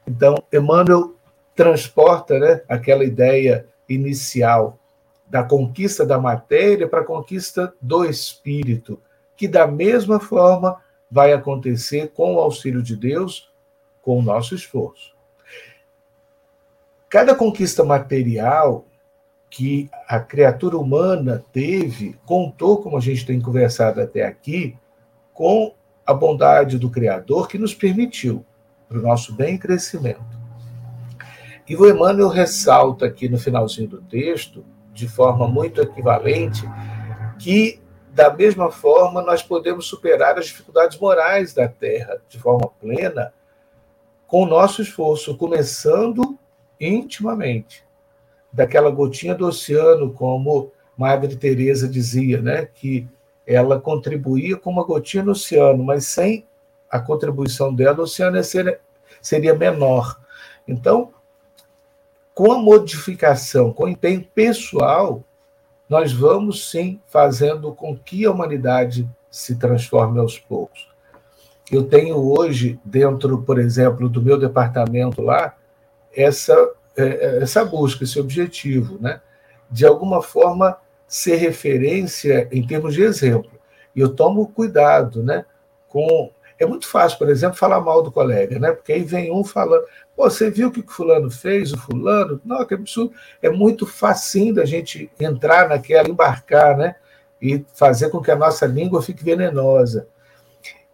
Então, 0.07 0.43
Emmanuel 0.51 1.13
transporta 1.55 2.39
né, 2.39 2.63
aquela 2.67 3.05
ideia 3.05 3.67
inicial 3.87 4.79
da 5.27 5.43
conquista 5.43 6.03
da 6.03 6.17
matéria 6.17 6.87
para 6.87 7.01
a 7.01 7.05
conquista 7.05 7.71
do 7.79 8.03
espírito, 8.03 8.99
que 9.37 9.47
da 9.47 9.67
mesma 9.67 10.19
forma 10.19 10.81
vai 11.11 11.31
acontecer 11.31 12.07
com 12.07 12.33
o 12.33 12.39
auxílio 12.39 12.81
de 12.81 12.95
Deus, 12.95 13.51
com 14.01 14.17
o 14.17 14.23
nosso 14.23 14.55
esforço. 14.55 15.20
Cada 17.11 17.35
conquista 17.35 17.83
material 17.83 18.85
que 19.49 19.89
a 20.07 20.17
criatura 20.17 20.77
humana 20.77 21.43
teve, 21.51 22.17
contou, 22.25 22.81
como 22.81 22.95
a 22.95 23.01
gente 23.01 23.25
tem 23.25 23.41
conversado 23.41 23.99
até 23.99 24.25
aqui, 24.25 24.77
com 25.33 25.75
a 26.05 26.13
bondade 26.13 26.77
do 26.79 26.89
Criador 26.89 27.49
que 27.49 27.57
nos 27.57 27.75
permitiu, 27.75 28.45
para 28.87 28.97
o 28.97 29.01
nosso 29.01 29.33
bem 29.33 29.55
e 29.55 29.57
crescimento. 29.57 30.23
E 31.67 31.75
o 31.75 31.85
Emmanuel 31.85 32.29
ressalta 32.29 33.07
aqui 33.07 33.27
no 33.27 33.37
finalzinho 33.37 33.89
do 33.89 34.01
texto, 34.01 34.63
de 34.93 35.09
forma 35.09 35.49
muito 35.49 35.81
equivalente, 35.81 36.63
que, 37.37 37.81
da 38.13 38.33
mesma 38.33 38.71
forma, 38.71 39.21
nós 39.21 39.43
podemos 39.43 39.85
superar 39.85 40.39
as 40.39 40.45
dificuldades 40.45 40.97
morais 40.97 41.53
da 41.53 41.67
Terra 41.67 42.21
de 42.29 42.39
forma 42.39 42.69
plena 42.79 43.33
com 44.25 44.43
o 44.43 44.47
nosso 44.47 44.81
esforço, 44.81 45.35
começando 45.35 46.39
intimamente, 46.87 47.83
daquela 48.51 48.89
gotinha 48.89 49.35
do 49.35 49.47
oceano, 49.47 50.11
como 50.11 50.71
Madre 50.97 51.35
Teresa 51.35 51.87
dizia, 51.87 52.41
né, 52.41 52.67
que 52.73 53.07
ela 53.45 53.79
contribuía 53.79 54.57
com 54.57 54.69
uma 54.69 54.83
gotinha 54.83 55.23
no 55.23 55.31
oceano, 55.31 55.83
mas 55.83 56.07
sem 56.07 56.45
a 56.89 56.99
contribuição 56.99 57.73
dela, 57.73 57.99
o 57.99 58.03
oceano 58.03 58.37
seria 59.21 59.55
menor. 59.55 60.19
Então, 60.67 61.11
com 62.33 62.51
a 62.51 62.57
modificação, 62.57 63.71
com 63.71 63.85
o 63.85 63.89
empenho 63.89 64.25
pessoal, 64.33 65.23
nós 65.87 66.11
vamos 66.11 66.69
sim 66.69 66.99
fazendo 67.07 67.73
com 67.73 67.97
que 67.97 68.25
a 68.25 68.31
humanidade 68.31 69.09
se 69.29 69.55
transforme 69.55 70.19
aos 70.19 70.37
poucos. 70.37 70.89
Eu 71.71 71.83
tenho 71.83 72.17
hoje, 72.17 72.79
dentro, 72.83 73.41
por 73.43 73.57
exemplo, 73.59 74.09
do 74.09 74.21
meu 74.21 74.37
departamento 74.37 75.21
lá, 75.21 75.55
essa, 76.15 76.53
é, 76.95 77.03
é, 77.03 77.43
essa 77.43 77.63
busca, 77.65 78.03
esse 78.03 78.19
objetivo, 78.19 78.97
né? 78.99 79.21
de 79.69 79.85
alguma 79.85 80.21
forma 80.21 80.77
ser 81.07 81.35
referência 81.35 82.47
em 82.51 82.65
termos 82.65 82.93
de 82.93 83.03
exemplo. 83.03 83.51
E 83.95 83.99
eu 83.99 84.13
tomo 84.13 84.47
cuidado 84.47 85.23
né? 85.23 85.45
com 85.87 86.31
é 86.61 86.65
muito 86.65 86.87
fácil, 86.87 87.17
por 87.17 87.27
exemplo, 87.27 87.57
falar 87.57 87.81
mal 87.81 88.03
do 88.03 88.11
colega, 88.11 88.59
né? 88.59 88.71
Porque 88.71 88.93
aí 88.93 89.01
vem 89.01 89.31
um 89.31 89.43
falando, 89.43 89.83
pô, 90.15 90.29
você 90.29 90.51
viu 90.51 90.67
o 90.67 90.71
que 90.71 90.81
o 90.81 90.87
fulano 90.87 91.31
fez, 91.31 91.73
o 91.73 91.77
fulano? 91.77 92.39
Não, 92.45 92.63
que 92.63 92.75
absurdo. 92.75 93.13
É 93.41 93.49
muito 93.49 93.87
facinho 93.87 94.53
da 94.53 94.63
gente 94.63 95.09
entrar 95.19 95.67
naquela, 95.67 96.07
embarcar, 96.07 96.77
né? 96.77 96.95
E 97.41 97.65
fazer 97.73 98.11
com 98.11 98.21
que 98.21 98.29
a 98.29 98.35
nossa 98.35 98.67
língua 98.67 99.01
fique 99.01 99.23
venenosa. 99.23 100.07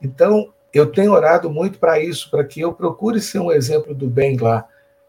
Então, 0.01 0.53
eu 0.73 0.85
tenho 0.85 1.11
orado 1.11 1.49
muito 1.49 1.79
para 1.79 1.99
isso, 1.99 2.31
para 2.31 2.45
que 2.45 2.61
eu 2.61 2.71
procure 2.71 3.19
ser 3.19 3.39
um 3.39 3.51
exemplo 3.51 3.93
do 3.93 4.07
bem 4.07 4.37
lá. 4.37 4.65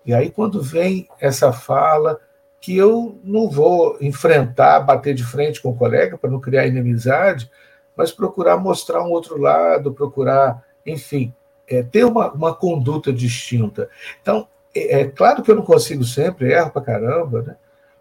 E 0.09 0.15
aí, 0.15 0.31
quando 0.31 0.63
vem 0.63 1.07
essa 1.21 1.53
fala, 1.53 2.19
que 2.63 2.75
eu 2.75 3.21
não 3.23 3.51
vou 3.51 3.99
enfrentar, 4.01 4.81
bater 4.81 5.15
de 5.15 5.23
frente 5.23 5.61
com 5.61 5.69
o 5.69 5.77
colega 5.77 6.17
para 6.17 6.31
não 6.31 6.41
criar 6.41 6.67
inimizade, 6.67 7.51
mas 7.95 8.11
procurar 8.11 8.57
mostrar 8.57 9.03
um 9.03 9.11
outro 9.11 9.39
lado, 9.39 9.93
procurar, 9.93 10.65
enfim, 10.87 11.35
é, 11.69 11.83
ter 11.83 12.05
uma, 12.05 12.33
uma 12.33 12.55
conduta 12.55 13.13
distinta. 13.13 13.91
Então, 14.23 14.49
é, 14.75 15.01
é, 15.01 15.05
claro 15.05 15.43
que 15.43 15.51
eu 15.51 15.57
não 15.57 15.63
consigo 15.63 16.03
sempre, 16.05 16.55
erro 16.55 16.71
para 16.71 16.81
caramba, 16.81 17.43
né? 17.43 17.57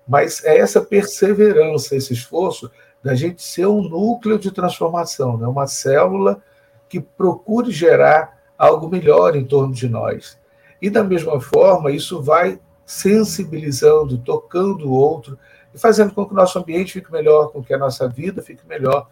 mas 0.07 0.45
é 0.45 0.57
essa 0.59 0.79
perseverança, 0.79 1.93
esse 1.93 2.13
esforço 2.13 2.71
da 3.03 3.15
gente 3.15 3.43
ser 3.43 3.67
um 3.67 3.81
núcleo 3.81 4.39
de 4.39 4.49
transformação, 4.49 5.37
né? 5.37 5.45
uma 5.45 5.67
célula 5.67 6.41
que 6.87 7.01
procure 7.01 7.69
gerar 7.69 8.39
algo 8.57 8.87
melhor 8.87 9.35
em 9.35 9.43
torno 9.43 9.73
de 9.73 9.89
nós. 9.89 10.37
E 10.81 10.89
da 10.89 11.03
mesma 11.03 11.39
forma, 11.39 11.91
isso 11.91 12.21
vai 12.21 12.59
sensibilizando, 12.85 14.17
tocando 14.17 14.87
o 14.87 14.91
outro 14.91 15.37
e 15.73 15.77
fazendo 15.77 16.13
com 16.13 16.25
que 16.25 16.33
o 16.33 16.35
nosso 16.35 16.57
ambiente 16.57 16.93
fique 16.93 17.11
melhor, 17.11 17.51
com 17.51 17.63
que 17.63 17.73
a 17.73 17.77
nossa 17.77 18.07
vida 18.07 18.41
fique 18.41 18.65
melhor. 18.67 19.07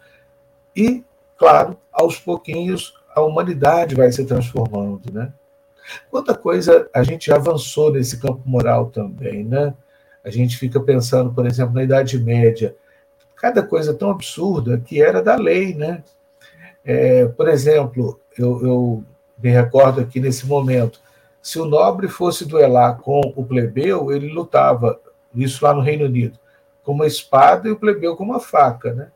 E, 0.74 1.04
claro, 1.36 1.76
aos 1.92 2.18
pouquinhos, 2.18 2.94
a 3.14 3.20
humanidade 3.20 3.94
vai 3.94 4.10
se 4.12 4.24
transformando, 4.24 5.12
né? 5.12 5.32
Quanta 6.10 6.34
coisa 6.34 6.88
a 6.92 7.02
gente 7.02 7.32
avançou 7.32 7.92
nesse 7.92 8.18
campo 8.18 8.42
moral 8.44 8.86
também, 8.86 9.44
né? 9.44 9.74
A 10.24 10.30
gente 10.30 10.56
fica 10.56 10.80
pensando, 10.80 11.32
por 11.32 11.46
exemplo, 11.46 11.74
na 11.74 11.84
Idade 11.84 12.18
Média, 12.18 12.74
cada 13.36 13.62
coisa 13.62 13.94
tão 13.94 14.10
absurda 14.10 14.78
que 14.78 15.00
era 15.00 15.22
da 15.22 15.36
lei, 15.36 15.74
né? 15.74 16.02
É, 16.84 17.26
por 17.26 17.48
exemplo, 17.48 18.20
eu, 18.36 18.66
eu 18.66 19.04
me 19.38 19.50
recordo 19.50 20.00
aqui 20.00 20.18
nesse 20.18 20.46
momento, 20.46 21.00
se 21.46 21.60
o 21.60 21.64
nobre 21.64 22.08
fosse 22.08 22.44
duelar 22.44 22.98
com 22.98 23.20
o 23.36 23.46
plebeu, 23.46 24.10
ele 24.10 24.32
lutava, 24.32 25.00
isso 25.32 25.64
lá 25.64 25.72
no 25.72 25.80
Reino 25.80 26.06
Unido, 26.06 26.36
com 26.82 26.90
uma 26.90 27.06
espada 27.06 27.68
e 27.68 27.70
o 27.70 27.78
plebeu 27.78 28.16
com 28.16 28.24
uma 28.24 28.40
faca, 28.40 28.92
né? 28.92 29.12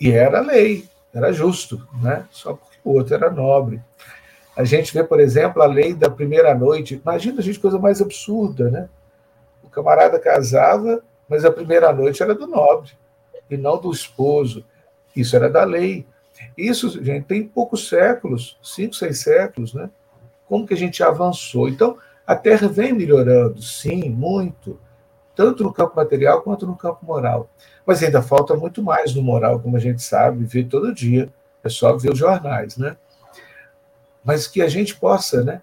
E 0.00 0.10
era 0.10 0.40
lei, 0.40 0.88
era 1.14 1.32
justo, 1.32 1.86
né? 2.02 2.26
Só 2.32 2.54
porque 2.54 2.76
o 2.82 2.94
outro 2.94 3.14
era 3.14 3.30
nobre. 3.30 3.80
A 4.56 4.64
gente 4.64 4.92
vê, 4.92 5.04
por 5.04 5.20
exemplo, 5.20 5.62
a 5.62 5.66
lei 5.66 5.94
da 5.94 6.10
primeira 6.10 6.52
noite. 6.56 7.00
Imagina 7.00 7.40
gente 7.40 7.60
coisa 7.60 7.78
mais 7.78 8.02
absurda, 8.02 8.68
né? 8.68 8.88
O 9.62 9.68
camarada 9.68 10.18
casava, 10.18 11.04
mas 11.28 11.44
a 11.44 11.52
primeira 11.52 11.92
noite 11.92 12.20
era 12.20 12.34
do 12.34 12.48
nobre 12.48 12.90
e 13.48 13.56
não 13.56 13.80
do 13.80 13.92
esposo. 13.92 14.64
Isso 15.14 15.36
era 15.36 15.48
da 15.48 15.62
lei. 15.62 16.04
Isso, 16.58 17.00
gente, 17.04 17.26
tem 17.26 17.46
poucos 17.46 17.88
séculos, 17.88 18.58
cinco, 18.60 18.96
seis 18.96 19.20
séculos, 19.20 19.72
né? 19.72 19.88
Como 20.54 20.68
que 20.68 20.74
a 20.74 20.76
gente 20.76 21.02
avançou? 21.02 21.68
Então, 21.68 21.98
a 22.24 22.36
Terra 22.36 22.68
vem 22.68 22.92
melhorando, 22.92 23.60
sim, 23.60 24.08
muito, 24.08 24.78
tanto 25.34 25.64
no 25.64 25.72
campo 25.72 25.96
material 25.96 26.42
quanto 26.42 26.64
no 26.64 26.76
campo 26.76 27.04
moral. 27.04 27.50
Mas 27.84 28.00
ainda 28.04 28.22
falta 28.22 28.54
muito 28.54 28.80
mais 28.80 29.12
no 29.16 29.20
moral, 29.20 29.58
como 29.58 29.76
a 29.76 29.80
gente 29.80 30.00
sabe, 30.00 30.44
vê 30.44 30.62
todo 30.62 30.94
dia. 30.94 31.28
É 31.64 31.68
só 31.68 31.96
ver 31.96 32.12
os 32.12 32.18
jornais, 32.20 32.76
né? 32.76 32.96
Mas 34.22 34.46
que 34.46 34.62
a 34.62 34.68
gente 34.68 34.94
possa, 34.94 35.42
né, 35.42 35.60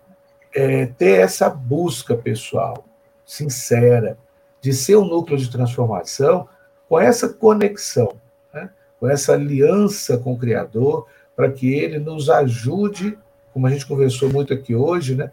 é, 0.53 0.87
ter 0.87 1.21
essa 1.21 1.49
busca 1.49 2.13
pessoal, 2.13 2.83
sincera, 3.25 4.17
de 4.59 4.73
ser 4.73 4.97
um 4.97 5.05
núcleo 5.05 5.37
de 5.37 5.49
transformação 5.49 6.49
com 6.89 6.99
essa 6.99 7.29
conexão, 7.29 8.11
né, 8.53 8.69
com 8.99 9.07
essa 9.07 9.31
aliança 9.31 10.17
com 10.17 10.33
o 10.33 10.37
Criador, 10.37 11.07
para 11.33 11.49
que 11.49 11.75
ele 11.75 11.97
nos 11.97 12.29
ajude, 12.29 13.17
como 13.53 13.67
a 13.67 13.69
gente 13.69 13.85
conversou 13.85 14.29
muito 14.29 14.53
aqui 14.53 14.75
hoje, 14.75 15.15
né, 15.15 15.31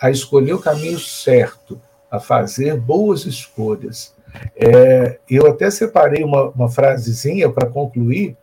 a 0.00 0.10
escolher 0.10 0.52
o 0.52 0.60
caminho 0.60 0.98
certo, 0.98 1.80
a 2.10 2.20
fazer 2.20 2.78
boas 2.78 3.24
escolhas. 3.24 4.14
É, 4.54 5.18
eu 5.28 5.46
até 5.46 5.70
separei 5.70 6.22
uma, 6.22 6.50
uma 6.50 6.68
frasezinha 6.68 7.50
para 7.50 7.66
concluir, 7.66 8.36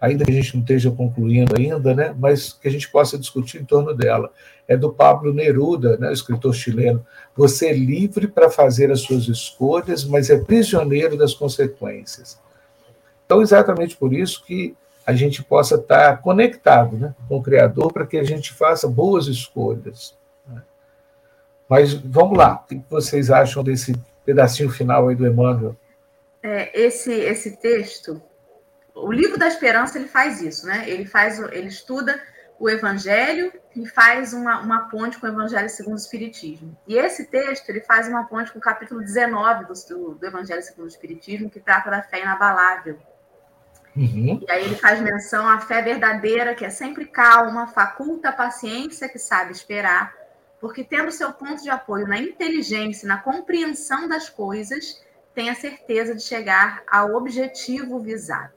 ainda 0.00 0.24
que 0.24 0.30
a 0.30 0.34
gente 0.34 0.54
não 0.54 0.62
esteja 0.62 0.90
concluindo 0.90 1.54
ainda, 1.56 1.94
né, 1.94 2.14
mas 2.18 2.52
que 2.52 2.68
a 2.68 2.70
gente 2.70 2.90
possa 2.90 3.18
discutir 3.18 3.60
em 3.60 3.64
torno 3.64 3.94
dela. 3.94 4.30
É 4.66 4.76
do 4.76 4.92
Pablo 4.92 5.32
Neruda, 5.32 5.96
né, 5.96 6.12
escritor 6.12 6.54
chileno. 6.54 7.04
Você 7.34 7.68
é 7.68 7.72
livre 7.72 8.28
para 8.28 8.50
fazer 8.50 8.90
as 8.92 9.00
suas 9.00 9.26
escolhas, 9.26 10.04
mas 10.04 10.28
é 10.28 10.38
prisioneiro 10.38 11.16
das 11.16 11.32
consequências. 11.32 12.38
Então, 13.24 13.40
exatamente 13.42 13.96
por 13.96 14.12
isso 14.12 14.44
que 14.44 14.76
a 15.08 15.14
gente 15.14 15.42
possa 15.42 15.76
estar 15.76 16.20
conectado 16.20 16.98
né, 16.98 17.14
com 17.26 17.38
o 17.38 17.42
Criador 17.42 17.90
para 17.90 18.06
que 18.06 18.18
a 18.18 18.22
gente 18.22 18.52
faça 18.52 18.86
boas 18.86 19.26
escolhas. 19.26 20.14
Né. 20.46 20.60
Mas 21.66 21.94
vamos 21.94 22.36
lá, 22.36 22.62
o 22.62 22.68
que 22.68 22.84
vocês 22.90 23.30
acham 23.30 23.64
desse 23.64 23.94
pedacinho 24.22 24.68
final 24.68 25.08
aí 25.08 25.16
do 25.16 25.26
Emmanuel? 25.26 25.74
É, 26.42 26.78
esse, 26.78 27.10
esse 27.10 27.56
texto 27.56 28.20
o 28.94 29.10
livro 29.10 29.38
da 29.38 29.46
esperança 29.46 29.98
ele 29.98 30.08
faz 30.08 30.42
isso, 30.42 30.66
né? 30.66 30.84
Ele 30.86 31.06
faz, 31.06 31.38
ele 31.38 31.68
estuda 31.68 32.20
o 32.58 32.68
Evangelho 32.68 33.50
e 33.74 33.86
faz 33.86 34.34
uma, 34.34 34.60
uma 34.60 34.90
ponte 34.90 35.18
com 35.18 35.26
o 35.26 35.30
Evangelho 35.30 35.70
segundo 35.70 35.94
o 35.94 35.98
Espiritismo. 35.98 36.76
E 36.86 36.98
esse 36.98 37.24
texto 37.26 37.70
ele 37.70 37.80
faz 37.80 38.08
uma 38.08 38.24
ponte 38.24 38.52
com 38.52 38.58
o 38.58 38.62
capítulo 38.62 39.00
19 39.00 39.64
do, 39.64 40.14
do 40.16 40.26
Evangelho 40.26 40.62
segundo 40.62 40.84
o 40.84 40.88
Espiritismo, 40.88 41.48
que 41.48 41.60
trata 41.60 41.90
da 41.90 42.02
fé 42.02 42.20
inabalável. 42.20 42.98
Uhum. 43.98 44.40
E 44.46 44.50
aí 44.50 44.64
ele 44.64 44.76
faz 44.76 45.00
menção 45.00 45.48
à 45.48 45.58
fé 45.58 45.82
verdadeira, 45.82 46.54
que 46.54 46.64
é 46.64 46.70
sempre 46.70 47.04
calma, 47.04 47.66
faculta 47.66 48.28
a 48.28 48.32
paciência 48.32 49.08
que 49.08 49.18
sabe 49.18 49.50
esperar, 49.50 50.14
porque 50.60 50.84
tendo 50.84 51.10
seu 51.10 51.32
ponto 51.32 51.60
de 51.60 51.68
apoio 51.68 52.06
na 52.06 52.16
inteligência, 52.16 53.08
na 53.08 53.18
compreensão 53.18 54.06
das 54.06 54.28
coisas, 54.28 55.04
tem 55.34 55.50
a 55.50 55.54
certeza 55.54 56.14
de 56.14 56.22
chegar 56.22 56.84
ao 56.88 57.14
objetivo 57.14 57.98
visado. 57.98 58.52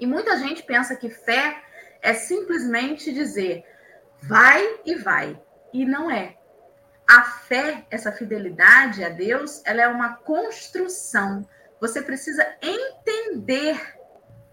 E 0.00 0.06
muita 0.06 0.36
gente 0.36 0.64
pensa 0.64 0.96
que 0.96 1.08
fé 1.08 1.62
é 2.00 2.12
simplesmente 2.12 3.12
dizer 3.12 3.64
vai 4.20 4.80
e 4.84 4.96
vai. 4.96 5.40
E 5.72 5.86
não 5.86 6.10
é. 6.10 6.36
A 7.08 7.22
fé, 7.22 7.84
essa 7.90 8.10
fidelidade 8.10 9.04
a 9.04 9.08
Deus, 9.08 9.62
ela 9.64 9.82
é 9.82 9.88
uma 9.88 10.14
construção. 10.16 11.46
Você 11.80 12.02
precisa 12.02 12.44
entender 12.60 14.01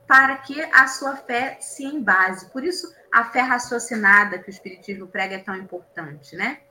para 0.10 0.38
que 0.38 0.60
a 0.74 0.88
sua 0.88 1.16
fé 1.16 1.60
se 1.62 1.86
embase. 1.86 2.50
Por 2.50 2.64
isso, 2.64 2.92
a 3.12 3.26
fé 3.26 3.42
raciocinada 3.42 4.40
que 4.40 4.50
o 4.50 4.50
Espiritismo 4.50 5.06
prega 5.06 5.36
é 5.36 5.40
tão 5.40 5.56
importante, 5.56 6.36
né? 6.36 6.62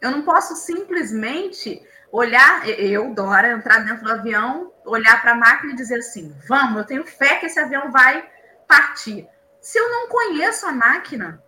Eu 0.00 0.10
não 0.10 0.22
posso 0.22 0.56
simplesmente 0.56 1.86
olhar, 2.10 2.66
eu, 2.66 3.12
Dora, 3.12 3.52
entrar 3.52 3.80
dentro 3.80 4.02
do 4.02 4.10
avião, 4.10 4.72
olhar 4.82 5.20
para 5.20 5.32
a 5.32 5.36
máquina 5.36 5.74
e 5.74 5.76
dizer 5.76 5.98
assim: 5.98 6.34
vamos, 6.48 6.78
eu 6.78 6.86
tenho 6.86 7.04
fé 7.04 7.36
que 7.36 7.44
esse 7.44 7.60
avião 7.60 7.92
vai 7.92 8.26
partir. 8.66 9.28
Se 9.60 9.78
eu 9.78 9.90
não 9.90 10.08
conheço 10.08 10.64
a 10.64 10.72
máquina, 10.72 11.44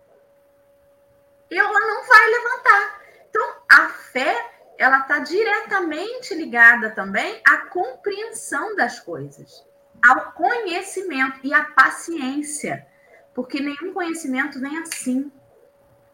ela 1.49 1.79
não 1.79 2.07
vai 2.07 2.27
levantar. 2.29 3.01
Então, 3.27 3.55
a 3.71 3.89
fé, 3.89 4.51
ela 4.77 4.99
está 4.99 5.17
diretamente 5.17 6.35
ligada 6.35 6.91
também 6.91 7.41
à 7.43 7.57
compreensão 7.57 8.75
das 8.75 8.99
coisas, 8.99 9.67
ao 10.05 10.31
conhecimento 10.33 11.39
e 11.43 11.53
à 11.53 11.63
paciência, 11.63 12.85
porque 13.33 13.59
nenhum 13.59 13.93
conhecimento 13.93 14.59
vem 14.59 14.77
assim. 14.79 15.31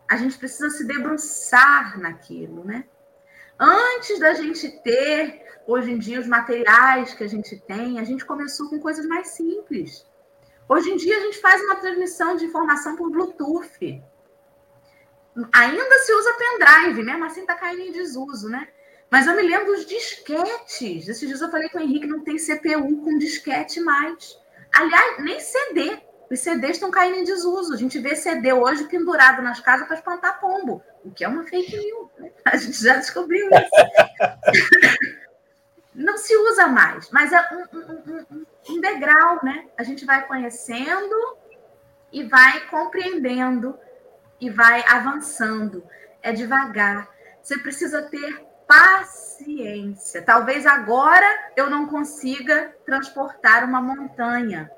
A 0.08 0.18
gente 0.18 0.38
precisa 0.38 0.70
se 0.70 0.86
debruçar 0.86 2.00
naquilo, 2.00 2.64
né? 2.64 2.86
Antes 3.60 4.20
da 4.20 4.34
gente 4.34 4.70
ter, 4.82 5.42
hoje 5.66 5.92
em 5.92 5.98
dia, 5.98 6.20
os 6.20 6.28
materiais 6.28 7.14
que 7.14 7.24
a 7.24 7.28
gente 7.28 7.58
tem, 7.62 8.00
a 8.00 8.04
gente 8.04 8.26
começou 8.26 8.70
com 8.70 8.80
coisas 8.80 9.06
mais 9.06 9.30
simples. 9.30 10.06
Hoje 10.68 10.92
em 10.92 10.98
dia, 10.98 11.18
a 11.18 11.22
gente 11.22 11.40
faz 11.40 11.62
uma 11.62 11.76
transmissão 11.76 12.36
de 12.36 12.46
informação 12.46 12.96
por 12.96 13.10
Bluetooth. 13.10 14.04
Ainda 15.54 16.00
se 16.00 16.14
usa 16.14 16.38
pendrive, 16.38 17.04
mesmo 17.04 17.26
assim 17.26 17.42
está 17.42 17.56
caindo 17.56 17.82
em 17.82 17.92
desuso, 17.92 18.50
né? 18.50 18.68
Mas 19.10 19.28
eu 19.28 19.36
me 19.36 19.43
lembro 19.43 19.68
dos 19.68 19.86
disquetes. 19.86 21.08
Esses 21.08 21.28
dias 21.28 21.41
eu 21.41 21.51
falei 21.51 21.70
com 21.70 21.78
o 21.78 21.82
Henrique, 21.82 22.08
não 22.08 22.24
tem 22.24 22.38
CPU 22.38 23.03
com 23.03 23.18
disquete 23.18 23.80
mais. 23.80 24.38
Aliás, 24.74 25.24
nem 25.24 25.39
CD. 25.39 25.97
Os 26.30 26.39
CDs 26.39 26.72
estão 26.72 26.91
caindo 26.91 27.20
em 27.20 27.24
desuso. 27.24 27.74
A 27.74 27.78
gente 27.78 27.99
vê 27.99 28.16
CD 28.16 28.51
hoje 28.51 28.86
pendurado 28.86 29.41
nas 29.41 29.60
casas 29.60 29.88
para 29.88 29.97
espantar 29.97 30.39
pombo, 30.39 30.84
o 31.03 31.12
que 31.12 31.24
é 31.24 31.28
uma 31.28 31.43
fake 31.43 31.78
news. 31.78 32.10
Né? 32.18 32.32
A 32.45 32.58
gente 32.58 32.82
já 32.82 32.95
descobriu 32.97 33.47
isso. 33.47 35.16
não 35.93 36.18
se 36.18 36.36
usa 36.36 36.68
mais, 36.68 37.10
mas 37.10 37.32
é 37.32 37.39
um, 37.53 37.78
um, 37.78 38.26
um, 38.32 38.45
um, 38.70 38.82
degrau, 38.82 39.39
né? 39.43 39.66
A 39.78 39.84
gente 39.84 40.03
vai 40.03 40.28
conhecendo 40.28 41.38
e 42.12 42.24
vai 42.24 42.68
compreendendo 42.68 43.80
e 44.41 44.49
vai 44.49 44.84
avançando. 44.88 45.84
É 46.22 46.34
devagar. 46.34 47.08
Você 47.41 47.58
precisa 47.60 48.01
ter 48.01 48.45
paciência. 48.68 50.22
Talvez 50.22 50.66
agora 50.66 51.26
eu 51.55 51.70
não 51.70 51.88
consiga 51.88 52.76
transportar 52.86 53.63
uma 53.63 53.82
montanha, 53.82 54.72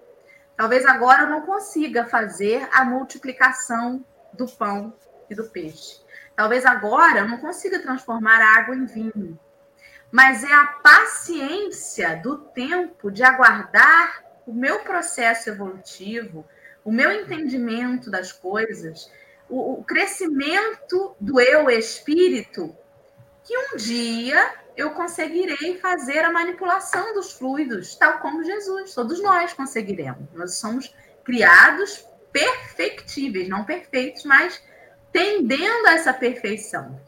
Talvez 0.58 0.88
agora 0.88 1.22
eu 1.22 1.30
não 1.30 1.42
consiga 1.42 2.04
fazer 2.04 2.68
a 2.72 2.84
multiplicação 2.84 4.04
do 4.34 4.48
pão 4.48 4.92
e 5.30 5.36
do 5.36 5.44
peixe. 5.44 6.02
Talvez 6.36 6.66
agora 6.66 7.20
eu 7.20 7.28
não 7.28 7.38
consiga 7.38 7.80
transformar 7.80 8.42
a 8.42 8.58
água 8.58 8.76
em 8.76 8.86
vinho. 8.86 9.40
Mas 10.12 10.44
é 10.44 10.52
a 10.52 10.66
paciência 10.66 12.20
do 12.24 12.40
tempo 12.40 13.12
de 13.12 13.24
aguardar 13.24 14.24
o 14.48 14.54
meu 14.54 14.80
processo 14.80 15.50
evolutivo, 15.50 16.44
o 16.84 16.92
meu 16.92 17.12
entendimento 17.12 18.10
das 18.10 18.32
coisas, 18.32 19.12
o, 19.48 19.74
o 19.74 19.84
crescimento 19.84 21.16
do 21.20 21.40
eu 21.40 21.70
espírito, 21.70 22.76
que 23.48 23.58
um 23.58 23.78
dia 23.78 24.54
eu 24.76 24.92
conseguirei 24.92 25.78
fazer 25.80 26.20
a 26.20 26.32
manipulação 26.32 27.14
dos 27.14 27.32
fluidos, 27.32 27.96
tal 27.96 28.20
como 28.20 28.44
Jesus. 28.44 28.94
Todos 28.94 29.24
nós 29.24 29.54
conseguiremos. 29.54 30.28
Nós 30.34 30.56
somos 30.56 30.94
criados 31.24 32.06
perfectíveis, 32.32 33.48
não 33.48 33.64
perfeitos, 33.64 34.26
mas 34.26 34.62
tendendo 35.14 35.88
a 35.88 35.94
essa 35.94 36.14
perfeição. 36.14 37.00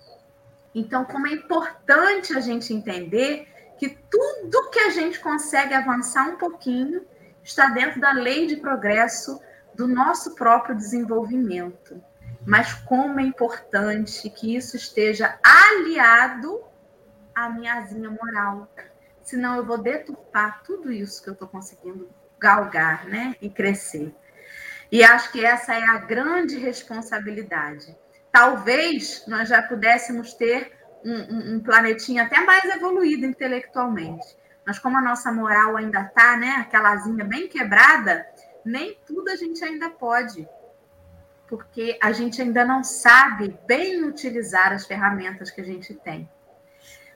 Então, 0.73 1.03
como 1.03 1.27
é 1.27 1.33
importante 1.33 2.35
a 2.35 2.39
gente 2.39 2.73
entender 2.73 3.45
que 3.77 3.89
tudo 4.09 4.69
que 4.69 4.79
a 4.79 4.89
gente 4.89 5.19
consegue 5.19 5.73
avançar 5.73 6.27
um 6.29 6.37
pouquinho 6.37 7.05
está 7.43 7.67
dentro 7.67 7.99
da 7.99 8.13
lei 8.13 8.47
de 8.47 8.55
progresso 8.55 9.41
do 9.73 9.87
nosso 9.87 10.35
próprio 10.35 10.75
desenvolvimento. 10.75 12.01
Mas 12.45 12.73
como 12.73 13.19
é 13.19 13.23
importante 13.23 14.29
que 14.29 14.55
isso 14.55 14.75
esteja 14.77 15.37
aliado 15.43 16.63
a 17.45 17.49
minha 17.49 17.75
asinha 17.75 18.09
moral. 18.09 18.67
Senão 19.21 19.55
eu 19.55 19.65
vou 19.65 19.77
deturpar 19.77 20.63
tudo 20.63 20.91
isso 20.91 21.23
que 21.23 21.29
eu 21.29 21.33
estou 21.33 21.47
conseguindo 21.47 22.09
galgar, 22.37 23.05
né? 23.05 23.35
E 23.41 23.49
crescer. 23.49 24.13
E 24.91 25.03
acho 25.03 25.31
que 25.31 25.45
essa 25.45 25.73
é 25.73 25.83
a 25.83 25.97
grande 25.97 26.57
responsabilidade. 26.57 27.95
Talvez 28.31 29.23
nós 29.27 29.47
já 29.47 29.61
pudéssemos 29.61 30.33
ter 30.33 30.71
um, 31.03 31.13
um, 31.13 31.55
um 31.55 31.59
planetinha 31.59 32.23
até 32.23 32.41
mais 32.41 32.65
evoluído 32.65 33.25
intelectualmente. 33.25 34.37
mas 34.65 34.77
como 34.77 34.97
a 34.97 35.01
nossa 35.01 35.31
moral 35.31 35.77
ainda 35.77 36.01
está, 36.01 36.37
né, 36.37 36.57
aquela 36.59 36.91
asinha 36.91 37.25
bem 37.25 37.47
quebrada, 37.47 38.27
nem 38.63 38.95
tudo 39.05 39.29
a 39.31 39.35
gente 39.35 39.63
ainda 39.63 39.89
pode, 39.89 40.47
porque 41.49 41.97
a 42.01 42.11
gente 42.11 42.39
ainda 42.39 42.63
não 42.63 42.83
sabe 42.83 43.57
bem 43.65 44.03
utilizar 44.03 44.71
as 44.71 44.85
ferramentas 44.85 45.49
que 45.49 45.59
a 45.59 45.63
gente 45.63 45.95
tem. 45.95 46.29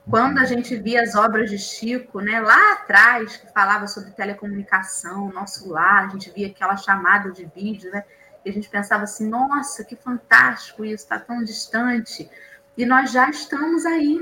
Quando 0.10 0.40
a 0.40 0.44
gente 0.44 0.76
via 0.76 1.04
as 1.04 1.16
obras 1.16 1.50
de 1.50 1.58
Chico, 1.58 2.20
né, 2.20 2.42
lá 2.42 2.74
atrás, 2.74 3.38
que 3.38 3.54
falava 3.54 3.88
sobre 3.88 4.12
telecomunicação, 4.12 5.32
nosso 5.32 5.70
lar, 5.70 6.06
a 6.06 6.10
gente 6.10 6.32
via 6.32 6.48
aquela 6.48 6.76
chamada 6.76 7.32
de 7.32 7.46
vídeo, 7.46 7.92
né, 7.92 8.04
e 8.44 8.50
a 8.50 8.54
gente 8.54 8.68
pensava 8.68 9.04
assim, 9.04 9.30
nossa, 9.30 9.86
que 9.86 9.96
fantástico 9.96 10.84
isso, 10.84 11.04
está 11.04 11.20
tão 11.20 11.44
distante. 11.44 12.30
E 12.76 12.86
nós 12.86 13.12
já 13.12 13.30
estamos 13.30 13.86
aí, 13.86 14.22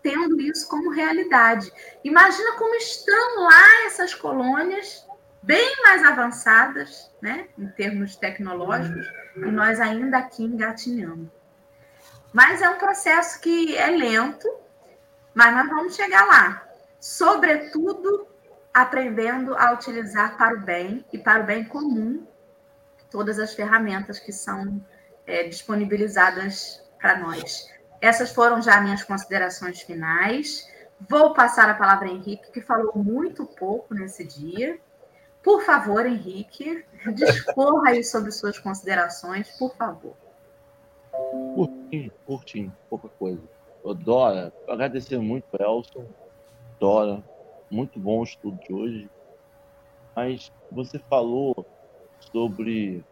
tendo 0.00 0.40
isso 0.40 0.66
como 0.68 0.90
realidade. 0.90 1.70
Imagina 2.02 2.52
como 2.52 2.74
estão 2.76 3.42
lá 3.42 3.86
essas 3.86 4.14
colônias, 4.14 5.04
bem 5.44 5.82
mais 5.82 6.02
avançadas, 6.02 7.10
né, 7.20 7.48
em 7.58 7.68
termos 7.68 8.16
tecnológicos, 8.16 9.06
e 9.36 9.50
nós 9.50 9.78
ainda 9.78 10.18
aqui 10.18 10.42
engatinhando. 10.42 11.30
Mas 12.32 12.62
é 12.62 12.68
um 12.68 12.78
processo 12.78 13.40
que 13.40 13.76
é 13.76 13.88
lento, 13.90 14.48
mas 15.34 15.54
nós 15.54 15.68
vamos 15.68 15.94
chegar 15.94 16.26
lá. 16.26 16.66
Sobretudo, 16.98 18.26
aprendendo 18.72 19.54
a 19.56 19.72
utilizar 19.72 20.36
para 20.36 20.54
o 20.54 20.60
bem 20.60 21.04
e 21.12 21.18
para 21.18 21.42
o 21.42 21.46
bem 21.46 21.64
comum 21.64 22.26
todas 23.10 23.38
as 23.38 23.54
ferramentas 23.54 24.18
que 24.18 24.32
são 24.32 24.84
é, 25.26 25.44
disponibilizadas 25.44 26.82
para 26.98 27.18
nós. 27.18 27.68
Essas 28.00 28.32
foram 28.32 28.60
já 28.60 28.80
minhas 28.80 29.04
considerações 29.04 29.82
finais. 29.82 30.68
Vou 31.08 31.34
passar 31.34 31.68
a 31.68 31.74
palavra 31.74 32.08
a 32.08 32.10
Henrique, 32.10 32.50
que 32.50 32.60
falou 32.60 32.92
muito 32.96 33.44
pouco 33.44 33.94
nesse 33.94 34.24
dia. 34.24 34.80
Por 35.44 35.62
favor, 35.62 36.06
Henrique, 36.06 36.82
discorra 37.14 37.90
aí 37.90 38.02
sobre 38.02 38.32
suas 38.32 38.58
considerações, 38.58 39.50
por 39.58 39.76
favor. 39.76 40.16
Curtinho, 41.54 42.12
curtinho, 42.26 42.76
pouca 42.88 43.08
coisa. 43.10 43.42
Dora, 43.98 44.50
agradecer 44.66 45.18
muito, 45.18 45.44
Elson. 45.60 46.06
Dora, 46.80 47.22
muito 47.70 48.00
bom 48.00 48.20
o 48.20 48.24
estudo 48.24 48.58
de 48.66 48.72
hoje. 48.72 49.10
Mas 50.16 50.50
você 50.72 50.98
falou 50.98 51.66
sobre 52.32 53.04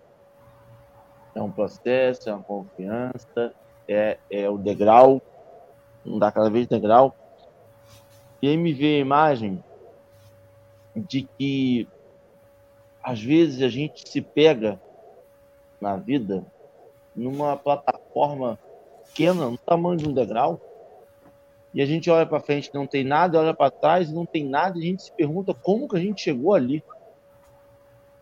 é 1.35 1.43
um 1.43 1.51
processo, 1.51 2.31
é 2.31 2.35
uma 2.35 2.43
confiança, 2.43 3.55
é, 3.87 4.19
é 4.31 4.49
o 4.49 4.57
degrau, 4.57 5.21
não 6.05 6.19
dá 6.19 6.33
cada 6.33 6.49
vez 6.49 6.67
degrau. 6.67 7.15
E 8.41 8.49
aí 8.49 8.57
me 8.57 8.73
veio 8.73 8.99
a 8.99 9.07
imagem 9.07 9.63
de 10.97 11.29
que 11.39 11.87
às 13.03 13.21
vezes 13.21 13.63
a 13.63 13.69
gente 13.69 14.09
se 14.09 14.21
pega 14.21 14.81
na 15.81 15.97
vida 15.97 16.45
numa 17.15 17.57
plataforma 17.57 18.59
pequena, 19.07 19.51
no 19.51 19.59
tamanho 19.59 19.99
de 19.99 20.09
um 20.09 20.13
degrau, 20.13 20.61
e 21.75 21.83
a 21.83 21.87
gente 21.87 22.11
olha 22.11 22.27
para 22.27 22.41
frente 22.41 22.71
não 22.73 22.87
tem 22.87 23.03
nada, 23.03 23.41
olha 23.41 23.55
para 23.55 23.71
trás 23.71 24.13
não 24.13 24.27
tem 24.27 24.45
nada, 24.45 24.79
e 24.79 24.83
a 24.83 24.85
gente 24.85 25.03
se 25.03 25.13
pergunta 25.13 25.55
como 25.55 25.89
que 25.89 25.97
a 25.97 26.01
gente 26.01 26.23
chegou 26.23 26.55
ali. 26.55 26.83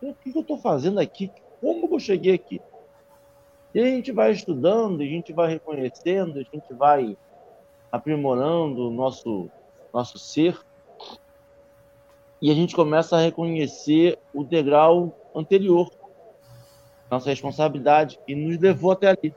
O 0.01 0.13
que, 0.15 0.35
eu 0.35 0.41
estou 0.41 0.57
fazendo 0.57 0.99
aqui? 0.99 1.31
Como 1.59 1.93
eu 1.93 1.99
cheguei 1.99 2.33
aqui? 2.33 2.59
E 3.73 3.79
a 3.79 3.85
gente 3.85 4.11
vai 4.11 4.31
estudando, 4.31 5.01
a 5.01 5.05
gente 5.05 5.31
vai 5.31 5.49
reconhecendo, 5.49 6.39
a 6.39 6.43
gente 6.43 6.73
vai 6.73 7.15
aprimorando 7.91 8.87
o 8.87 8.91
nosso, 8.91 9.49
nosso 9.93 10.17
ser, 10.17 10.57
e 12.41 12.49
a 12.49 12.53
gente 12.53 12.75
começa 12.75 13.15
a 13.15 13.21
reconhecer 13.21 14.17
o 14.33 14.43
degrau 14.43 15.15
anterior, 15.35 15.89
nossa 17.09 17.29
responsabilidade, 17.29 18.19
que 18.25 18.33
nos 18.33 18.57
levou 18.59 18.91
até 18.91 19.07
ali 19.07 19.33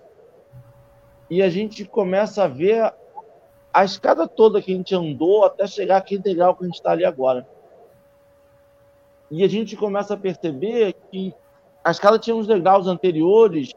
e 1.30 1.42
a 1.42 1.48
gente 1.48 1.84
começa 1.84 2.44
a 2.44 2.48
ver 2.48 2.92
a 3.72 3.84
escada 3.84 4.28
toda 4.28 4.62
que 4.62 4.72
a 4.72 4.76
gente 4.76 4.94
andou 4.94 5.44
até 5.44 5.66
chegar 5.66 5.96
aqui 5.96 6.18
degrau 6.18 6.54
que 6.54 6.62
a 6.62 6.66
gente 6.66 6.76
está 6.76 6.92
ali 6.92 7.04
agora. 7.04 7.46
E 9.30 9.42
a 9.42 9.48
gente 9.48 9.76
começa 9.76 10.14
a 10.14 10.16
perceber 10.16 10.94
que 11.10 11.34
a 11.82 11.90
escada 11.90 12.18
tinha 12.18 12.36
uns 12.36 12.46
degraus 12.46 12.86
anteriores, 12.86 13.72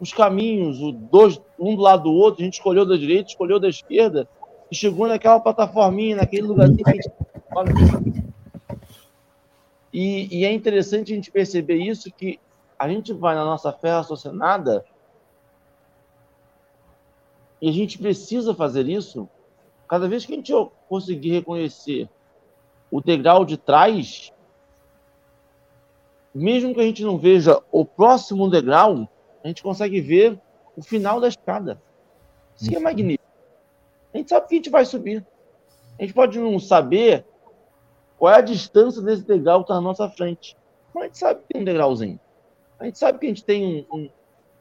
os 0.00 0.12
caminhos, 0.12 0.80
o 0.80 0.92
dois, 0.92 1.40
um 1.58 1.76
do 1.76 1.82
lado 1.82 2.04
do 2.04 2.12
outro, 2.12 2.40
a 2.40 2.44
gente 2.44 2.54
escolheu 2.54 2.86
da 2.86 2.96
direita, 2.96 3.28
escolheu 3.28 3.60
da 3.60 3.68
esquerda, 3.68 4.26
e 4.70 4.74
chegou 4.74 5.06
naquela 5.06 5.38
plataforminha, 5.38 6.16
naquele 6.16 6.46
lugarzinho 6.46 6.82
que 6.82 6.90
a 6.90 6.94
gente... 6.94 8.24
E, 9.94 10.40
e 10.40 10.44
é 10.44 10.52
interessante 10.52 11.12
a 11.12 11.14
gente 11.14 11.30
perceber 11.30 11.76
isso, 11.76 12.10
que 12.10 12.40
a 12.76 12.88
gente 12.88 13.12
vai 13.12 13.36
na 13.36 13.44
nossa 13.44 13.72
fé 13.72 13.92
raciocinada 13.92 14.84
e 17.62 17.68
a 17.68 17.72
gente 17.72 17.96
precisa 17.96 18.52
fazer 18.52 18.88
isso. 18.88 19.28
Cada 19.88 20.08
vez 20.08 20.26
que 20.26 20.32
a 20.32 20.36
gente 20.36 20.52
conseguir 20.88 21.30
reconhecer 21.30 22.08
o 22.90 23.00
degrau 23.00 23.44
de 23.44 23.56
trás, 23.56 24.32
mesmo 26.34 26.74
que 26.74 26.80
a 26.80 26.84
gente 26.84 27.04
não 27.04 27.16
veja 27.16 27.62
o 27.70 27.84
próximo 27.84 28.50
degrau, 28.50 29.08
a 29.44 29.46
gente 29.46 29.62
consegue 29.62 30.00
ver 30.00 30.40
o 30.76 30.82
final 30.82 31.20
da 31.20 31.28
escada. 31.28 31.80
Isso 32.56 32.74
é 32.74 32.80
magnífico. 32.80 33.24
A 34.12 34.18
gente 34.18 34.28
sabe 34.28 34.48
que 34.48 34.54
a 34.54 34.58
gente 34.58 34.70
vai 34.70 34.84
subir. 34.84 35.24
A 35.96 36.02
gente 36.02 36.12
pode 36.12 36.36
não 36.36 36.58
saber 36.58 37.24
qual 38.24 38.32
é 38.32 38.38
a 38.38 38.40
distância 38.40 39.02
desse 39.02 39.22
degrau 39.22 39.58
que 39.58 39.64
está 39.64 39.74
na 39.74 39.82
nossa 39.82 40.08
frente. 40.08 40.56
Mas 40.94 41.02
a 41.02 41.06
gente 41.08 41.18
sabe 41.18 41.40
que 41.42 41.52
tem 41.52 41.60
um 41.60 41.64
degrauzinho. 41.66 42.18
A 42.78 42.86
gente 42.86 42.98
sabe 42.98 43.18
que 43.18 43.26
a 43.26 43.28
gente 43.28 43.44
tem 43.44 43.86
um, 43.92 44.08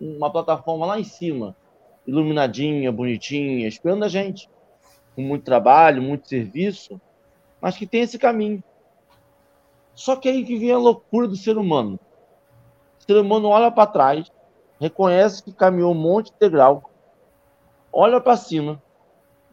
um, 0.02 0.18
uma 0.18 0.30
plataforma 0.30 0.86
lá 0.86 1.00
em 1.00 1.06
cima 1.06 1.56
iluminadinha, 2.06 2.92
bonitinha, 2.92 3.66
esperando 3.66 4.04
a 4.04 4.10
gente, 4.10 4.50
com 5.16 5.22
muito 5.22 5.46
trabalho, 5.46 6.02
muito 6.02 6.28
serviço, 6.28 7.00
mas 7.62 7.78
que 7.78 7.88
tem 7.88 8.02
esse 8.02 8.20
caminho. 8.20 8.62
Só 9.96 10.18
que 10.18 10.28
aí 10.28 10.44
que 10.44 10.58
vem 10.58 10.74
a 10.74 10.78
loucura 10.78 11.26
do 11.26 11.38
ser 11.38 11.58
humano. 11.58 11.98
O 13.00 13.04
ser 13.04 13.16
humano 13.16 13.48
olha 13.48 13.72
para 13.72 13.88
trás, 13.88 14.30
reconhece 14.78 15.42
que 15.42 15.54
caminhou 15.54 15.94
um 15.94 15.98
monte 15.98 16.34
de 16.34 16.38
degrau, 16.38 16.92
olha 17.94 18.20
para 18.20 18.36
cima, 18.36 18.84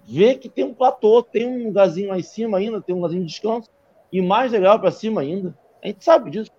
vê 0.04 0.34
que 0.34 0.48
tem 0.48 0.64
um 0.64 0.74
platô, 0.74 1.22
tem 1.22 1.46
um 1.46 1.68
lugarzinho 1.68 2.08
lá 2.08 2.18
em 2.18 2.24
cima 2.24 2.58
ainda, 2.58 2.80
tem 2.80 2.92
um 2.92 2.98
lugarzinho 2.98 3.22
de 3.24 3.28
descanso, 3.28 3.70
e 4.12 4.20
mais 4.20 4.52
degrau 4.52 4.78
para 4.78 4.90
cima 4.90 5.20
ainda. 5.20 5.56
A 5.82 5.86
gente 5.86 6.04
sabe 6.04 6.30
disso. 6.30 6.50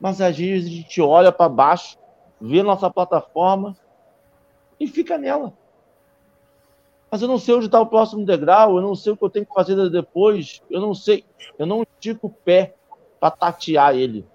Mas 0.00 0.20
às 0.20 0.36
vezes 0.36 0.68
a 0.68 0.74
gente 0.74 1.00
olha 1.00 1.32
para 1.32 1.48
baixo, 1.48 1.98
vê 2.40 2.62
nossa 2.62 2.90
plataforma 2.90 3.76
e 4.78 4.86
fica 4.86 5.16
nela. 5.16 5.52
Mas 7.10 7.22
eu 7.22 7.28
não 7.28 7.38
sei 7.38 7.54
onde 7.54 7.66
está 7.66 7.80
o 7.80 7.86
próximo 7.86 8.26
degrau, 8.26 8.76
eu 8.76 8.82
não 8.82 8.94
sei 8.94 9.12
o 9.12 9.16
que 9.16 9.24
eu 9.24 9.30
tenho 9.30 9.46
que 9.46 9.54
fazer 9.54 9.88
depois, 9.90 10.62
eu 10.68 10.80
não 10.80 10.92
sei, 10.92 11.24
eu 11.58 11.64
não 11.64 11.82
estico 11.82 12.26
o 12.26 12.30
pé 12.30 12.74
para 13.18 13.30
tatear 13.30 13.94
ele. 13.94 14.26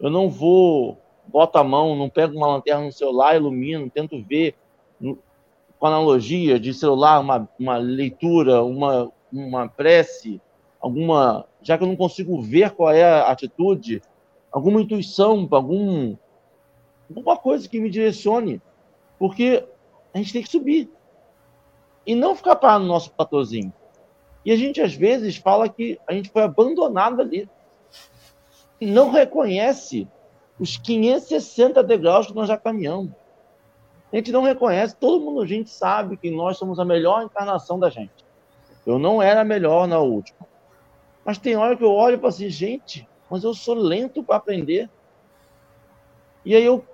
Eu 0.00 0.10
não 0.10 0.28
vou, 0.28 0.98
boto 1.26 1.58
a 1.58 1.64
mão, 1.64 1.96
não 1.96 2.10
pego 2.10 2.36
uma 2.36 2.48
lanterna 2.48 2.84
no 2.84 2.92
celular, 2.92 3.36
ilumino, 3.36 3.88
tento 3.88 4.22
ver 4.22 4.56
com 5.78 5.86
analogia 5.86 6.60
de 6.60 6.74
celular, 6.74 7.20
uma, 7.20 7.48
uma 7.58 7.76
leitura, 7.76 8.62
uma, 8.62 9.10
uma 9.32 9.68
prece, 9.68 10.40
alguma. 10.82 11.46
Já 11.62 11.78
que 11.78 11.84
eu 11.84 11.88
não 11.88 11.96
consigo 11.96 12.42
ver 12.42 12.72
qual 12.72 12.90
é 12.90 13.04
a 13.04 13.30
atitude, 13.30 14.02
alguma 14.50 14.82
intuição, 14.82 15.48
algum, 15.50 16.16
alguma 17.08 17.36
coisa 17.36 17.68
que 17.68 17.80
me 17.80 17.88
direcione. 17.88 18.60
Porque 19.18 19.64
a 20.12 20.18
gente 20.18 20.32
tem 20.32 20.42
que 20.42 20.50
subir. 20.50 20.90
E 22.04 22.16
não 22.16 22.34
ficar 22.34 22.56
parado 22.56 22.82
no 22.82 22.88
nosso 22.88 23.12
platôzinho. 23.12 23.72
E 24.44 24.50
a 24.50 24.56
gente, 24.56 24.80
às 24.80 24.92
vezes, 24.92 25.36
fala 25.36 25.68
que 25.68 26.00
a 26.06 26.12
gente 26.12 26.28
foi 26.30 26.42
abandonado 26.42 27.22
ali. 27.22 27.48
E 28.80 28.86
não 28.86 29.10
reconhece 29.10 30.08
os 30.58 30.76
560 30.76 31.82
degraus 31.84 32.26
que 32.26 32.34
nós 32.34 32.48
já 32.48 32.58
caminhamos. 32.58 33.12
A 34.12 34.16
gente 34.16 34.32
não 34.32 34.42
reconhece, 34.42 34.96
todo 34.96 35.24
mundo, 35.24 35.40
a 35.40 35.46
gente 35.46 35.70
sabe 35.70 36.16
que 36.16 36.30
nós 36.30 36.58
somos 36.58 36.78
a 36.78 36.84
melhor 36.84 37.22
encarnação 37.22 37.78
da 37.78 37.88
gente. 37.88 38.12
Eu 38.84 38.98
não 38.98 39.22
era 39.22 39.44
melhor 39.44 39.86
na 39.86 40.00
última. 40.00 40.41
Mas 41.24 41.38
tem 41.38 41.56
hora 41.56 41.76
que 41.76 41.84
eu 41.84 41.92
olho 41.92 42.14
e 42.16 42.18
falo 42.18 42.28
assim, 42.28 42.48
gente, 42.48 43.08
mas 43.30 43.44
eu 43.44 43.54
sou 43.54 43.74
lento 43.74 44.22
para 44.22 44.36
aprender. 44.36 44.90
E 46.44 46.54
aí 46.54 46.64
eu 46.64 46.84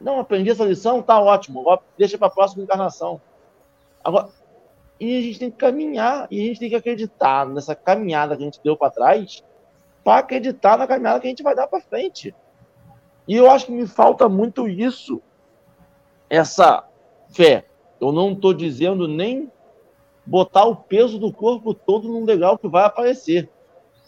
não, 0.00 0.20
aprendi 0.20 0.50
essa 0.50 0.64
lição, 0.64 1.02
tá 1.02 1.20
ótimo. 1.20 1.64
Deixa 1.96 2.18
para 2.18 2.26
a 2.26 2.30
próxima 2.30 2.62
encarnação. 2.62 3.20
Agora, 4.02 4.28
e 5.00 5.18
a 5.18 5.20
gente 5.22 5.38
tem 5.38 5.50
que 5.50 5.56
caminhar, 5.56 6.26
e 6.30 6.40
a 6.40 6.44
gente 6.46 6.60
tem 6.60 6.68
que 6.68 6.76
acreditar 6.76 7.46
nessa 7.46 7.74
caminhada 7.74 8.36
que 8.36 8.42
a 8.42 8.44
gente 8.44 8.60
deu 8.62 8.76
para 8.76 8.90
trás, 8.90 9.42
para 10.02 10.20
acreditar 10.20 10.76
na 10.76 10.86
caminhada 10.86 11.20
que 11.20 11.26
a 11.26 11.30
gente 11.30 11.42
vai 11.42 11.54
dar 11.54 11.66
para 11.66 11.80
frente. 11.80 12.34
E 13.26 13.34
eu 13.34 13.50
acho 13.50 13.66
que 13.66 13.72
me 13.72 13.86
falta 13.86 14.28
muito 14.28 14.68
isso, 14.68 15.22
essa 16.28 16.86
fé. 17.30 17.64
Eu 18.00 18.12
não 18.12 18.32
estou 18.32 18.52
dizendo 18.52 19.08
nem 19.08 19.50
botar 20.26 20.64
o 20.64 20.76
peso 20.76 21.18
do 21.18 21.32
corpo 21.32 21.72
todo 21.72 22.08
num 22.08 22.24
degrau 22.24 22.58
que 22.58 22.68
vai 22.68 22.84
aparecer. 22.84 23.48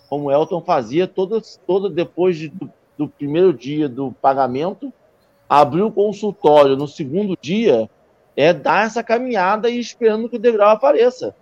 Como 0.09 0.27
o 0.27 0.33
Elton 0.33 0.61
fazia 0.61 1.07
todo, 1.07 1.41
todo 1.67 1.89
depois 1.91 2.37
de, 2.37 2.49
do, 2.49 2.71
do 2.97 3.09
primeiro 3.09 3.53
dia 3.53 3.89
do 3.89 4.13
pagamento, 4.13 4.93
abrir 5.49 5.83
o 5.83 5.91
consultório 5.91 6.77
no 6.77 6.87
segundo 6.87 7.37
dia, 7.41 7.91
é 8.37 8.53
dar 8.53 8.87
essa 8.87 9.03
caminhada 9.03 9.69
e 9.71 9.79
esperando 9.79 10.29
que 10.29 10.37
o 10.37 10.41
degrau 10.41 10.71
apareça. 10.71 11.35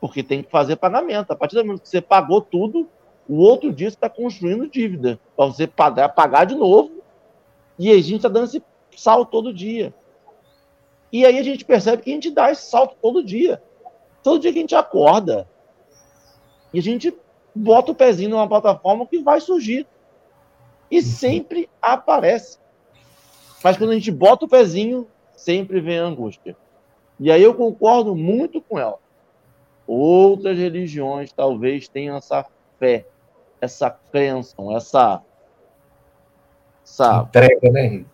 Porque 0.00 0.22
tem 0.22 0.42
que 0.42 0.50
fazer 0.50 0.76
pagamento. 0.76 1.30
A 1.30 1.36
partir 1.36 1.56
do 1.56 1.64
momento 1.64 1.82
que 1.82 1.88
você 1.88 2.00
pagou 2.00 2.40
tudo, 2.40 2.88
o 3.28 3.38
outro 3.38 3.72
dia 3.72 3.90
você 3.90 3.96
está 3.96 4.08
construindo 4.08 4.68
dívida 4.68 5.18
para 5.36 5.46
você 5.46 5.66
pagar, 5.66 6.10
pagar 6.10 6.44
de 6.44 6.54
novo. 6.54 7.02
E 7.78 7.90
a 7.90 7.94
gente 7.96 8.16
está 8.16 8.28
dando 8.28 8.44
esse 8.44 8.62
salto 8.96 9.30
todo 9.30 9.52
dia. 9.52 9.92
E 11.10 11.24
aí 11.24 11.38
a 11.38 11.42
gente 11.42 11.64
percebe 11.64 12.02
que 12.02 12.10
a 12.10 12.14
gente 12.14 12.30
dá 12.30 12.50
esse 12.50 12.70
salto 12.70 12.96
todo 13.00 13.24
dia. 13.24 13.62
Todo 14.22 14.40
dia 14.40 14.52
que 14.52 14.58
a 14.58 14.62
gente 14.62 14.74
acorda. 14.74 15.48
E 16.74 16.78
a 16.78 16.82
gente 16.82 17.14
bota 17.56 17.92
o 17.92 17.94
pezinho 17.94 18.30
numa 18.30 18.48
plataforma 18.48 19.06
que 19.06 19.18
vai 19.18 19.40
surgir. 19.40 19.86
E 20.90 21.02
sempre 21.02 21.68
aparece. 21.82 22.58
Mas 23.64 23.76
quando 23.76 23.90
a 23.90 23.94
gente 23.94 24.12
bota 24.12 24.44
o 24.44 24.48
pezinho, 24.48 25.08
sempre 25.34 25.80
vem 25.80 25.98
a 25.98 26.04
angústia. 26.04 26.56
E 27.18 27.30
aí 27.32 27.42
eu 27.42 27.54
concordo 27.54 28.14
muito 28.14 28.60
com 28.60 28.78
ela. 28.78 28.98
Outras 29.86 30.58
religiões 30.58 31.32
talvez 31.32 31.88
tenham 31.88 32.16
essa 32.16 32.44
fé, 32.78 33.06
essa 33.60 33.90
crença, 33.90 34.54
essa, 34.74 35.22
essa 36.84 37.22
entrega, 37.22 37.70
né? 37.70 38.04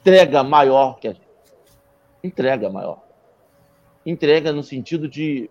Entrega 0.00 0.42
maior 0.42 0.98
que 0.98 1.08
a 1.08 1.12
gente. 1.12 1.28
Entrega 2.24 2.68
maior. 2.68 3.02
Entrega 4.04 4.52
no 4.52 4.62
sentido 4.62 5.08
de, 5.08 5.48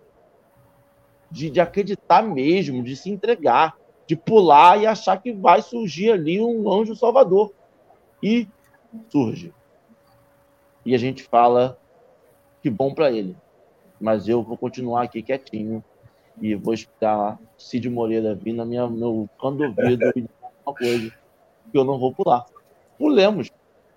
de, 1.32 1.48
de 1.48 1.60
acreditar 1.60 2.22
mesmo, 2.22 2.82
de 2.82 2.94
se 2.94 3.10
entregar, 3.10 3.74
de 4.06 4.14
pular 4.14 4.80
e 4.80 4.86
achar 4.86 5.20
que 5.20 5.32
vai 5.32 5.62
surgir 5.62 6.12
ali 6.12 6.40
um 6.40 6.70
anjo 6.70 6.94
salvador. 6.94 7.52
E 8.22 8.46
surge. 9.08 9.52
E 10.84 10.94
a 10.94 10.98
gente 10.98 11.22
fala 11.22 11.78
que 12.62 12.68
bom 12.68 12.92
para 12.92 13.10
ele. 13.10 13.34
Mas 13.98 14.28
eu 14.28 14.42
vou 14.42 14.56
continuar 14.56 15.02
aqui 15.02 15.22
quietinho 15.22 15.82
e 16.40 16.54
vou 16.54 16.74
esperar 16.74 17.38
Cid 17.56 17.88
Moreira 17.88 18.34
vir 18.34 18.52
na 18.52 18.64
minha, 18.64 18.86
meu 18.88 19.28
canto 19.40 19.58
do 19.58 19.64
ouvido 19.64 20.12
e 20.14 20.28
uma 20.64 20.74
coisa 20.74 21.10
que 21.70 21.78
eu 21.78 21.84
não 21.84 21.98
vou 21.98 22.12
pular. 22.12 22.44
Pulemos, 22.98 23.50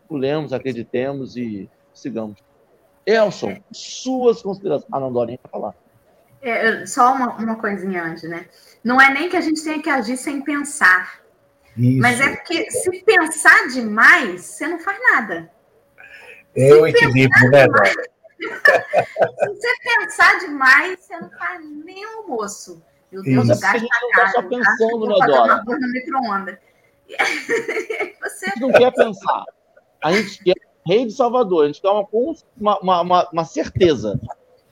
pulemos, 0.07 0.53
acreditemos 0.53 1.35
e 1.35 1.69
sigamos. 1.93 2.39
Elson, 3.05 3.57
suas 3.71 4.41
considerações. 4.41 4.89
Ah, 4.91 4.99
não, 4.99 5.11
Dorinha 5.11 5.39
vai 5.43 5.51
falar. 5.51 5.84
É, 6.47 6.85
só 6.85 7.11
uma, 7.11 7.35
uma 7.37 7.55
coisinha 7.55 8.03
antes, 8.03 8.29
né? 8.29 8.45
Não 8.83 9.01
é 9.01 9.11
nem 9.11 9.27
que 9.27 9.35
a 9.35 9.41
gente 9.41 9.63
tenha 9.63 9.81
que 9.81 9.89
agir 9.89 10.15
sem 10.15 10.41
pensar. 10.41 11.19
Isso. 11.75 11.99
Mas 11.99 12.21
é 12.21 12.35
porque 12.35 12.69
se 12.69 13.03
pensar 13.03 13.67
demais, 13.69 14.41
você 14.41 14.67
não 14.67 14.77
faz 14.77 14.95
nada. 15.11 15.51
É 16.55 16.71
o 16.75 16.85
equilíbrio, 16.85 17.49
né, 17.49 17.65
demais, 17.65 17.95
Se 18.37 19.47
você 19.47 19.67
pensar 19.97 20.39
demais, 20.39 20.99
você 20.99 21.17
não 21.19 21.31
faz 21.31 21.61
nem 21.83 22.05
almoço. 22.05 22.79
Meu 23.11 23.23
Deus, 23.23 23.49
Isso. 23.49 23.61
gasta 23.61 23.87
a 23.87 24.15
cara. 24.15 24.29
Só 24.29 24.41
pensando, 24.43 25.07
né, 25.07 25.25
Dora? 25.25 25.63
no 25.65 25.91
micro-ondas. 25.91 26.57
Você... 28.21 28.45
A 28.45 28.49
gente 28.49 28.59
não 28.61 28.71
quer 28.71 28.91
pensar. 28.93 29.45
A 30.03 30.11
gente 30.11 30.43
quer 30.43 30.53
rei 30.85 31.05
de 31.05 31.13
Salvador. 31.13 31.63
A 31.63 31.67
gente 31.67 31.81
quer 31.81 31.89
uma, 31.89 32.07
uma, 32.59 33.01
uma, 33.01 33.29
uma 33.31 33.45
certeza. 33.45 34.19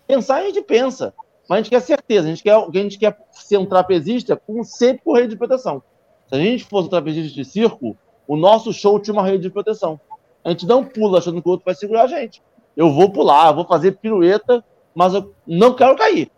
Pensar, 0.07 0.35
a 0.35 0.43
gente 0.43 0.61
pensa. 0.61 1.13
Mas 1.47 1.57
a 1.57 1.61
gente 1.61 1.69
quer 1.69 1.81
certeza. 1.81 2.27
A 2.27 2.29
gente 2.29 2.43
quer, 2.43 2.55
a 2.55 2.69
gente 2.71 2.97
quer 2.97 3.17
ser 3.31 3.57
um 3.57 3.65
trapezista 3.65 4.35
com, 4.35 4.63
sempre 4.63 5.01
com 5.03 5.13
rede 5.13 5.29
de 5.29 5.37
proteção. 5.37 5.83
Se 6.27 6.35
a 6.35 6.37
gente 6.37 6.63
fosse 6.63 6.87
um 6.87 6.89
trapezista 6.89 7.33
de 7.33 7.45
circo, 7.45 7.97
o 8.27 8.35
nosso 8.35 8.73
show 8.73 8.99
tinha 8.99 9.13
uma 9.13 9.25
rede 9.25 9.43
de 9.43 9.49
proteção. 9.49 9.99
A 10.43 10.49
gente 10.49 10.65
não 10.65 10.83
pula 10.83 11.19
achando 11.19 11.41
que 11.41 11.47
o 11.47 11.51
outro 11.51 11.65
vai 11.65 11.75
segurar 11.75 12.03
a 12.03 12.07
gente. 12.07 12.41
Eu 12.75 12.91
vou 12.91 13.11
pular, 13.11 13.51
vou 13.51 13.65
fazer 13.65 13.93
pirueta, 13.93 14.63
mas 14.95 15.13
eu 15.13 15.33
não 15.45 15.75
quero 15.75 15.95
cair. 15.95 16.31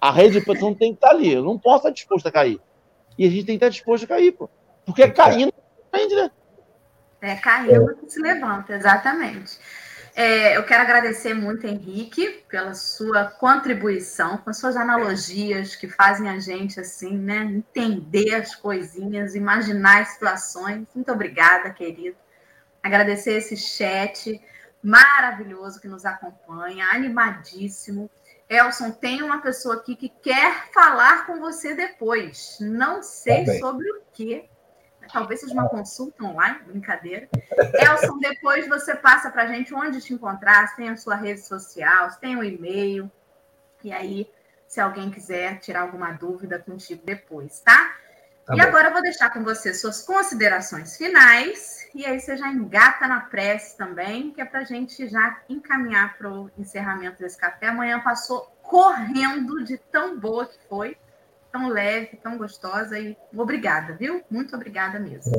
A 0.00 0.10
rede 0.10 0.38
de 0.38 0.44
proteção 0.44 0.74
tem 0.74 0.92
que 0.92 0.98
estar 0.98 1.10
ali. 1.10 1.32
Eu 1.32 1.44
não 1.44 1.58
posso 1.58 1.78
estar 1.78 1.90
disposto 1.90 2.26
a 2.26 2.32
cair. 2.32 2.60
E 3.18 3.26
a 3.26 3.30
gente 3.30 3.44
tem 3.44 3.58
que 3.58 3.64
estar 3.64 3.68
disposto 3.68 4.04
a 4.04 4.08
cair, 4.08 4.32
pô. 4.32 4.48
Porque 4.84 5.02
é 5.02 5.10
caindo, 5.10 5.52
né? 5.92 6.30
É 7.22 7.36
caindo 7.36 7.94
que 7.96 8.10
se 8.10 8.20
levanta, 8.20 8.74
exatamente. 8.74 9.58
É, 10.14 10.56
eu 10.56 10.64
quero 10.64 10.82
agradecer 10.82 11.34
muito, 11.34 11.66
Henrique, 11.66 12.44
pela 12.48 12.74
sua 12.74 13.24
contribuição, 13.24 14.38
com 14.38 14.52
suas 14.52 14.76
analogias 14.76 15.76
que 15.76 15.88
fazem 15.88 16.28
a 16.28 16.38
gente 16.38 16.80
assim, 16.80 17.16
né, 17.16 17.44
entender 17.44 18.34
as 18.34 18.54
coisinhas, 18.54 19.34
imaginar 19.34 20.02
as 20.02 20.08
situações. 20.08 20.86
Muito 20.94 21.12
obrigada, 21.12 21.70
querido. 21.70 22.16
Agradecer 22.82 23.34
esse 23.34 23.56
chat 23.56 24.40
maravilhoso 24.82 25.80
que 25.80 25.88
nos 25.88 26.04
acompanha, 26.04 26.86
animadíssimo. 26.92 28.10
Elson, 28.48 28.90
tem 28.90 29.22
uma 29.22 29.40
pessoa 29.40 29.76
aqui 29.76 29.94
que 29.94 30.08
quer 30.08 30.72
falar 30.72 31.26
com 31.26 31.38
você 31.38 31.74
depois. 31.74 32.56
Não 32.60 33.02
sei 33.02 33.44
tá 33.44 33.52
sobre 33.58 33.88
o 33.92 34.02
que, 34.12 34.48
talvez 35.12 35.40
seja 35.40 35.52
uma 35.52 35.68
consulta 35.68 36.24
online, 36.24 36.60
brincadeira. 36.66 37.28
Elson, 37.74 38.18
depois 38.18 38.68
você 38.68 38.94
passa 38.94 39.30
para 39.30 39.42
a 39.42 39.46
gente 39.46 39.74
onde 39.74 40.00
te 40.00 40.14
encontrar, 40.14 40.68
se 40.68 40.76
tem 40.76 40.88
a 40.88 40.96
sua 40.96 41.16
rede 41.16 41.40
social, 41.40 42.10
se 42.10 42.20
tem 42.20 42.36
o 42.36 42.40
um 42.40 42.44
e-mail. 42.44 43.10
E 43.82 43.92
aí, 43.92 44.30
se 44.66 44.80
alguém 44.80 45.10
quiser 45.10 45.58
tirar 45.58 45.82
alguma 45.82 46.12
dúvida 46.12 46.58
contigo 46.58 47.02
depois, 47.04 47.60
tá? 47.60 47.96
tá 48.46 48.54
e 48.54 48.58
bom. 48.58 48.62
agora 48.62 48.88
eu 48.88 48.92
vou 48.92 49.02
deixar 49.02 49.30
com 49.30 49.42
você 49.42 49.74
suas 49.74 50.02
considerações 50.02 50.96
finais. 50.96 51.88
E 51.94 52.06
aí 52.06 52.20
você 52.20 52.36
já 52.36 52.48
engata 52.48 53.08
na 53.08 53.20
prece 53.20 53.76
também, 53.76 54.32
que 54.32 54.40
é 54.40 54.44
para 54.44 54.60
a 54.60 54.64
gente 54.64 55.08
já 55.08 55.40
encaminhar 55.48 56.16
para 56.16 56.30
o 56.30 56.50
encerramento 56.56 57.18
desse 57.18 57.36
café. 57.36 57.68
Amanhã 57.68 57.98
passou 58.00 58.42
correndo 58.62 59.64
de 59.64 59.76
tão 59.76 60.18
boa 60.18 60.46
que 60.46 60.58
foi 60.68 60.96
tão 61.52 61.68
leve, 61.68 62.16
tão 62.22 62.38
gostosa 62.38 62.98
e 62.98 63.16
obrigada, 63.34 63.94
viu? 63.94 64.22
Muito 64.30 64.54
obrigada 64.54 64.98
mesmo. 64.98 65.32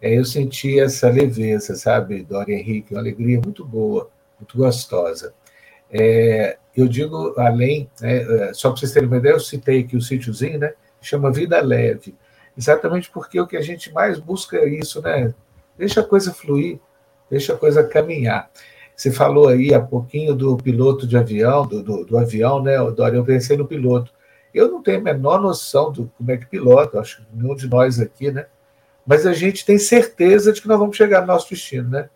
É, 0.00 0.10
é, 0.10 0.18
eu 0.18 0.24
senti 0.24 0.78
essa 0.78 1.08
leveza, 1.08 1.74
sabe, 1.74 2.22
Dora 2.22 2.52
Henrique, 2.52 2.94
uma 2.94 3.00
alegria 3.00 3.40
muito 3.40 3.64
boa, 3.64 4.10
muito 4.38 4.56
gostosa. 4.56 5.34
É, 5.90 6.58
eu 6.76 6.88
digo 6.88 7.34
além, 7.38 7.90
né, 8.00 8.48
é, 8.48 8.54
só 8.54 8.70
para 8.70 8.80
vocês 8.80 8.92
terem 8.92 9.08
uma 9.08 9.18
ideia, 9.18 9.34
eu 9.34 9.40
citei 9.40 9.80
aqui 9.80 9.96
o 9.96 10.02
sítiozinho, 10.02 10.58
né? 10.58 10.74
Chama 11.00 11.32
Vida 11.32 11.60
Leve. 11.60 12.14
Exatamente 12.56 13.10
porque 13.10 13.40
o 13.40 13.46
que 13.46 13.56
a 13.56 13.62
gente 13.62 13.92
mais 13.92 14.18
busca 14.18 14.56
é 14.56 14.68
isso, 14.68 15.00
né? 15.00 15.32
Deixa 15.78 16.00
a 16.00 16.04
coisa 16.04 16.32
fluir, 16.32 16.80
deixa 17.30 17.54
a 17.54 17.56
coisa 17.56 17.84
caminhar. 17.84 18.50
Você 18.94 19.12
falou 19.12 19.48
aí 19.48 19.74
há 19.74 19.80
pouquinho 19.80 20.34
do 20.34 20.56
piloto 20.56 21.06
de 21.06 21.18
avião, 21.18 21.66
do, 21.66 21.82
do, 21.82 22.04
do 22.04 22.18
avião, 22.18 22.62
né, 22.62 22.78
Dora? 22.92 23.14
Eu 23.14 23.24
pensei 23.24 23.56
no 23.56 23.66
piloto. 23.66 24.10
Eu 24.56 24.70
não 24.70 24.82
tenho 24.82 25.00
a 25.00 25.02
menor 25.02 25.38
noção 25.38 25.92
do 25.92 26.10
como 26.16 26.30
é 26.30 26.36
que 26.38 26.46
pilota, 26.46 26.98
acho 26.98 27.18
que 27.18 27.26
nenhum 27.30 27.54
de 27.54 27.68
nós 27.68 28.00
aqui, 28.00 28.32
né? 28.32 28.46
Mas 29.06 29.26
a 29.26 29.34
gente 29.34 29.66
tem 29.66 29.78
certeza 29.78 30.50
de 30.50 30.62
que 30.62 30.66
nós 30.66 30.78
vamos 30.78 30.96
chegar 30.96 31.20
no 31.20 31.26
nosso 31.26 31.50
destino, 31.50 31.90
né? 31.90 32.08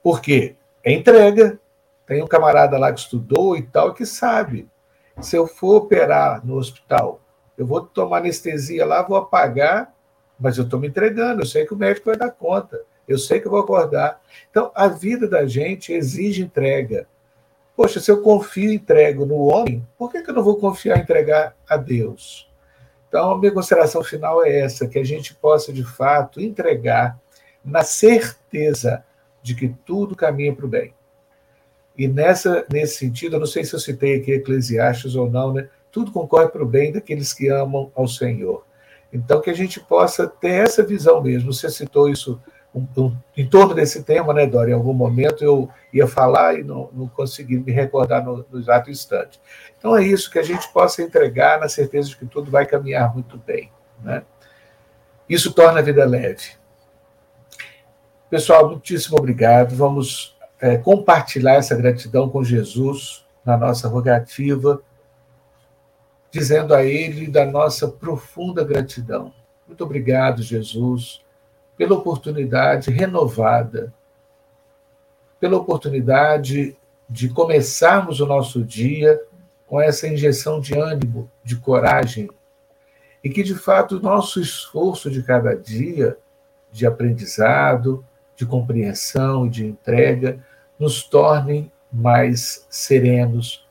Por 0.00 0.20
quê? 0.20 0.54
É 0.84 0.92
entrega. 0.92 1.58
Tem 2.06 2.22
um 2.22 2.28
camarada 2.28 2.78
lá 2.78 2.92
que 2.92 3.00
estudou 3.00 3.56
e 3.56 3.62
tal, 3.62 3.92
que 3.92 4.06
sabe. 4.06 4.68
Se 5.20 5.34
eu 5.34 5.48
for 5.48 5.78
operar 5.78 6.46
no 6.46 6.56
hospital, 6.56 7.20
eu 7.56 7.66
vou 7.66 7.80
tomar 7.80 8.18
anestesia 8.18 8.86
lá, 8.86 9.02
vou 9.02 9.16
apagar, 9.16 9.92
mas 10.38 10.56
eu 10.58 10.64
estou 10.64 10.78
me 10.78 10.86
entregando, 10.86 11.42
eu 11.42 11.46
sei 11.46 11.66
que 11.66 11.74
o 11.74 11.76
médico 11.76 12.06
vai 12.06 12.16
dar 12.16 12.30
conta, 12.30 12.80
eu 13.08 13.18
sei 13.18 13.40
que 13.40 13.48
eu 13.48 13.50
vou 13.50 13.60
acordar. 13.60 14.20
Então, 14.48 14.70
a 14.76 14.86
vida 14.86 15.26
da 15.26 15.44
gente 15.44 15.92
exige 15.92 16.40
entrega. 16.40 17.08
Poxa, 17.78 18.00
se 18.00 18.10
eu 18.10 18.20
confio 18.22 18.72
e 18.72 18.74
entrego 18.74 19.24
no 19.24 19.36
homem, 19.36 19.86
por 19.96 20.10
que, 20.10 20.20
que 20.20 20.30
eu 20.30 20.34
não 20.34 20.42
vou 20.42 20.56
confiar 20.56 20.98
e 20.98 21.00
entregar 21.00 21.54
a 21.68 21.76
Deus? 21.76 22.50
Então, 23.06 23.30
a 23.30 23.38
minha 23.38 23.52
consideração 23.52 24.02
final 24.02 24.44
é 24.44 24.58
essa: 24.58 24.88
que 24.88 24.98
a 24.98 25.04
gente 25.04 25.32
possa, 25.32 25.72
de 25.72 25.84
fato, 25.84 26.40
entregar 26.40 27.16
na 27.64 27.84
certeza 27.84 29.04
de 29.40 29.54
que 29.54 29.68
tudo 29.86 30.16
caminha 30.16 30.52
para 30.52 30.66
o 30.66 30.68
bem. 30.68 30.92
E 31.96 32.08
nessa, 32.08 32.66
nesse 32.68 32.96
sentido, 32.96 33.36
eu 33.36 33.40
não 33.40 33.46
sei 33.46 33.64
se 33.64 33.74
eu 33.74 33.78
citei 33.78 34.16
aqui 34.16 34.32
Eclesiastes 34.32 35.14
ou 35.14 35.30
não, 35.30 35.52
né? 35.52 35.68
Tudo 35.92 36.10
concorre 36.10 36.48
para 36.48 36.64
o 36.64 36.66
bem 36.66 36.90
daqueles 36.90 37.32
que 37.32 37.46
amam 37.46 37.92
ao 37.94 38.08
Senhor. 38.08 38.66
Então, 39.12 39.40
que 39.40 39.50
a 39.50 39.54
gente 39.54 39.78
possa 39.78 40.26
ter 40.26 40.64
essa 40.64 40.82
visão 40.82 41.22
mesmo. 41.22 41.52
Você 41.52 41.70
citou 41.70 42.10
isso 42.10 42.42
um, 42.74 42.86
um, 42.96 43.16
em 43.36 43.46
torno 43.46 43.74
desse 43.74 44.02
tema, 44.02 44.32
né, 44.32 44.46
Dora? 44.46 44.70
Em 44.70 44.74
algum 44.74 44.92
momento 44.92 45.42
eu 45.42 45.68
ia 45.92 46.06
falar 46.06 46.58
e 46.58 46.62
não, 46.62 46.90
não 46.92 47.08
consegui 47.08 47.58
me 47.58 47.72
recordar 47.72 48.24
no, 48.24 48.44
no 48.50 48.58
exato 48.58 48.90
instante. 48.90 49.40
Então 49.78 49.96
é 49.96 50.04
isso, 50.04 50.30
que 50.30 50.38
a 50.38 50.42
gente 50.42 50.68
possa 50.72 51.02
entregar 51.02 51.60
na 51.60 51.68
certeza 51.68 52.08
de 52.08 52.16
que 52.16 52.26
tudo 52.26 52.50
vai 52.50 52.66
caminhar 52.66 53.12
muito 53.14 53.38
bem. 53.38 53.70
Né? 54.02 54.22
Isso 55.28 55.52
torna 55.52 55.80
a 55.80 55.82
vida 55.82 56.04
leve. 56.04 56.52
Pessoal, 58.30 58.68
muitíssimo 58.68 59.16
obrigado. 59.18 59.74
Vamos 59.74 60.36
é, 60.60 60.76
compartilhar 60.76 61.54
essa 61.54 61.74
gratidão 61.74 62.28
com 62.28 62.44
Jesus, 62.44 63.24
na 63.44 63.56
nossa 63.56 63.88
rogativa, 63.88 64.82
dizendo 66.30 66.74
a 66.74 66.84
Ele 66.84 67.26
da 67.26 67.46
nossa 67.46 67.88
profunda 67.88 68.62
gratidão. 68.62 69.32
Muito 69.66 69.82
obrigado, 69.82 70.42
Jesus, 70.42 71.22
pela 71.78 71.94
oportunidade 71.94 72.90
renovada, 72.90 73.94
pela 75.38 75.56
oportunidade 75.56 76.76
de 77.08 77.28
começarmos 77.28 78.20
o 78.20 78.26
nosso 78.26 78.64
dia 78.64 79.18
com 79.66 79.80
essa 79.80 80.08
injeção 80.08 80.60
de 80.60 80.74
ânimo, 80.74 81.30
de 81.44 81.56
coragem, 81.56 82.28
e 83.22 83.30
que, 83.30 83.44
de 83.44 83.54
fato, 83.54 83.98
o 83.98 84.00
nosso 84.00 84.40
esforço 84.40 85.08
de 85.10 85.22
cada 85.22 85.54
dia, 85.54 86.18
de 86.72 86.84
aprendizado, 86.84 88.04
de 88.34 88.44
compreensão 88.44 89.46
e 89.46 89.50
de 89.50 89.66
entrega, 89.66 90.40
nos 90.78 91.04
tornem 91.04 91.70
mais 91.92 92.66
serenos, 92.68 93.66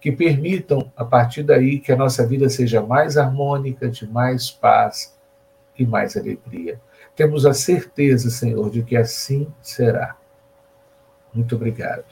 que 0.00 0.10
permitam, 0.10 0.90
a 0.96 1.04
partir 1.04 1.44
daí, 1.44 1.78
que 1.78 1.92
a 1.92 1.96
nossa 1.96 2.26
vida 2.26 2.48
seja 2.48 2.82
mais 2.82 3.16
harmônica, 3.16 3.88
de 3.88 4.06
mais 4.06 4.50
paz 4.50 5.16
e 5.78 5.86
mais 5.86 6.16
alegria. 6.16 6.80
Temos 7.14 7.44
a 7.44 7.52
certeza, 7.52 8.30
Senhor, 8.30 8.70
de 8.70 8.82
que 8.82 8.96
assim 8.96 9.52
será. 9.60 10.16
Muito 11.32 11.54
obrigado. 11.54 12.04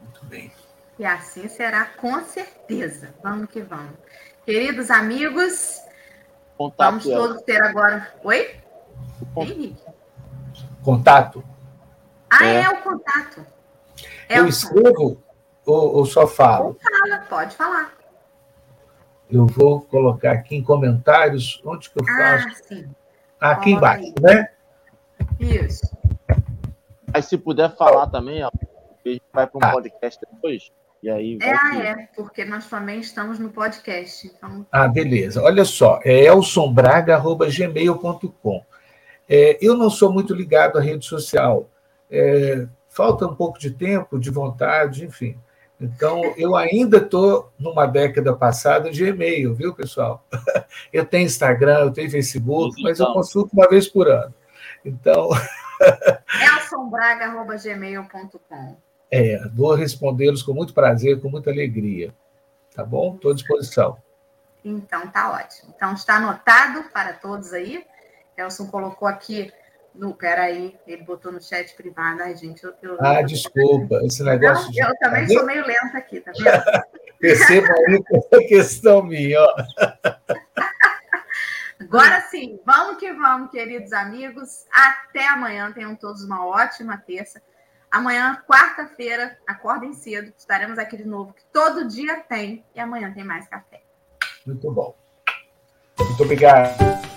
Muito 0.00 0.24
bem. 0.26 0.52
E 0.98 1.04
assim 1.04 1.48
será, 1.48 1.86
com 1.86 2.22
certeza. 2.24 3.14
Vamos 3.22 3.50
que 3.50 3.60
vamos. 3.60 3.96
Queridos 4.44 4.90
amigos, 4.90 5.80
Contato 6.56 6.90
vamos 6.90 7.04
todos 7.04 7.42
ter 7.42 7.62
agora. 7.62 8.14
Oi? 8.22 8.56
Henrique. 9.36 9.82
Contato? 10.82 11.44
Ah, 12.30 12.46
é, 12.46 12.62
é 12.62 12.68
o 12.68 12.82
contato. 12.82 13.46
É 14.28 14.38
eu 14.38 14.44
o 14.44 14.48
escrevo 14.48 15.22
ou, 15.64 15.96
ou, 15.96 16.06
só 16.06 16.26
falo? 16.26 16.76
fala, 16.80 17.18
pode 17.28 17.56
falar. 17.56 17.92
Eu 19.32 19.46
vou 19.46 19.80
colocar 19.80 20.32
aqui 20.32 20.56
em 20.56 20.62
comentários 20.62 21.62
onde 21.64 21.88
que 21.88 21.98
eu 21.98 22.04
ah, 22.06 22.16
faço. 22.18 22.48
Ah, 22.48 22.54
sim. 22.68 22.86
Aqui 23.40 23.70
embaixo, 23.70 24.04
aí. 24.04 24.14
né? 24.20 24.50
Isso. 25.40 25.90
Aí 27.14 27.22
se 27.22 27.38
puder 27.38 27.74
falar 27.74 28.08
também, 28.08 28.44
ó, 28.44 28.48
a 28.48 28.50
gente 29.08 29.22
vai 29.32 29.46
para 29.46 29.58
um 29.58 29.62
ah. 29.62 29.72
podcast 29.72 30.20
depois. 30.30 30.70
E 31.02 31.08
aí 31.10 31.38
é, 31.40 31.50
ah, 31.50 31.78
é, 31.78 32.08
porque 32.14 32.44
nós 32.44 32.68
também 32.68 33.00
estamos 33.00 33.38
no 33.38 33.48
podcast. 33.50 34.26
Então... 34.26 34.66
Ah, 34.70 34.86
beleza. 34.86 35.42
Olha 35.42 35.64
só, 35.64 35.98
é 36.04 36.26
elsonbraga.gmail.com. 36.26 38.62
É, 39.28 39.56
eu 39.60 39.76
não 39.76 39.88
sou 39.88 40.12
muito 40.12 40.34
ligado 40.34 40.78
à 40.78 40.80
rede 40.80 41.06
social. 41.06 41.70
É, 42.10 42.66
falta 42.88 43.24
um 43.26 43.34
pouco 43.34 43.58
de 43.58 43.70
tempo, 43.70 44.18
de 44.18 44.30
vontade, 44.30 45.06
enfim. 45.06 45.38
Então, 45.82 46.22
eu 46.36 46.54
ainda 46.54 46.98
estou 46.98 47.52
numa 47.58 47.86
década 47.86 48.36
passada 48.36 48.88
de 48.88 49.04
e-mail, 49.04 49.52
viu, 49.52 49.74
pessoal? 49.74 50.24
Eu 50.92 51.04
tenho 51.04 51.26
Instagram, 51.26 51.80
eu 51.80 51.92
tenho 51.92 52.10
Facebook, 52.10 52.82
mas 52.82 52.98
eu 52.98 53.04
então. 53.04 53.14
consulto 53.14 53.52
uma 53.52 53.68
vez 53.68 53.86
por 53.88 54.08
ano. 54.08 54.34
Então. 54.84 55.28
elsonbraga.gmail.com 56.40 58.76
É, 59.10 59.48
vou 59.48 59.74
respondê-los 59.74 60.42
com 60.42 60.54
muito 60.54 60.72
prazer, 60.72 61.20
com 61.20 61.28
muita 61.28 61.50
alegria. 61.50 62.14
Tá 62.74 62.82
bom? 62.84 63.14
Estou 63.14 63.32
à 63.32 63.34
disposição. 63.34 63.98
Então, 64.64 65.08
tá 65.08 65.32
ótimo. 65.32 65.74
Então, 65.76 65.92
está 65.94 66.16
anotado 66.16 66.84
para 66.92 67.12
todos 67.12 67.52
aí. 67.52 67.84
Elson 68.36 68.68
colocou 68.68 69.08
aqui 69.08 69.52
no. 69.94 70.14
Peraí, 70.14 70.76
ele 70.86 71.02
botou 71.02 71.32
no 71.32 71.40
chat 71.40 71.74
privado. 71.74 72.22
Ai, 72.22 72.36
gente, 72.36 72.62
eu. 72.64 72.74
eu 72.82 72.96
ah, 73.00 73.22
desculpa, 73.22 74.00
esse 74.04 74.22
negócio. 74.22 74.66
Não, 74.66 74.72
de... 74.72 74.80
Eu 74.80 74.96
também 74.98 75.28
sou 75.28 75.44
meio 75.44 75.66
lenta 75.66 75.98
aqui, 75.98 76.20
tá 76.20 76.32
vendo? 76.36 76.82
Perceba 77.18 77.68
aí 77.86 78.02
que 78.02 78.36
é 78.36 78.44
questão 78.44 79.02
minha, 79.02 79.40
ó. 79.40 79.54
Agora 81.80 82.20
sim, 82.22 82.60
vamos 82.64 82.96
que 82.98 83.12
vamos, 83.12 83.50
queridos 83.50 83.92
amigos. 83.92 84.64
Até 84.72 85.28
amanhã. 85.28 85.70
Tenham 85.72 85.94
todos 85.94 86.24
uma 86.24 86.46
ótima 86.46 86.96
terça. 86.96 87.42
Amanhã, 87.90 88.42
quarta-feira, 88.48 89.36
acordem 89.46 89.92
cedo. 89.92 90.32
Estaremos 90.36 90.78
aqui 90.78 90.96
de 90.96 91.04
novo, 91.04 91.34
que 91.34 91.44
todo 91.52 91.86
dia 91.86 92.20
tem. 92.20 92.64
E 92.74 92.80
amanhã 92.80 93.12
tem 93.12 93.24
mais 93.24 93.46
café. 93.48 93.82
Muito 94.46 94.70
bom. 94.72 94.96
Muito 95.98 96.22
obrigado. 96.22 97.11